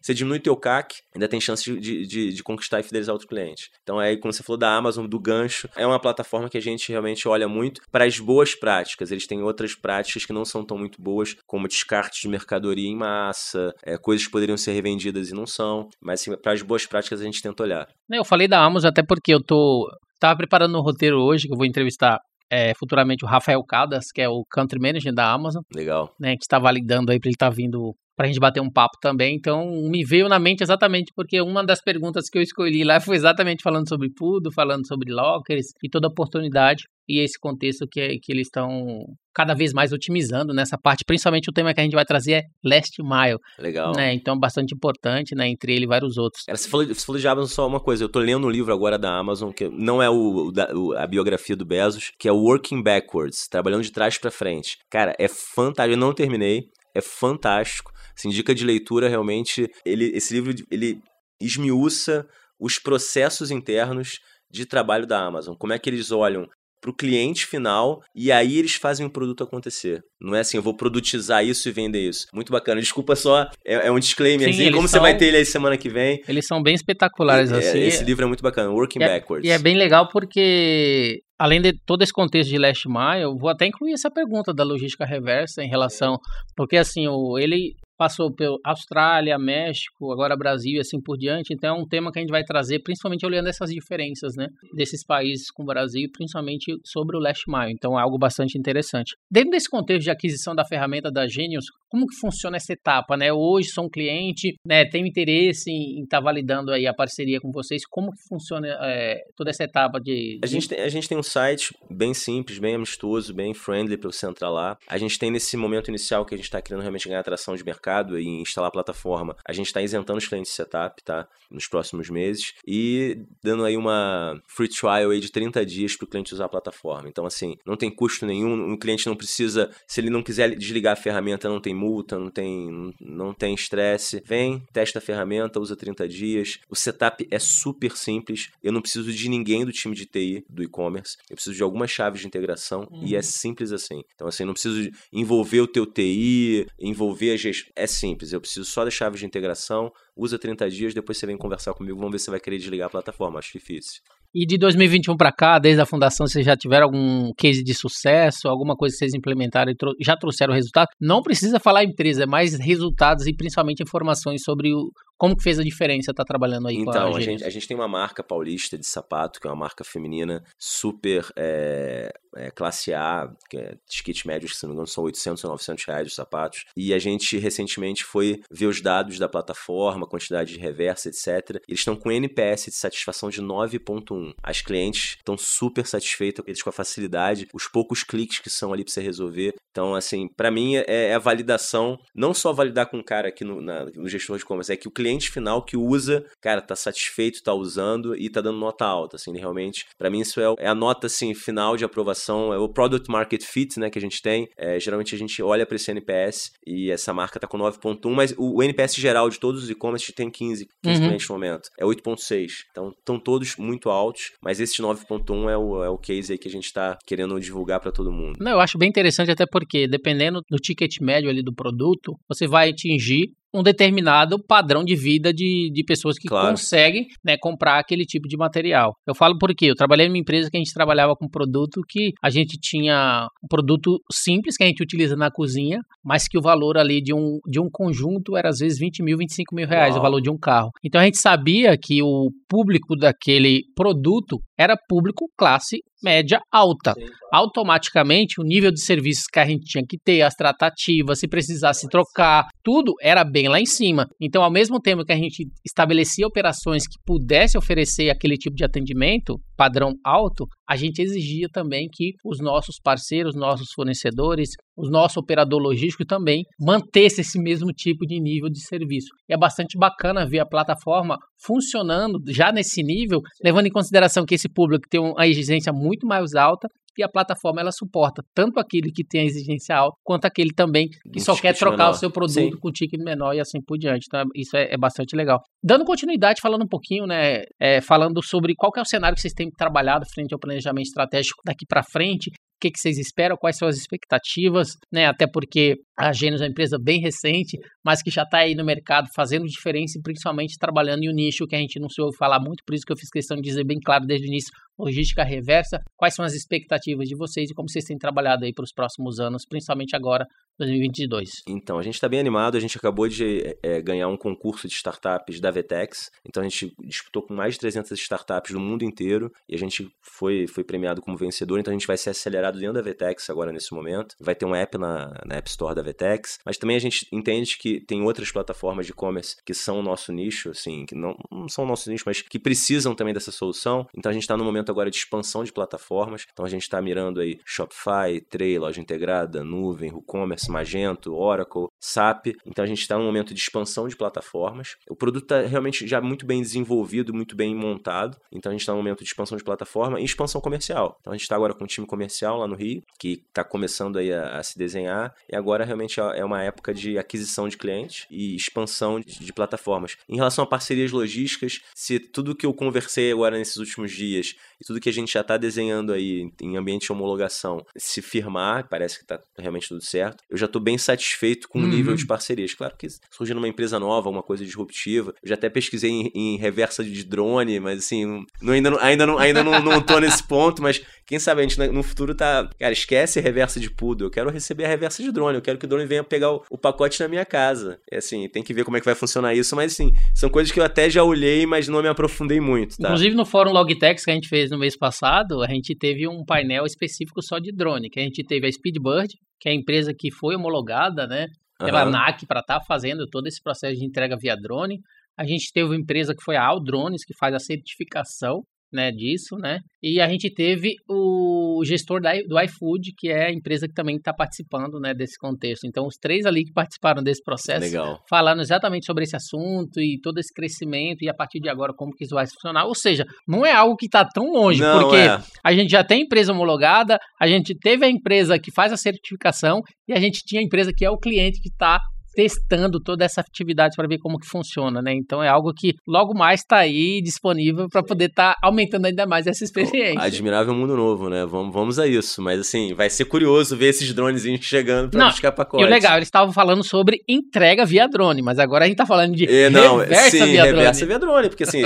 você 0.00 0.12
diminui 0.14 0.40
teu 0.40 0.56
CAC, 0.56 0.96
ainda 1.14 1.28
tem 1.28 1.40
chance 1.40 1.62
de, 1.78 2.06
de, 2.06 2.32
de- 2.34 2.42
conquistar 2.42 2.80
e 2.80 2.82
fidelizar 2.82 3.12
outro 3.12 3.28
cliente. 3.28 3.70
Então 3.82 3.98
aí, 3.98 4.16
como 4.16 4.32
você 4.32 4.42
falou 4.42 4.58
da 4.58 4.74
Amazon, 4.74 5.06
do 5.06 5.18
gancho, 5.20 5.68
é 5.76 5.86
uma 5.86 6.00
plataforma 6.00 6.48
que 6.48 6.58
a 6.58 6.62
gente 6.62 6.90
realmente 6.90 7.28
olha 7.28 7.48
muito 7.48 7.80
para 7.90 8.04
as 8.04 8.18
boas 8.18 8.54
práticas. 8.54 9.10
Eles 9.10 9.26
têm 9.26 9.42
outras 9.42 9.74
práticas 9.74 10.24
que 10.24 10.32
não 10.32 10.44
são 10.44 10.64
tão 10.64 10.76
muito 10.78 11.00
boas, 11.00 11.36
como 11.46 11.68
descarte 11.68 12.22
de 12.22 12.28
mercadoria 12.28 12.88
em 12.88 12.96
massa, 12.96 13.74
é, 13.84 13.96
coisas 13.96 14.26
que 14.26 14.32
poderiam 14.32 14.56
ser 14.56 14.72
revendidas 14.72 15.30
e 15.30 15.34
não 15.34 15.46
são. 15.46 15.88
Mas 16.00 16.20
assim, 16.20 16.36
para 16.36 16.52
as 16.52 16.62
boas 16.62 16.86
práticas 16.86 17.20
a 17.20 17.24
gente 17.24 17.42
tenta 17.42 17.62
olhar. 17.62 17.88
Eu 18.10 18.24
falei 18.24 18.48
da 18.48 18.64
Amazon 18.64 18.88
até 18.90 19.02
porque 19.02 19.32
eu 19.32 19.42
tô 19.42 19.88
tava 20.18 20.36
preparando 20.36 20.76
um 20.78 20.82
roteiro 20.82 21.18
hoje 21.18 21.46
que 21.46 21.52
eu 21.52 21.56
vou 21.56 21.64
entrevistar 21.66 22.20
é, 22.50 22.72
futuramente 22.74 23.24
o 23.24 23.28
Rafael 23.28 23.62
Caldas, 23.62 24.06
que 24.12 24.20
é 24.20 24.28
o 24.28 24.44
Country 24.50 24.80
Manager 24.80 25.14
da 25.14 25.30
Amazon, 25.30 25.62
Legal. 25.74 26.12
né, 26.18 26.36
que 26.36 26.44
está 26.44 26.58
validando 26.58 27.12
aí 27.12 27.20
para 27.20 27.28
ele 27.28 27.34
estar 27.34 27.50
vindo 27.50 27.94
pra 28.20 28.26
gente 28.26 28.38
bater 28.38 28.60
um 28.60 28.70
papo 28.70 28.98
também. 29.00 29.34
Então, 29.34 29.64
me 29.90 30.04
veio 30.04 30.28
na 30.28 30.38
mente 30.38 30.62
exatamente 30.62 31.10
porque 31.16 31.40
uma 31.40 31.64
das 31.64 31.80
perguntas 31.80 32.28
que 32.28 32.36
eu 32.36 32.42
escolhi 32.42 32.84
lá 32.84 33.00
foi 33.00 33.16
exatamente 33.16 33.62
falando 33.62 33.88
sobre 33.88 34.10
Pudo, 34.14 34.52
falando 34.52 34.86
sobre 34.86 35.10
lockers 35.10 35.68
e 35.82 35.88
toda 35.88 36.06
a 36.06 36.10
oportunidade 36.10 36.82
e 37.08 37.18
esse 37.24 37.38
contexto 37.40 37.86
que, 37.90 37.98
é- 37.98 38.16
que 38.22 38.30
eles 38.30 38.46
estão 38.48 39.06
cada 39.34 39.54
vez 39.54 39.72
mais 39.72 39.90
otimizando 39.90 40.52
nessa 40.52 40.76
parte, 40.76 41.02
principalmente 41.06 41.48
o 41.48 41.52
tema 41.52 41.72
que 41.72 41.80
a 41.80 41.82
gente 41.82 41.94
vai 41.94 42.04
trazer 42.04 42.32
é 42.32 42.42
Last 42.62 43.02
Mile, 43.02 43.38
Legal. 43.58 43.92
né? 43.96 44.12
Então, 44.12 44.38
bastante 44.38 44.74
importante, 44.74 45.34
né, 45.34 45.48
entre 45.48 45.72
ele 45.74 45.84
e 45.84 45.88
vários 45.88 46.18
outros. 46.18 46.44
Cara, 46.44 46.58
você 46.58 46.68
falou, 46.68 46.86
você 46.86 47.06
falou 47.06 47.18
de 47.18 47.26
Amazon 47.26 47.48
só 47.48 47.66
uma 47.66 47.80
coisa. 47.80 48.04
Eu 48.04 48.08
tô 48.10 48.18
lendo 48.18 48.46
um 48.46 48.50
livro 48.50 48.70
agora 48.72 48.98
da 48.98 49.16
Amazon, 49.18 49.50
que 49.50 49.66
não 49.68 50.02
é 50.02 50.10
o, 50.10 50.52
o 50.74 50.92
a 50.96 51.06
biografia 51.06 51.56
do 51.56 51.64
Bezos, 51.64 52.10
que 52.18 52.28
é 52.28 52.32
Working 52.32 52.82
Backwards, 52.82 53.48
trabalhando 53.48 53.82
de 53.82 53.90
trás 53.92 54.18
pra 54.18 54.30
frente. 54.30 54.76
Cara, 54.90 55.14
é 55.18 55.26
fantástico. 55.26 55.94
Eu 55.94 55.98
não 55.98 56.12
terminei, 56.12 56.64
é 56.94 57.00
fantástico. 57.00 57.90
Assim, 58.16 58.28
dica 58.30 58.54
de 58.54 58.64
leitura, 58.64 59.08
realmente. 59.08 59.68
Ele, 59.84 60.10
esse 60.14 60.32
livro 60.34 60.52
ele 60.70 61.00
esmiuça 61.40 62.26
os 62.58 62.78
processos 62.78 63.50
internos 63.50 64.18
de 64.50 64.66
trabalho 64.66 65.06
da 65.06 65.18
Amazon. 65.24 65.54
Como 65.58 65.72
é 65.72 65.78
que 65.78 65.88
eles 65.88 66.10
olham 66.10 66.46
para 66.82 66.90
o 66.90 66.96
cliente 66.96 67.44
final 67.44 68.00
e 68.14 68.32
aí 68.32 68.56
eles 68.58 68.74
fazem 68.74 69.04
o 69.04 69.10
produto 69.10 69.44
acontecer. 69.44 70.00
Não 70.18 70.34
é 70.34 70.40
assim, 70.40 70.56
eu 70.56 70.62
vou 70.62 70.74
produtizar 70.74 71.44
isso 71.44 71.68
e 71.68 71.72
vender 71.72 72.00
isso. 72.08 72.26
Muito 72.32 72.50
bacana. 72.50 72.80
Desculpa 72.80 73.14
só, 73.14 73.42
é, 73.66 73.86
é 73.88 73.92
um 73.92 73.98
disclaimer. 73.98 74.48
Sim, 74.50 74.64
como 74.70 74.78
eles 74.80 74.90
você 74.90 74.98
vai 74.98 75.10
são- 75.10 75.18
ter 75.18 75.26
ele 75.26 75.36
aí 75.36 75.44
semana 75.44 75.76
que 75.76 75.90
vem? 75.90 76.22
Eles 76.26 76.46
são 76.46 76.62
bem 76.62 76.74
espetaculares, 76.74 77.52
É, 77.52 77.58
assim. 77.58 77.80
Esse 77.80 78.02
livro 78.02 78.24
é 78.24 78.26
muito 78.28 78.42
bacana, 78.42 78.70
Working 78.70 78.98
E 79.00 79.02
é- 79.02 79.08
Backwards. 79.08 79.46
E 79.46 79.52
é 79.52 79.58
bem 79.58 79.76
legal 79.76 80.08
porque, 80.08 81.20
além 81.40 81.58
de 81.62 81.72
todo 81.86 82.02
esse 82.02 82.12
contexto 82.12 82.50
de 82.50 82.58
Last 82.58 82.86
Mile, 82.86 83.22
eu 83.22 83.34
vou 83.34 83.48
até 83.48 83.64
incluir 83.66 83.94
essa 83.94 84.10
pergunta 84.10 84.52
da 84.52 84.62
logística 84.62 85.06
reversa 85.06 85.64
em 85.64 85.70
relação. 85.70 86.18
Porque, 86.54 86.76
assim, 86.76 87.08
o, 87.08 87.38
ele 87.38 87.72
passou 88.00 88.32
pela 88.34 88.56
Austrália, 88.64 89.38
México, 89.38 90.10
agora 90.10 90.34
Brasil 90.34 90.76
e 90.76 90.80
assim 90.80 90.98
por 90.98 91.18
diante. 91.18 91.52
Então, 91.52 91.76
é 91.76 91.78
um 91.78 91.86
tema 91.86 92.10
que 92.10 92.18
a 92.18 92.22
gente 92.22 92.30
vai 92.30 92.42
trazer, 92.42 92.78
principalmente 92.78 93.26
olhando 93.26 93.48
essas 93.48 93.68
diferenças, 93.68 94.34
né? 94.34 94.48
Desses 94.72 95.04
países 95.04 95.50
com 95.50 95.64
o 95.64 95.66
Brasil, 95.66 96.08
principalmente 96.10 96.74
sobre 96.82 97.18
o 97.18 97.20
Last 97.20 97.44
Mile. 97.46 97.74
Então, 97.74 97.98
é 97.98 98.02
algo 98.02 98.16
bastante 98.16 98.56
interessante. 98.56 99.14
Dentro 99.30 99.50
desse 99.50 99.68
contexto 99.68 100.04
de 100.04 100.10
aquisição 100.10 100.54
da 100.54 100.64
ferramenta 100.64 101.12
da 101.12 101.28
Genius, 101.28 101.66
como 101.90 102.06
que 102.06 102.16
funciona 102.18 102.56
essa 102.56 102.72
etapa, 102.72 103.18
né? 103.18 103.30
Hoje 103.30 103.68
sou 103.68 103.84
um 103.84 103.90
cliente, 103.90 104.54
né? 104.64 104.86
Tenho 104.86 105.06
interesse 105.06 105.70
em 105.70 106.02
estar 106.02 106.20
validando 106.20 106.72
aí 106.72 106.86
a 106.86 106.94
parceria 106.94 107.38
com 107.38 107.50
vocês. 107.52 107.82
Como 107.84 108.12
que 108.12 108.22
funciona 108.30 108.66
é, 108.80 109.18
toda 109.36 109.50
essa 109.50 109.64
etapa 109.64 110.00
de... 110.00 110.38
A 110.42 110.46
gente, 110.46 110.70
tem, 110.70 110.80
a 110.80 110.88
gente 110.88 111.06
tem 111.06 111.18
um 111.18 111.22
site 111.22 111.74
bem 111.90 112.14
simples, 112.14 112.58
bem 112.58 112.76
amistoso, 112.76 113.34
bem 113.34 113.52
friendly 113.52 113.98
para 113.98 114.10
você 114.10 114.26
entrar 114.26 114.48
lá. 114.48 114.78
A 114.88 114.96
gente 114.96 115.18
tem 115.18 115.30
nesse 115.30 115.54
momento 115.54 115.88
inicial 115.88 116.24
que 116.24 116.34
a 116.34 116.38
gente 116.38 116.46
está 116.46 116.62
querendo 116.62 116.80
realmente 116.80 117.06
ganhar 117.06 117.20
atração 117.20 117.54
de 117.54 117.62
mercado 117.62 117.89
e 118.18 118.26
instalar 118.26 118.68
a 118.68 118.72
plataforma. 118.72 119.36
A 119.46 119.52
gente 119.52 119.66
está 119.66 119.82
isentando 119.82 120.18
os 120.18 120.28
clientes 120.28 120.50
de 120.50 120.56
setup, 120.56 121.02
tá? 121.02 121.26
Nos 121.50 121.66
próximos 121.66 122.08
meses. 122.08 122.54
E 122.66 123.18
dando 123.42 123.64
aí 123.64 123.76
uma 123.76 124.40
free 124.46 124.68
trial 124.68 125.10
aí 125.10 125.20
de 125.20 125.30
30 125.30 125.64
dias 125.66 125.96
para 125.96 126.04
o 126.04 126.08
cliente 126.08 126.34
usar 126.34 126.46
a 126.46 126.48
plataforma. 126.48 127.08
Então, 127.08 127.26
assim, 127.26 127.56
não 127.66 127.76
tem 127.76 127.90
custo 127.90 128.26
nenhum. 128.26 128.72
O 128.72 128.78
cliente 128.78 129.06
não 129.06 129.16
precisa, 129.16 129.70
se 129.86 130.00
ele 130.00 130.10
não 130.10 130.22
quiser 130.22 130.54
desligar 130.56 130.92
a 130.92 130.96
ferramenta, 130.96 131.48
não 131.48 131.60
tem 131.60 131.74
multa, 131.74 132.18
não 132.18 132.30
tem 132.30 132.94
não 133.00 133.32
tem 133.32 133.54
estresse. 133.54 134.22
Vem, 134.24 134.62
testa 134.72 134.98
a 134.98 135.02
ferramenta, 135.02 135.60
usa 135.60 135.76
30 135.76 136.08
dias. 136.08 136.58
O 136.68 136.76
setup 136.76 137.26
é 137.30 137.38
super 137.38 137.96
simples. 137.96 138.50
Eu 138.62 138.72
não 138.72 138.80
preciso 138.80 139.12
de 139.12 139.28
ninguém 139.28 139.64
do 139.64 139.72
time 139.72 139.94
de 139.94 140.06
TI 140.06 140.44
do 140.48 140.62
e-commerce. 140.62 141.16
Eu 141.28 141.36
preciso 141.36 141.56
de 141.56 141.62
algumas 141.62 141.90
chaves 141.90 142.20
de 142.20 142.26
integração 142.26 142.88
e 143.02 143.16
é 143.16 143.22
simples 143.22 143.72
assim. 143.72 144.02
Então 144.14 144.28
assim, 144.28 144.44
não 144.44 144.52
preciso 144.52 144.90
envolver 145.12 145.60
o 145.60 145.66
teu 145.66 145.86
TI, 145.86 146.66
envolver 146.78 147.32
a 147.32 147.36
gestão. 147.36 147.72
É 147.80 147.86
simples. 147.86 148.30
Eu 148.30 148.42
preciso 148.42 148.66
só 148.66 148.84
das 148.84 148.92
chaves 148.92 149.20
de 149.20 149.26
integração. 149.26 149.90
Usa 150.14 150.38
30 150.38 150.68
dias, 150.68 150.92
depois 150.92 151.16
você 151.16 151.26
vem 151.26 151.38
conversar 151.38 151.72
comigo, 151.72 151.96
vamos 151.96 152.12
ver 152.12 152.18
se 152.18 152.26
você 152.26 152.32
vai 152.32 152.40
querer 152.40 152.58
desligar 152.58 152.88
a 152.88 152.90
plataforma. 152.90 153.38
Acho 153.38 153.52
difícil. 153.54 154.02
E 154.34 154.46
de 154.46 154.58
2021 154.58 155.16
para 155.16 155.32
cá, 155.32 155.58
desde 155.58 155.80
a 155.80 155.86
fundação, 155.86 156.26
vocês 156.26 156.44
já 156.44 156.54
tiveram 156.54 156.84
algum 156.84 157.32
case 157.38 157.64
de 157.64 157.72
sucesso, 157.72 158.48
alguma 158.48 158.76
coisa 158.76 158.92
que 158.92 158.98
vocês 158.98 159.14
implementaram 159.14 159.72
e 159.72 160.04
já 160.04 160.14
trouxeram 160.14 160.52
resultado? 160.52 160.88
Não 161.00 161.22
precisa 161.22 161.58
falar 161.58 161.82
empresa, 161.82 162.24
é 162.24 162.26
mais 162.26 162.54
resultados 162.54 163.26
e 163.26 163.34
principalmente 163.34 163.82
informações 163.82 164.42
sobre 164.44 164.72
o, 164.74 164.92
Como 165.20 165.36
que 165.36 165.42
fez 165.42 165.58
a 165.58 165.62
diferença 165.62 166.12
estar 166.12 166.24
tá 166.24 166.26
trabalhando 166.26 166.66
aí 166.66 166.76
então, 166.76 166.84
com 166.86 166.98
a 166.98 167.02
Então, 167.02 167.16
a 167.16 167.20
gente, 167.20 167.44
a 167.44 167.50
gente 167.50 167.68
tem 167.68 167.76
uma 167.76 167.86
marca 167.86 168.24
paulista 168.24 168.78
de 168.78 168.86
sapato, 168.86 169.38
que 169.38 169.46
é 169.46 169.50
uma 169.50 169.56
marca 169.56 169.84
feminina 169.84 170.42
super 170.58 171.30
é, 171.36 172.10
é, 172.34 172.50
classe 172.50 172.94
A, 172.94 173.30
que 173.50 173.58
é 173.58 173.74
de 173.86 174.02
kit 174.02 174.26
médios, 174.26 174.52
que 174.52 174.56
se 174.56 174.64
não 174.64 174.70
me 174.70 174.74
engano 174.76 174.86
são 174.86 175.04
800 175.04 175.44
ou 175.44 175.50
900 175.50 175.84
reais 175.84 176.06
os 176.06 176.14
sapatos. 176.14 176.64
E 176.74 176.94
a 176.94 176.98
gente 176.98 177.36
recentemente 177.36 178.02
foi 178.02 178.40
ver 178.50 178.64
os 178.64 178.80
dados 178.80 179.18
da 179.18 179.28
plataforma, 179.28 180.06
quantidade 180.06 180.54
de 180.54 180.58
reversa, 180.58 181.10
etc. 181.10 181.60
Eles 181.68 181.80
estão 181.80 181.94
com 181.94 182.10
NPS 182.10 182.66
de 182.66 182.76
satisfação 182.76 183.28
de 183.28 183.42
9.1. 183.42 184.32
As 184.42 184.62
clientes 184.62 185.16
estão 185.18 185.36
super 185.36 185.86
satisfeitas 185.86 186.62
com 186.62 186.70
a 186.70 186.72
facilidade, 186.72 187.46
os 187.52 187.68
poucos 187.68 188.02
cliques 188.02 188.38
que 188.38 188.48
são 188.48 188.72
ali 188.72 188.84
para 188.84 188.92
você 188.94 189.02
resolver. 189.02 189.54
Então, 189.70 189.94
assim, 189.94 190.28
para 190.28 190.50
mim 190.50 190.76
é, 190.76 190.84
é, 190.86 191.14
a 191.14 191.18
validação, 191.18 191.98
não 192.14 192.32
só 192.32 192.52
validar 192.52 192.90
com 192.90 192.98
o 192.98 193.04
cara 193.04 193.28
aqui 193.28 193.44
no, 193.44 193.60
na, 193.60 193.84
no 193.84 194.08
gestor 194.08 194.38
de 194.38 194.44
comércio, 194.44 194.72
é 194.72 194.76
que 194.76 194.88
o 194.88 194.90
cliente 194.90 195.09
final 195.18 195.62
que 195.62 195.76
usa, 195.76 196.24
cara, 196.40 196.60
tá 196.60 196.76
satisfeito, 196.76 197.42
tá 197.42 197.52
usando 197.52 198.16
e 198.16 198.28
tá 198.28 198.40
dando 198.40 198.58
nota 198.58 198.84
alta, 198.84 199.16
assim, 199.16 199.36
realmente. 199.36 199.86
para 199.98 200.10
mim 200.10 200.20
isso 200.20 200.40
é, 200.40 200.54
é, 200.58 200.68
a 200.68 200.74
nota, 200.74 201.06
assim, 201.06 201.34
final 201.34 201.76
de 201.76 201.84
aprovação, 201.84 202.52
é 202.52 202.58
o 202.58 202.68
Product 202.68 203.10
Market 203.10 203.42
Fit, 203.42 203.78
né, 203.78 203.90
que 203.90 203.98
a 203.98 204.02
gente 204.02 204.22
tem. 204.22 204.48
É, 204.56 204.78
geralmente 204.78 205.14
a 205.14 205.18
gente 205.18 205.42
olha 205.42 205.66
para 205.66 205.76
esse 205.76 205.90
NPS 205.90 206.52
e 206.66 206.90
essa 206.90 207.12
marca 207.12 207.40
tá 207.40 207.46
com 207.46 207.58
9.1, 207.58 208.10
mas 208.10 208.32
o, 208.36 208.56
o, 208.56 208.62
NPS 208.62 208.94
geral 208.96 209.28
de 209.28 209.38
todos 209.38 209.64
os 209.64 209.70
e-commerce 209.70 210.12
tem 210.12 210.30
15, 210.30 210.68
15 210.82 211.00
uhum. 211.00 211.06
clientes 211.06 211.28
no 211.28 211.34
momento. 211.34 211.68
É 211.78 211.84
8.6. 211.84 212.50
Então, 212.70 212.90
estão 212.90 213.18
todos 213.18 213.56
muito 213.56 213.88
altos, 213.88 214.32
mas 214.42 214.60
esse 214.60 214.80
9.1 214.82 215.50
é 215.50 215.56
o, 215.56 215.84
é 215.84 215.88
o 215.88 215.98
case 215.98 216.32
aí 216.32 216.38
que 216.38 216.48
a 216.48 216.50
gente 216.50 216.72
tá 216.72 216.98
querendo 217.06 217.38
divulgar 217.40 217.80
para 217.80 217.92
todo 217.92 218.12
mundo. 218.12 218.36
Não, 218.40 218.52
eu 218.52 218.60
acho 218.60 218.78
bem 218.78 218.88
interessante 218.88 219.30
até 219.30 219.46
porque, 219.46 219.86
dependendo 219.86 220.42
do 220.48 220.56
ticket 220.56 221.00
médio 221.00 221.30
ali 221.30 221.42
do 221.42 221.54
produto, 221.54 222.18
você 222.28 222.46
vai 222.46 222.70
atingir 222.70 223.32
um 223.54 223.62
determinado 223.62 224.38
padrão 224.42 224.84
de 224.84 224.94
vida 224.94 225.32
de, 225.32 225.70
de 225.72 225.84
pessoas 225.84 226.18
que 226.18 226.28
claro. 226.28 226.50
conseguem 226.50 227.06
né, 227.24 227.36
comprar 227.38 227.78
aquele 227.78 228.04
tipo 228.04 228.28
de 228.28 228.36
material. 228.36 228.94
Eu 229.06 229.14
falo 229.14 229.36
porque 229.38 229.66
eu 229.66 229.74
trabalhei 229.74 230.06
numa 230.08 230.18
empresa 230.18 230.48
que 230.50 230.56
a 230.56 230.60
gente 230.60 230.72
trabalhava 230.72 231.16
com 231.16 231.28
produto 231.28 231.80
que 231.88 232.12
a 232.22 232.30
gente 232.30 232.58
tinha 232.60 233.26
um 233.42 233.48
produto 233.48 234.00
simples 234.12 234.56
que 234.56 234.64
a 234.64 234.66
gente 234.66 234.82
utiliza 234.82 235.16
na 235.16 235.30
cozinha, 235.30 235.80
mas 236.04 236.28
que 236.28 236.38
o 236.38 236.42
valor 236.42 236.78
ali 236.78 237.02
de 237.02 237.12
um, 237.12 237.38
de 237.46 237.60
um 237.60 237.68
conjunto 237.70 238.36
era 238.36 238.48
às 238.48 238.58
vezes 238.58 238.78
20 238.78 239.02
mil, 239.02 239.18
25 239.18 239.54
mil 239.54 239.66
reais, 239.66 239.94
Uau. 239.94 240.00
o 240.00 240.02
valor 240.02 240.20
de 240.20 240.30
um 240.30 240.38
carro. 240.38 240.70
Então 240.84 241.00
a 241.00 241.04
gente 241.04 241.18
sabia 241.18 241.76
que 241.76 242.02
o 242.02 242.30
público 242.48 242.96
daquele 242.96 243.62
produto 243.74 244.40
era 244.60 244.76
público 244.76 245.24
classe 245.38 245.78
média 246.02 246.38
alta. 246.52 246.92
Sim. 246.92 247.06
Automaticamente, 247.32 248.40
o 248.40 248.44
nível 248.44 248.70
de 248.70 248.80
serviços 248.82 249.24
que 249.30 249.38
a 249.38 249.44
gente 249.46 249.64
tinha 249.64 249.84
que 249.86 249.96
ter, 249.98 250.22
as 250.22 250.34
tratativas, 250.34 251.18
se 251.18 251.28
precisasse 251.28 251.88
trocar, 251.88 252.46
tudo 252.62 252.92
era 253.00 253.24
bem 253.24 253.48
lá 253.48 253.58
em 253.58 253.66
cima. 253.66 254.06
Então, 254.20 254.42
ao 254.42 254.50
mesmo 254.50 254.80
tempo 254.80 255.04
que 255.04 255.12
a 255.12 255.16
gente 255.16 255.46
estabelecia 255.64 256.26
operações 256.26 256.82
que 256.86 256.98
pudesse 257.06 257.56
oferecer 257.56 258.10
aquele 258.10 258.36
tipo 258.36 258.54
de 258.54 258.64
atendimento, 258.64 259.38
padrão 259.56 259.92
alto, 260.04 260.46
a 260.70 260.76
gente 260.76 261.02
exigia 261.02 261.48
também 261.52 261.88
que 261.92 262.12
os 262.24 262.38
nossos 262.38 262.76
parceiros, 262.80 263.34
nossos 263.34 263.72
fornecedores, 263.74 264.50
o 264.76 264.88
nosso 264.88 265.18
operador 265.18 265.60
logístico 265.60 266.04
também 266.06 266.44
mantesse 266.60 267.22
esse 267.22 267.40
mesmo 267.40 267.72
tipo 267.72 268.06
de 268.06 268.20
nível 268.20 268.48
de 268.48 268.60
serviço. 268.60 269.08
E 269.28 269.34
é 269.34 269.36
bastante 269.36 269.76
bacana 269.76 270.24
ver 270.24 270.38
a 270.38 270.46
plataforma 270.46 271.18
funcionando 271.42 272.20
já 272.28 272.52
nesse 272.52 272.84
nível, 272.84 273.20
levando 273.42 273.66
em 273.66 273.72
consideração 273.72 274.24
que 274.24 274.36
esse 274.36 274.48
público 274.48 274.86
tem 274.88 275.00
uma 275.00 275.26
exigência 275.26 275.72
muito 275.72 276.06
mais 276.06 276.36
alta 276.36 276.68
e 276.98 277.02
a 277.02 277.08
plataforma 277.08 277.60
ela 277.60 277.72
suporta 277.72 278.22
tanto 278.34 278.58
aquele 278.58 278.90
que 278.90 279.04
tem 279.04 279.22
a 279.22 279.24
exigência 279.24 279.76
alta 279.76 279.96
quanto 280.02 280.24
aquele 280.24 280.50
também 280.54 280.88
que 280.88 281.20
um 281.20 281.20
só 281.20 281.36
quer 281.36 281.56
trocar 281.56 281.76
menor. 281.76 281.90
o 281.90 281.94
seu 281.94 282.10
produto 282.10 282.54
Sim. 282.54 282.60
com 282.60 282.70
ticket 282.70 283.00
menor 283.00 283.34
e 283.34 283.40
assim 283.40 283.60
por 283.66 283.78
diante. 283.78 284.06
Então, 284.06 284.24
isso 284.34 284.56
é, 284.56 284.72
é 284.72 284.76
bastante 284.76 285.16
legal. 285.16 285.40
Dando 285.62 285.84
continuidade, 285.84 286.40
falando 286.40 286.62
um 286.62 286.68
pouquinho, 286.68 287.06
né, 287.06 287.42
é, 287.60 287.80
falando 287.80 288.22
sobre 288.22 288.54
qual 288.54 288.72
é 288.76 288.80
o 288.80 288.84
cenário 288.84 289.14
que 289.14 289.20
vocês 289.20 289.34
têm 289.34 289.50
trabalhado 289.50 290.04
frente 290.12 290.32
ao 290.32 290.40
planejamento 290.40 290.86
estratégico 290.86 291.42
daqui 291.44 291.66
para 291.66 291.82
frente, 291.82 292.28
o 292.28 292.60
que, 292.60 292.70
que 292.70 292.78
vocês 292.78 292.98
esperam, 292.98 293.38
quais 293.38 293.56
são 293.56 293.66
as 293.66 293.76
expectativas, 293.76 294.76
né? 294.92 295.06
Até 295.06 295.26
porque 295.26 295.76
a 295.98 296.12
Gênesis 296.12 296.42
é 296.42 296.44
uma 296.44 296.50
empresa 296.50 296.76
bem 296.78 297.00
recente, 297.00 297.58
mas 297.82 298.02
que 298.02 298.10
já 298.10 298.22
está 298.22 298.38
aí 298.38 298.54
no 298.54 298.64
mercado 298.64 299.08
fazendo 299.14 299.46
diferença 299.46 299.98
e 299.98 300.02
principalmente 300.02 300.58
trabalhando 300.58 301.02
em 301.02 301.10
um 301.10 301.14
nicho 301.14 301.46
que 301.46 301.56
a 301.56 301.58
gente 301.58 301.80
não 301.80 301.88
se 301.88 302.02
ouve 302.02 302.16
falar 302.18 302.38
muito, 302.38 302.62
por 302.66 302.74
isso 302.74 302.84
que 302.84 302.92
eu 302.92 302.96
fiz 302.98 303.08
questão 303.08 303.36
de 303.38 303.42
dizer 303.44 303.64
bem 303.64 303.78
claro 303.82 304.04
desde 304.04 304.26
o 304.26 304.28
início, 304.28 304.50
logística 304.80 305.22
reversa. 305.22 305.80
Quais 305.96 306.14
são 306.14 306.24
as 306.24 306.34
expectativas 306.34 307.08
de 307.08 307.14
vocês 307.14 307.50
e 307.50 307.54
como 307.54 307.68
vocês 307.68 307.84
têm 307.84 307.98
trabalhado 307.98 308.44
aí 308.44 308.52
para 308.52 308.64
os 308.64 308.72
próximos 308.72 309.20
anos, 309.20 309.44
principalmente 309.46 309.94
agora, 309.94 310.26
2022? 310.58 311.42
Então, 311.46 311.78
a 311.78 311.82
gente 311.82 311.94
está 311.94 312.08
bem 312.08 312.20
animado, 312.20 312.56
a 312.56 312.60
gente 312.60 312.76
acabou 312.76 313.08
de 313.08 313.56
é, 313.62 313.80
ganhar 313.80 314.08
um 314.08 314.16
concurso 314.16 314.68
de 314.68 314.74
startups 314.74 315.40
da 315.40 315.50
Vetex, 315.50 316.10
então 316.24 316.42
a 316.42 316.48
gente 316.48 316.74
disputou 316.84 317.22
com 317.22 317.34
mais 317.34 317.54
de 317.54 317.60
300 317.60 317.98
startups 317.98 318.52
do 318.52 318.60
mundo 318.60 318.84
inteiro 318.84 319.32
e 319.48 319.54
a 319.54 319.58
gente 319.58 319.90
foi, 320.02 320.46
foi 320.46 320.64
premiado 320.64 321.00
como 321.00 321.16
vencedor, 321.16 321.58
então 321.58 321.72
a 321.72 321.76
gente 321.76 321.86
vai 321.86 321.96
ser 321.96 322.10
acelerado 322.10 322.58
dentro 322.58 322.74
da 322.74 322.82
Vetex 322.82 323.30
agora 323.30 323.52
nesse 323.52 323.72
momento. 323.74 324.14
Vai 324.20 324.34
ter 324.34 324.44
um 324.44 324.54
app 324.54 324.76
na, 324.76 325.12
na 325.26 325.36
App 325.36 325.48
Store 325.48 325.74
da 325.74 325.82
Vetex, 325.82 326.38
mas 326.44 326.58
também 326.58 326.76
a 326.76 326.80
gente 326.80 327.06
entende 327.12 327.56
que 327.58 327.80
tem 327.80 328.02
outras 328.02 328.30
plataformas 328.30 328.86
de 328.86 328.92
e-commerce 328.92 329.36
que 329.44 329.54
são 329.54 329.80
o 329.80 329.82
nosso 329.82 330.12
nicho, 330.12 330.50
assim, 330.50 330.84
que 330.86 330.94
não, 330.94 331.16
não 331.30 331.48
são 331.48 331.64
o 331.64 331.66
nosso 331.66 331.90
nicho, 331.90 332.04
mas 332.06 332.22
que 332.22 332.38
precisam 332.38 332.94
também 332.94 333.14
dessa 333.14 333.32
solução. 333.32 333.86
Então 333.96 334.10
a 334.10 334.12
gente 334.12 334.22
está 334.22 334.36
no 334.36 334.44
momento 334.44 334.69
agora 334.70 334.90
de 334.90 334.96
expansão 334.96 335.44
de 335.44 335.52
plataformas. 335.52 336.26
Então 336.32 336.44
a 336.44 336.48
gente 336.48 336.62
está 336.62 336.80
mirando 336.80 337.20
aí 337.20 337.40
Shopify, 337.44 338.20
Tray, 338.28 338.58
loja 338.58 338.80
integrada, 338.80 339.44
nuvem, 339.44 339.92
WooCommerce, 339.92 340.50
Magento, 340.50 341.14
Oracle, 341.14 341.68
SAP. 341.78 342.28
Então 342.46 342.64
a 342.64 342.68
gente 342.68 342.80
está 342.80 342.96
num 342.96 343.04
momento 343.04 343.34
de 343.34 343.40
expansão 343.40 343.88
de 343.88 343.96
plataformas. 343.96 344.76
O 344.88 344.96
produto 344.96 345.24
está 345.24 345.40
realmente 345.42 345.86
já 345.86 346.00
muito 346.00 346.24
bem 346.24 346.40
desenvolvido, 346.40 347.12
muito 347.12 347.36
bem 347.36 347.54
montado. 347.54 348.16
Então 348.32 348.50
a 348.50 348.52
gente 348.52 348.62
está 348.62 348.72
num 348.72 348.78
momento 348.78 349.02
de 349.02 349.08
expansão 349.08 349.36
de 349.36 349.44
plataforma 349.44 350.00
e 350.00 350.04
expansão 350.04 350.40
comercial. 350.40 350.96
Então 351.00 351.12
a 351.12 351.16
gente 351.16 351.22
está 351.22 351.36
agora 351.36 351.54
com 351.54 351.64
um 351.64 351.66
time 351.66 351.86
comercial 351.86 352.38
lá 352.38 352.46
no 352.46 352.54
Rio, 352.54 352.82
que 352.98 353.24
está 353.28 353.44
começando 353.44 353.98
aí 353.98 354.12
a, 354.12 354.38
a, 354.38 354.42
se 354.42 354.58
desenhar. 354.58 355.14
E 355.30 355.36
agora 355.36 355.64
realmente 355.64 356.00
é, 356.00 356.20
é 356.20 356.24
uma 356.24 356.42
época 356.42 356.72
de 356.72 356.98
aquisição 356.98 357.48
de 357.48 357.56
clientes 357.56 358.06
e 358.10 358.34
expansão 358.36 359.00
de, 359.00 359.24
de 359.24 359.32
plataformas. 359.32 359.96
Em 360.08 360.16
relação 360.16 360.44
a 360.44 360.46
parcerias 360.46 360.92
logísticas, 360.92 361.60
se 361.74 361.98
tudo 361.98 362.34
que 362.34 362.46
eu 362.46 362.54
conversei 362.54 363.12
agora 363.12 363.38
nesses 363.38 363.56
últimos 363.56 363.92
dias 363.92 364.34
e 364.60 364.64
tudo 364.64 364.80
que 364.80 364.88
a 364.88 364.92
gente 364.92 365.12
já 365.12 365.20
está 365.20 365.36
desenhando 365.36 365.92
aí 365.92 366.30
em 366.40 366.56
ambiente 366.56 366.86
de 366.86 366.92
homologação 366.92 367.64
se 367.76 368.02
firmar, 368.02 368.68
parece 368.68 368.98
que 368.98 369.04
está 369.04 369.20
realmente 369.38 369.68
tudo 369.68 369.82
certo, 369.82 370.22
eu 370.30 370.36
já 370.36 370.46
estou 370.46 370.60
bem 370.60 370.76
satisfeito 370.76 371.48
com 371.48 371.58
o 371.58 371.62
uhum. 371.62 371.68
nível 371.68 371.94
de 371.94 372.06
parcerias. 372.06 372.54
Claro 372.54 372.74
que 372.76 372.88
surgindo 373.10 373.38
uma 373.38 373.48
empresa 373.48 373.78
nova, 373.78 374.08
uma 374.08 374.22
coisa 374.22 374.44
disruptiva, 374.44 375.14
eu 375.22 375.28
já 375.28 375.34
até 375.34 375.48
pesquisei 375.48 375.90
em, 375.90 376.10
em 376.14 376.36
reversa 376.36 376.84
de 376.84 377.04
drone, 377.04 377.60
mas 377.60 377.78
assim, 377.78 378.24
não, 378.40 378.52
ainda, 378.52 378.70
não, 378.70 378.78
ainda, 378.78 379.06
não, 379.06 379.18
ainda 379.18 379.44
não, 379.44 379.60
não 379.60 379.80
tô 379.80 379.98
nesse 379.98 380.22
ponto, 380.22 380.62
mas 380.62 380.82
quem 381.10 381.18
sabe 381.18 381.40
a 381.40 381.42
gente 381.42 381.58
no 381.72 381.82
futuro 381.82 382.14
tá. 382.14 382.48
Cara, 382.56 382.72
esquece 382.72 383.18
a 383.18 383.22
reversa 383.22 383.58
de 383.58 383.68
poodle. 383.68 384.06
Eu 384.06 384.10
quero 384.12 384.30
receber 384.30 384.64
a 384.64 384.68
reversa 384.68 385.02
de 385.02 385.10
drone. 385.10 385.36
Eu 385.36 385.42
quero 385.42 385.58
que 385.58 385.64
o 385.64 385.68
drone 385.68 385.84
venha 385.84 386.04
pegar 386.04 386.30
o, 386.30 386.44
o 386.48 386.56
pacote 386.56 387.00
na 387.00 387.08
minha 387.08 387.24
casa. 387.24 387.80
É 387.90 387.98
assim, 387.98 388.28
tem 388.28 388.44
que 388.44 388.54
ver 388.54 388.64
como 388.64 388.76
é 388.76 388.80
que 388.80 388.86
vai 388.86 388.94
funcionar 388.94 389.34
isso, 389.34 389.56
mas 389.56 389.72
assim, 389.72 389.92
são 390.14 390.30
coisas 390.30 390.52
que 390.52 390.60
eu 390.60 390.64
até 390.64 390.88
já 390.88 391.02
olhei, 391.02 391.44
mas 391.46 391.66
não 391.66 391.82
me 391.82 391.88
aprofundei 391.88 392.40
muito. 392.40 392.76
Tá? 392.76 392.88
Inclusive 392.88 393.16
no 393.16 393.24
fórum 393.24 393.50
Logtex 393.50 394.04
que 394.04 394.10
a 394.12 394.14
gente 394.14 394.28
fez 394.28 394.49
no 394.50 394.58
mês 394.58 394.76
passado, 394.76 395.42
a 395.42 395.48
gente 395.48 395.74
teve 395.74 396.06
um 396.06 396.24
painel 396.24 396.66
específico 396.66 397.22
só 397.22 397.38
de 397.38 397.52
drone, 397.52 397.88
que 397.88 398.00
a 398.00 398.02
gente 398.02 398.24
teve 398.24 398.46
a 398.46 398.52
Speedbird, 398.52 399.14
que 399.38 399.48
é 399.48 399.52
a 399.52 399.54
empresa 399.54 399.94
que 399.96 400.10
foi 400.10 400.36
homologada, 400.36 401.06
né? 401.06 401.26
Pela 401.58 401.82
uhum. 401.82 401.88
ANAC 401.88 402.26
para 402.26 402.40
estar 402.40 402.60
tá 402.60 402.64
fazendo 402.64 403.06
todo 403.06 403.26
esse 403.26 403.42
processo 403.42 403.76
de 403.76 403.84
entrega 403.84 404.16
via 404.16 404.34
drone. 404.34 404.80
A 405.16 405.24
gente 405.24 405.52
teve 405.52 405.66
uma 405.66 405.76
empresa 405.76 406.14
que 406.14 406.22
foi 406.22 406.36
a 406.36 406.44
All 406.44 406.62
Drones, 406.62 407.04
que 407.04 407.14
faz 407.14 407.34
a 407.34 407.38
certificação 407.38 408.42
né, 408.72 408.90
disso, 408.90 409.36
né? 409.36 409.60
E 409.82 410.00
a 410.00 410.08
gente 410.08 410.32
teve 410.32 410.74
o 410.88 411.39
gestor 411.64 412.00
da, 412.00 412.12
do 412.26 412.40
iFood, 412.40 412.92
que 412.96 413.08
é 413.08 413.26
a 413.26 413.32
empresa 413.32 413.66
que 413.66 413.74
também 413.74 413.96
está 413.96 414.12
participando, 414.12 414.78
né, 414.80 414.94
desse 414.94 415.18
contexto. 415.18 415.66
Então, 415.66 415.86
os 415.86 415.96
três 415.96 416.26
ali 416.26 416.44
que 416.44 416.52
participaram 416.52 417.02
desse 417.02 417.22
processo, 417.22 417.60
Legal. 417.60 418.00
falando 418.08 418.40
exatamente 418.40 418.86
sobre 418.86 419.04
esse 419.04 419.16
assunto 419.16 419.80
e 419.80 419.98
todo 420.02 420.18
esse 420.18 420.32
crescimento 420.32 421.02
e 421.02 421.08
a 421.08 421.14
partir 421.14 421.40
de 421.40 421.48
agora 421.48 421.72
como 421.74 421.92
que 421.92 422.04
isso 422.04 422.14
vai 422.14 422.26
funcionar. 422.26 422.64
Ou 422.66 422.74
seja, 422.74 423.04
não 423.26 423.44
é 423.44 423.52
algo 423.52 423.76
que 423.76 423.86
está 423.86 424.04
tão 424.04 424.32
longe, 424.32 424.60
não, 424.60 424.80
porque 424.80 424.96
é. 424.96 425.18
a 425.44 425.52
gente 425.52 425.70
já 425.70 425.84
tem 425.84 426.02
empresa 426.02 426.32
homologada, 426.32 426.98
a 427.20 427.26
gente 427.26 427.54
teve 427.54 427.84
a 427.84 427.90
empresa 427.90 428.38
que 428.38 428.52
faz 428.52 428.72
a 428.72 428.76
certificação 428.76 429.60
e 429.88 429.92
a 429.92 430.00
gente 430.00 430.20
tinha 430.24 430.40
a 430.40 430.44
empresa 430.44 430.72
que 430.74 430.84
é 430.84 430.90
o 430.90 430.98
cliente 430.98 431.40
que 431.40 431.48
está 431.48 431.78
testando 432.14 432.80
toda 432.80 433.04
essa 433.04 433.20
atividade 433.20 433.74
para 433.76 433.88
ver 433.88 433.98
como 433.98 434.18
que 434.18 434.26
funciona, 434.26 434.82
né? 434.82 434.92
Então 434.94 435.22
é 435.22 435.28
algo 435.28 435.52
que 435.54 435.74
logo 435.86 436.14
mais 436.14 436.40
está 436.40 436.58
aí 436.58 437.00
disponível 437.02 437.68
para 437.68 437.82
poder 437.82 438.06
estar 438.06 438.34
tá 438.34 438.38
aumentando 438.42 438.86
ainda 438.86 439.06
mais 439.06 439.26
essa 439.26 439.44
experiência. 439.44 440.00
Admirável 440.00 440.54
mundo 440.54 440.76
novo, 440.76 441.08
né? 441.08 441.24
Vamos, 441.26 441.52
vamos 441.52 441.78
a 441.78 441.86
isso. 441.86 442.20
Mas 442.22 442.40
assim, 442.40 442.74
vai 442.74 442.90
ser 442.90 443.04
curioso 443.04 443.56
ver 443.56 443.68
esses 443.68 443.92
drones 443.92 444.24
chegando 444.40 444.90
para 444.90 445.06
buscar 445.06 445.32
pacotes. 445.32 445.66
E 445.66 445.68
o 445.68 445.70
legal, 445.70 445.96
eles 445.96 446.08
estavam 446.08 446.32
falando 446.32 446.64
sobre 446.64 447.02
entrega 447.08 447.64
via 447.64 447.86
drone, 447.88 448.22
mas 448.22 448.38
agora 448.38 448.64
a 448.64 448.66
gente 448.66 448.74
está 448.74 448.86
falando 448.86 449.14
de 449.14 449.24
é, 449.24 449.50
não, 449.50 449.78
reversa 449.78 450.10
sim, 450.10 450.24
via 450.26 450.44
reversa 450.44 450.86
drone. 450.86 450.86
via 450.86 450.98
drone, 450.98 451.28
porque 451.28 451.44
assim, 451.44 451.62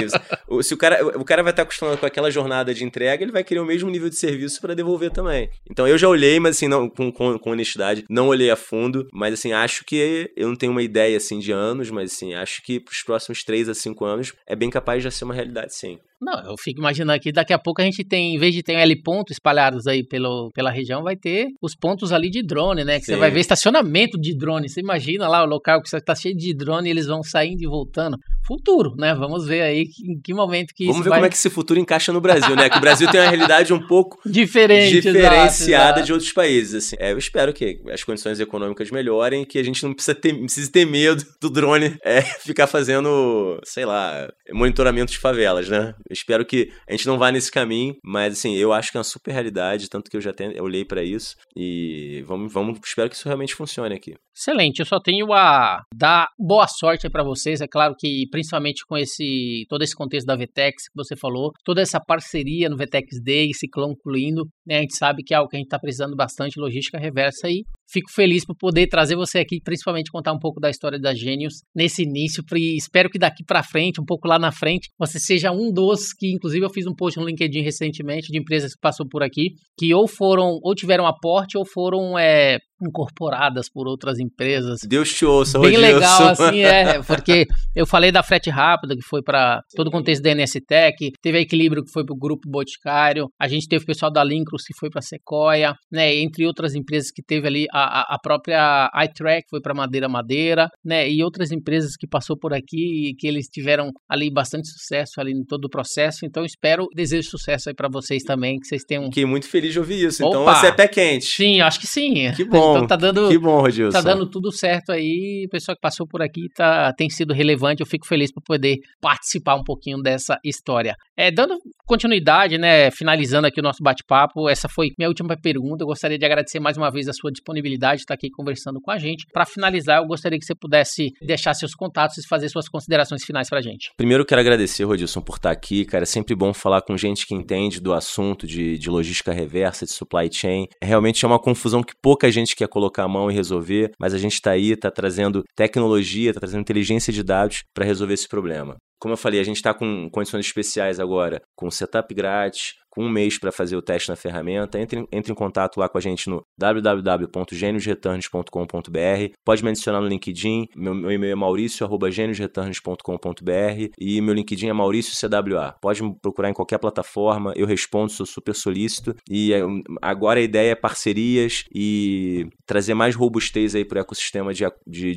se 0.63 0.75
o 0.75 0.77
cara, 0.77 1.05
o 1.19 1.25
cara 1.25 1.43
vai 1.43 1.53
estar 1.53 1.63
tá 1.63 1.67
acostumado 1.67 1.99
com 1.99 2.07
aquela 2.07 2.31
jornada 2.31 2.75
de 2.75 2.85
entrega, 2.85 3.23
ele 3.23 3.33
vai 3.33 3.45
querer 3.45 3.61
o 3.61 3.65
mesmo 3.65 3.91
nível 3.91 4.09
de 4.09 4.17
serviço 4.17 4.61
para 4.61 4.75
devolver 4.75 5.11
também. 5.11 5.49
Então 5.71 5.87
eu 5.87 5.99
já 5.99 6.09
olhei, 6.09 6.39
mas 6.39 6.57
assim, 6.57 6.69
não 6.69 6.89
com, 6.89 7.13
com, 7.13 7.39
com 7.39 7.51
honestidade, 7.51 8.05
não 8.09 8.29
olhei 8.29 8.51
a 8.51 8.57
fundo, 8.57 9.09
mas 9.13 9.35
assim, 9.35 9.53
acho 9.53 9.85
que 9.85 10.33
eu 10.37 10.49
não 10.49 10.57
tenho 10.57 10.73
uma 10.73 10.83
ideia 10.83 11.17
assim 11.17 11.39
de 11.39 11.53
anos, 11.53 11.91
mas 11.91 12.13
assim, 12.13 12.35
acho 12.35 12.63
que 12.63 12.81
para 12.81 12.93
os 12.93 13.03
próximos 13.03 13.45
3 13.45 13.69
a 13.69 13.75
5 13.75 14.05
anos 14.05 14.33
é 14.47 14.57
bem 14.57 14.71
capaz 14.71 15.03
de 15.03 15.11
ser 15.11 15.25
uma 15.25 15.35
realidade 15.35 15.75
sim. 15.75 15.99
Não, 16.21 16.41
eu 16.47 16.55
fico 16.59 16.81
imaginando 16.81 17.13
aqui, 17.13 17.31
daqui 17.31 17.53
a 17.53 17.59
pouco 17.59 17.83
a 17.83 17.85
gente 17.85 18.03
tem, 18.03 18.35
em 18.35 18.39
vez 18.39 18.55
de 18.55 18.63
ter 18.63 18.75
um 18.75 18.79
L 18.79 19.03
ponto 19.03 19.31
espalhados 19.31 19.87
aí 19.87 20.03
pelo, 20.03 20.51
pela 20.55 20.71
região, 20.71 21.03
vai 21.03 21.17
ter 21.17 21.49
os 21.61 21.77
pontos 21.77 22.13
ali 22.13 22.31
de 22.31 22.43
drone, 22.43 22.83
né? 22.83 22.99
Que 22.99 23.05
Sim. 23.05 23.13
você 23.13 23.19
vai 23.19 23.31
ver 23.31 23.41
estacionamento 23.41 24.19
de 24.19 24.35
drone. 24.35 24.69
Você 24.69 24.81
imagina 24.81 25.29
lá 25.29 25.43
o 25.43 25.47
local 25.47 25.83
que 25.83 25.95
está 25.95 26.15
cheio 26.15 26.35
de 26.35 26.55
drone 26.55 26.89
e 26.89 26.91
eles 26.91 27.07
vão 27.07 27.23
saindo 27.23 27.63
e 27.63 27.67
voltando. 27.67 28.17
Futuro, 28.47 28.95
né? 28.97 29.15
Vamos 29.15 29.47
ver 29.47 29.63
aí 29.63 29.89
em 30.05 30.21
que 30.21 30.35
momento 30.35 30.75
que 30.75 30.87
Vamos 30.87 31.03
ver 31.03 31.11
vai... 31.11 31.19
como 31.19 31.27
é 31.27 31.29
que 31.31 31.37
esse 31.37 31.49
futuro 31.49 31.81
encaixa 31.81 32.13
no 32.13 32.21
Brasil, 32.21 32.55
né? 32.55 32.69
Que 32.69 32.77
o 32.77 32.81
Brasil 32.81 33.11
tem 33.11 33.21
uma 33.21 33.29
realidade 33.29 33.73
um 33.73 33.87
pouco 33.87 34.21
diferente, 34.29 35.01
diferenciada 35.01 36.01
exato, 36.01 36.03
de 36.03 36.13
outros 36.13 36.33
países. 36.33 36.87
Assim. 36.87 36.97
É, 36.99 37.13
eu 37.13 37.19
espero 37.19 37.53
que 37.53 37.81
as 37.91 38.05
condições 38.05 38.39
econômicas 38.41 38.91
melhorem 38.91 39.45
que 39.45 39.59
a 39.59 39.63
gente 39.63 39.83
não 39.83 39.95
precisa 39.95 40.15
ter, 40.15 40.35
precise 40.35 40.71
ter 40.71 40.85
medo 40.85 41.25
do 41.41 41.49
drone 41.49 41.97
é, 42.05 42.21
ficar 42.21 42.67
fazendo, 42.67 43.59
sei 43.65 43.85
lá, 43.85 44.29
monitoramento 44.53 45.13
de 45.13 45.19
favelas, 45.19 45.69
né? 45.69 45.95
Eu 46.09 46.13
espero 46.13 46.45
que 46.45 46.71
a 46.89 46.93
gente 46.93 47.07
não 47.07 47.19
vá 47.19 47.33
nesse 47.33 47.51
caminho, 47.51 47.97
mas 48.05 48.35
assim, 48.35 48.55
eu 48.57 48.73
acho 48.73 48.91
que 48.91 48.97
é 48.97 49.01
uma 49.01 49.05
super 49.05 49.33
realidade, 49.33 49.89
tanto 49.89 50.11
que 50.11 50.17
eu 50.17 50.21
já 50.21 50.33
tenho, 50.33 50.53
eu 50.53 50.65
olhei 50.65 50.85
para 50.85 51.03
isso 51.03 51.37
e 51.57 52.23
vamos, 52.27 52.53
vamos, 52.53 52.79
espero 52.85 53.09
que 53.09 53.17
isso 53.17 53.27
realmente 53.27 53.55
funcione 53.55 53.95
aqui. 53.95 54.15
Excelente, 54.37 54.81
eu 54.81 54.87
só 54.87 54.99
tenho 54.99 55.33
a 55.33 55.83
dar 55.95 56.29
boa 56.39 56.67
sorte 56.67 57.09
para 57.09 57.23
vocês, 57.23 57.61
é 57.61 57.69
claro 57.69 57.95
que 57.97 58.27
principalmente 58.35 58.85
com 58.85 58.97
esse 58.97 59.65
todo 59.69 59.83
esse 59.83 59.95
contexto 59.95 60.27
da 60.27 60.35
Vetex 60.35 60.89
que 60.89 60.97
você 60.97 61.15
falou, 61.15 61.53
toda 61.65 61.81
essa 61.81 62.01
parceria 62.01 62.69
no 62.69 62.77
Vetex 62.77 63.23
Day 63.23 63.55
se 63.55 63.69
concluindo, 63.69 64.49
né, 64.67 64.79
a 64.79 64.81
gente 64.81 64.97
sabe 64.97 65.23
que 65.23 65.33
é 65.33 65.37
algo 65.37 65.49
que 65.49 65.55
a 65.55 65.61
gente 65.61 65.69
está 65.69 65.79
precisando 65.79 66.17
bastante, 66.17 66.59
logística 66.59 66.99
reversa 66.99 67.47
aí. 67.47 67.63
Fico 67.89 68.11
feliz 68.11 68.45
por 68.45 68.57
poder 68.57 68.89
trazer 68.89 69.15
você 69.15 69.39
aqui, 69.39 69.61
principalmente 69.63 70.11
contar 70.11 70.33
um 70.33 70.39
pouco 70.39 70.59
da 70.59 70.69
história 70.69 70.99
da 70.99 71.15
Gênios 71.15 71.63
nesse 71.77 72.03
início. 72.03 72.43
E 72.57 72.77
espero 72.77 73.09
que 73.09 73.19
daqui 73.19 73.45
para 73.47 73.63
frente, 73.63 74.01
um 74.01 74.05
pouco 74.05 74.27
lá 74.27 74.37
na 74.37 74.51
frente, 74.51 74.89
você 74.99 75.21
seja 75.21 75.53
um 75.53 75.71
dos 75.71 76.13
que, 76.13 76.33
inclusive, 76.33 76.65
eu 76.65 76.71
fiz 76.71 76.87
um 76.87 76.95
post 76.95 77.21
no 77.21 77.27
LinkedIn 77.27 77.61
recentemente 77.61 78.33
de 78.33 78.39
empresas 78.39 78.73
que 78.73 78.81
passou 78.81 79.07
por 79.07 79.23
aqui, 79.23 79.51
que 79.79 79.95
ou 79.95 80.09
foram, 80.09 80.59
ou 80.63 80.75
tiveram 80.75 81.07
aporte, 81.07 81.57
ou 81.57 81.65
foram 81.65 82.19
é, 82.19 82.59
incorporadas 82.81 83.69
por 83.69 83.87
outras 83.87 84.19
empresas. 84.19 84.81
Deus 84.87 85.13
te 85.13 85.25
ouça, 85.25 85.59
Bem 85.59 85.77
legal, 85.77 86.29
assim, 86.29 86.61
é, 86.61 87.03
porque 87.05 87.47
eu 87.75 87.87
falei 87.87 88.11
da 88.11 88.23
frete 88.23 88.51
rápida, 88.51 88.95
que 88.97 89.03
foi 89.03 89.23
para 89.23 89.63
todo 89.75 89.89
o 89.89 89.91
contexto 89.91 90.23
da 90.23 90.35
NS 90.35 90.61
Tech, 90.67 91.13
teve 91.23 91.39
a 91.39 91.41
Equilíbrio, 91.41 91.85
que 91.85 91.93
foi 91.93 92.05
para 92.05 92.15
o 92.15 92.19
Grupo 92.19 92.49
Boticário, 92.49 93.29
a 93.41 93.49
gente 93.49 93.69
teve 93.69 93.85
o 93.85 93.87
pessoal 93.87 94.13
da 94.13 94.25
Lincros, 94.25 94.65
que 94.65 94.75
foi 94.79 94.91
para 94.91 95.03
Sequoia, 95.03 95.75
né, 95.91 96.15
entre 96.17 96.47
outras 96.47 96.75
empresas 96.75 97.11
que 97.11 97.23
teve 97.23 97.47
ali 97.47 97.67
a, 97.73 98.15
a 98.15 98.19
própria 98.19 98.91
iTrack, 99.05 99.45
foi 99.49 99.61
para 99.61 99.75
Madeira 99.75 100.09
Madeira, 100.09 100.69
né, 100.85 101.09
e 101.09 101.23
outras 101.23 101.53
empresas 101.53 101.97
que 101.97 102.07
passou 102.07 102.37
por 102.37 102.53
aqui 102.53 103.11
e 103.11 103.15
que 103.15 103.27
eles 103.27 103.47
tiveram 103.47 103.91
ali 104.09 104.31
bastante 104.33 104.69
sucesso 104.69 105.21
ali 105.21 105.33
em 105.33 105.45
todo 105.45 105.67
o 105.67 105.71
processo, 105.71 106.27
então 106.27 106.45
espero, 106.45 106.87
desejo 106.95 107.29
sucesso 107.31 107.69
aí 107.69 107.75
para 107.75 107.89
vocês 107.89 108.23
também, 108.23 108.59
que 108.59 108.67
vocês 108.67 108.83
tenham... 108.85 109.05
Fiquei 109.05 109.27
muito 109.27 109.49
feliz 109.49 109.73
de 109.73 109.79
ouvir 109.79 110.05
isso, 110.07 110.25
então 110.25 110.43
Opa, 110.43 110.51
então 110.51 110.61
você 110.61 110.67
é 110.67 110.73
pé 110.73 110.89
quente. 110.89 111.27
Sim, 111.27 111.61
acho 111.61 111.81
que 111.81 111.87
sim. 111.87 112.33
Que 112.33 112.45
bom. 112.45 112.64
Então 112.73 112.87
tá 112.87 112.97
dando, 112.97 113.29
que 113.29 113.39
bom, 113.39 113.61
Rodilson. 113.61 113.93
Tá 113.93 114.01
dando 114.01 114.29
tudo 114.29 114.53
certo 114.53 114.93
aí. 114.93 115.45
O 115.47 115.51
pessoal 115.51 115.75
que 115.75 115.81
passou 115.81 116.07
por 116.07 116.23
aqui 116.23 116.49
tá, 116.55 116.93
tem 116.93 117.09
sido 117.11 117.33
relevante. 117.33 117.81
Eu 117.81 117.87
fico 117.87 118.07
feliz 118.07 118.33
por 118.33 118.43
poder 118.43 118.79
participar 119.01 119.55
um 119.57 119.63
pouquinho 119.63 120.01
dessa 120.03 120.39
história. 120.45 120.95
É, 121.17 121.31
dando 121.31 121.59
continuidade, 121.87 122.59
né? 122.59 122.91
Finalizando 122.91 123.47
aqui 123.47 123.61
o 123.61 123.63
nosso 123.63 123.83
bate-papo, 123.83 124.49
essa 124.49 124.69
foi 124.69 124.91
minha 124.99 125.09
última 125.09 125.37
pergunta. 125.37 125.83
Eu 125.83 125.87
gostaria 125.87 126.19
de 126.19 126.25
agradecer 126.25 126.61
mais 126.61 126.77
uma 126.77 126.91
vez 126.91 127.09
a 127.09 127.13
sua 127.13 127.31
disponibilidade 127.31 127.99
de 127.99 128.03
estar 128.03 128.15
aqui 128.15 128.31
conversando 128.31 128.81
com 128.81 128.91
a 128.91 128.99
gente. 128.99 129.27
Para 129.33 129.45
finalizar, 129.45 130.01
eu 130.01 130.07
gostaria 130.07 130.39
que 130.39 130.45
você 130.45 130.55
pudesse 130.55 131.11
deixar 131.23 131.55
seus 131.55 131.75
contatos 131.75 132.19
e 132.19 132.29
fazer 132.29 132.49
suas 132.49 132.69
considerações 132.69 133.25
finais 133.25 133.49
para 133.49 133.59
a 133.59 133.63
gente. 133.63 133.91
Primeiro, 133.97 134.25
quero 134.25 134.41
agradecer, 134.41 134.85
Rodilson, 134.85 135.21
por 135.21 135.37
estar 135.37 135.51
aqui. 135.51 135.85
Cara, 135.85 136.05
é 136.05 136.07
sempre 136.07 136.35
bom 136.35 136.53
falar 136.53 136.83
com 136.83 136.97
gente 136.97 137.27
que 137.27 137.35
entende 137.35 137.81
do 137.81 137.93
assunto 137.93 138.47
de, 138.47 138.79
de 138.79 138.91
logística 138.91 139.33
reversa, 139.33 139.85
de 139.85 139.93
supply 139.93 140.31
chain. 140.33 140.67
Realmente 140.83 141.25
é 141.25 141.29
uma 141.29 141.39
confusão 141.39 141.83
que 141.83 141.95
pouca 142.01 142.31
gente 142.31 142.54
quer 142.57 142.69
colocar 142.69 143.05
a 143.05 143.09
mão 143.09 143.31
e 143.31 143.35
resolver, 143.35 143.91
mas 143.99 144.15
a 144.15 144.19
gente 144.19 144.35
está 144.35 144.53
aí, 144.53 144.73
está 144.73 144.91
trazendo 144.91 145.43
tecnologia, 145.55 146.31
está 146.31 146.41
trazendo 146.41 146.61
inteligência 146.61 147.13
de 147.13 147.23
dados 147.23 147.63
para 147.75 147.85
resolver 147.85 148.15
esse 148.15 148.29
problema. 148.29 148.77
Como 148.99 149.13
eu 149.13 149.19
falei, 149.19 149.41
a 149.41 149.45
gente 149.45 149.57
está 149.57 149.75
com 149.75 150.09
condições 150.11 150.47
especiais 150.47 150.99
agora, 150.99 151.43
com 151.55 151.71
setup 151.71 152.15
grátis, 152.15 152.75
com 152.95 153.05
um 153.05 153.11
mês 153.11 153.39
para 153.39 153.51
fazer 153.51 153.75
o 153.77 153.83
teste 153.83 154.09
na 154.09 154.17
ferramenta. 154.17 154.79
Entre, 154.79 155.05
entre 155.11 155.33
em 155.33 155.35
contato 155.35 155.79
lá 155.79 155.89
com 155.89 155.99
a 155.99 156.01
gente 156.01 156.31
no 156.31 156.47
www.geniosreturns.com.br. 156.57 159.35
Pode 159.45 159.65
me 159.65 159.71
adicionar 159.71 160.01
no 160.01 160.07
LinkedIn. 160.07 160.69
Meu, 160.77 160.95
meu 160.95 161.11
e-mail 161.11 161.33
é 161.33 161.35
mauricio.geniosreturns.com.br 161.35 163.89
e 163.99 164.21
meu 164.21 164.33
LinkedIn 164.33 164.69
é 164.69 164.73
Maurício 164.73 165.13
CWA. 165.15 165.75
Pode 165.81 166.01
me 166.03 166.15
procurar 166.21 166.51
em 166.51 166.55
qualquer 166.55 166.79
plataforma, 166.79 167.53
eu 167.57 167.67
respondo, 167.67 168.13
sou 168.13 168.25
super 168.25 168.55
solícito. 168.55 169.17
E 169.29 169.53
é, 169.53 169.63
agora 170.01 170.39
a 170.39 170.43
ideia 170.43 170.71
é 170.73 170.77
parcerias 170.77 171.65
e 171.75 172.47
trazer 172.65 172.95
mais 172.95 173.17
robustez 173.17 173.75
aí 173.75 173.85
para 173.85 173.99
o 173.99 174.03
ecossistema 174.03 174.53
de 174.55 174.69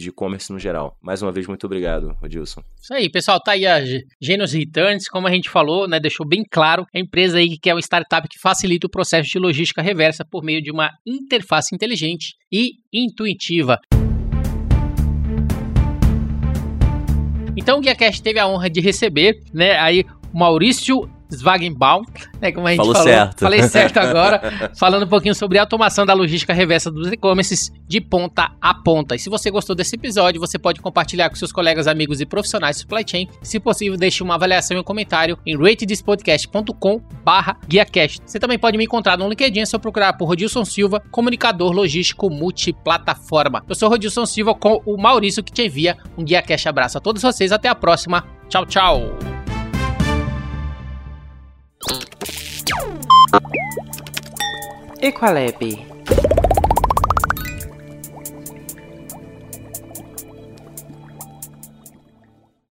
e-commerce 0.08 0.52
no 0.52 0.58
geral. 0.58 0.98
Mais 1.02 1.22
uma 1.22 1.32
vez, 1.32 1.46
muito 1.46 1.66
obrigado, 1.66 2.18
Rodilson. 2.20 2.64
Isso 2.82 2.94
aí, 2.94 3.10
pessoal. 3.10 3.40
Tá 3.40 3.52
aí 3.52 3.68
a 3.68 3.77
Genius 4.22 4.54
Returns, 4.54 5.08
como 5.08 5.28
a 5.28 5.32
gente 5.32 5.50
falou, 5.50 5.88
né? 5.88 6.00
Deixou 6.00 6.28
bem 6.28 6.44
claro. 6.50 6.86
A 6.94 7.00
empresa 7.00 7.38
aí 7.38 7.50
que 7.50 7.68
que 7.68 7.72
é 7.72 7.74
uma 7.74 7.82
startup 7.82 8.26
que 8.30 8.40
facilita 8.40 8.88
o 8.88 8.90
processo 8.90 9.30
de 9.30 9.38
logística 9.38 9.82
reversa 9.82 10.24
por 10.24 10.42
meio 10.42 10.62
de 10.62 10.72
uma 10.72 10.90
interface 11.06 11.76
inteligente 11.76 12.36
e 12.50 12.76
intuitiva. 12.94 13.78
Então 17.58 17.80
o 17.80 17.82
GuiaCast 17.82 18.24
teve 18.24 18.40
a 18.40 18.48
honra 18.48 18.70
de 18.70 18.80
receber, 18.80 19.34
né, 19.54 19.78
aí 19.80 20.06
Maurício 20.34 21.10
Swagenbaum, 21.30 22.04
né, 22.42 22.52
como 22.52 22.68
a 22.68 22.72
gente 22.72 22.78
Falou 22.78 22.94
falou. 22.94 23.08
Certo. 23.08 23.40
Falei 23.40 23.64
certo 23.64 23.98
agora, 23.98 24.72
falando 24.78 25.04
um 25.04 25.08
pouquinho 25.08 25.36
sobre 25.36 25.58
a 25.58 25.62
automação 25.62 26.06
da 26.06 26.14
logística 26.14 26.54
reversa 26.54 26.92
dos 26.92 27.12
e-commerces 27.12 27.72
de 27.88 28.02
ponta 28.02 28.52
a 28.62 28.74
ponta. 28.74 29.16
E 29.16 29.20
se 29.20 29.30
você 29.30 29.50
gostou 29.52 29.76
desse 29.76 29.96
episódio, 29.96 30.40
você 30.40 30.58
pode 30.58 30.82
compartilhar 30.82 31.30
com 31.30 31.36
seus 31.36 31.52
colegas, 31.52 31.88
amigos 31.88 32.22
e 32.22 32.26
profissionais 32.26 32.78
de 32.78 32.82
supply 32.82 33.04
chain. 33.06 33.28
Se 33.42 33.60
possível, 33.60 33.98
deixe 33.98 34.24
uma 34.24 34.36
avaliação 34.36 34.78
e 34.78 34.80
um 34.80 34.84
comentário 34.84 35.38
em 35.46 35.58
ratedespodcast.com 35.58 37.02
barra 37.24 37.58
guiacast. 37.68 38.22
Você 38.26 38.40
também 38.40 38.60
pode 38.60 38.78
me 38.78 38.86
encontrar 38.86 39.18
no 39.18 39.28
LinkedIn, 39.28 39.62
é 39.62 39.66
só 39.66 39.78
procurar 39.78 40.14
por 40.14 40.26
Rodilson 40.26 40.66
Silva, 40.66 41.02
comunicador 41.12 41.72
logístico 41.72 42.30
multiplataforma. 42.30 43.64
Eu 43.68 43.76
sou 43.76 43.90
Rodilson 43.90 44.26
Silva 44.26 44.54
com 44.54 44.82
o 44.86 44.98
Maurício 44.98 45.44
que 45.44 45.52
te 45.52 45.64
envia 45.64 45.98
um 46.18 46.24
GuiaCast. 46.24 46.70
Abraço 46.70 46.98
a 46.98 47.02
todos 47.02 47.22
vocês, 47.22 47.52
até 47.52 47.70
a 47.70 47.76
próxima. 47.76 48.26
Tchau, 48.50 48.66
tchau. 48.66 49.37
Equalab. 55.02 55.64
É, 55.64 56.47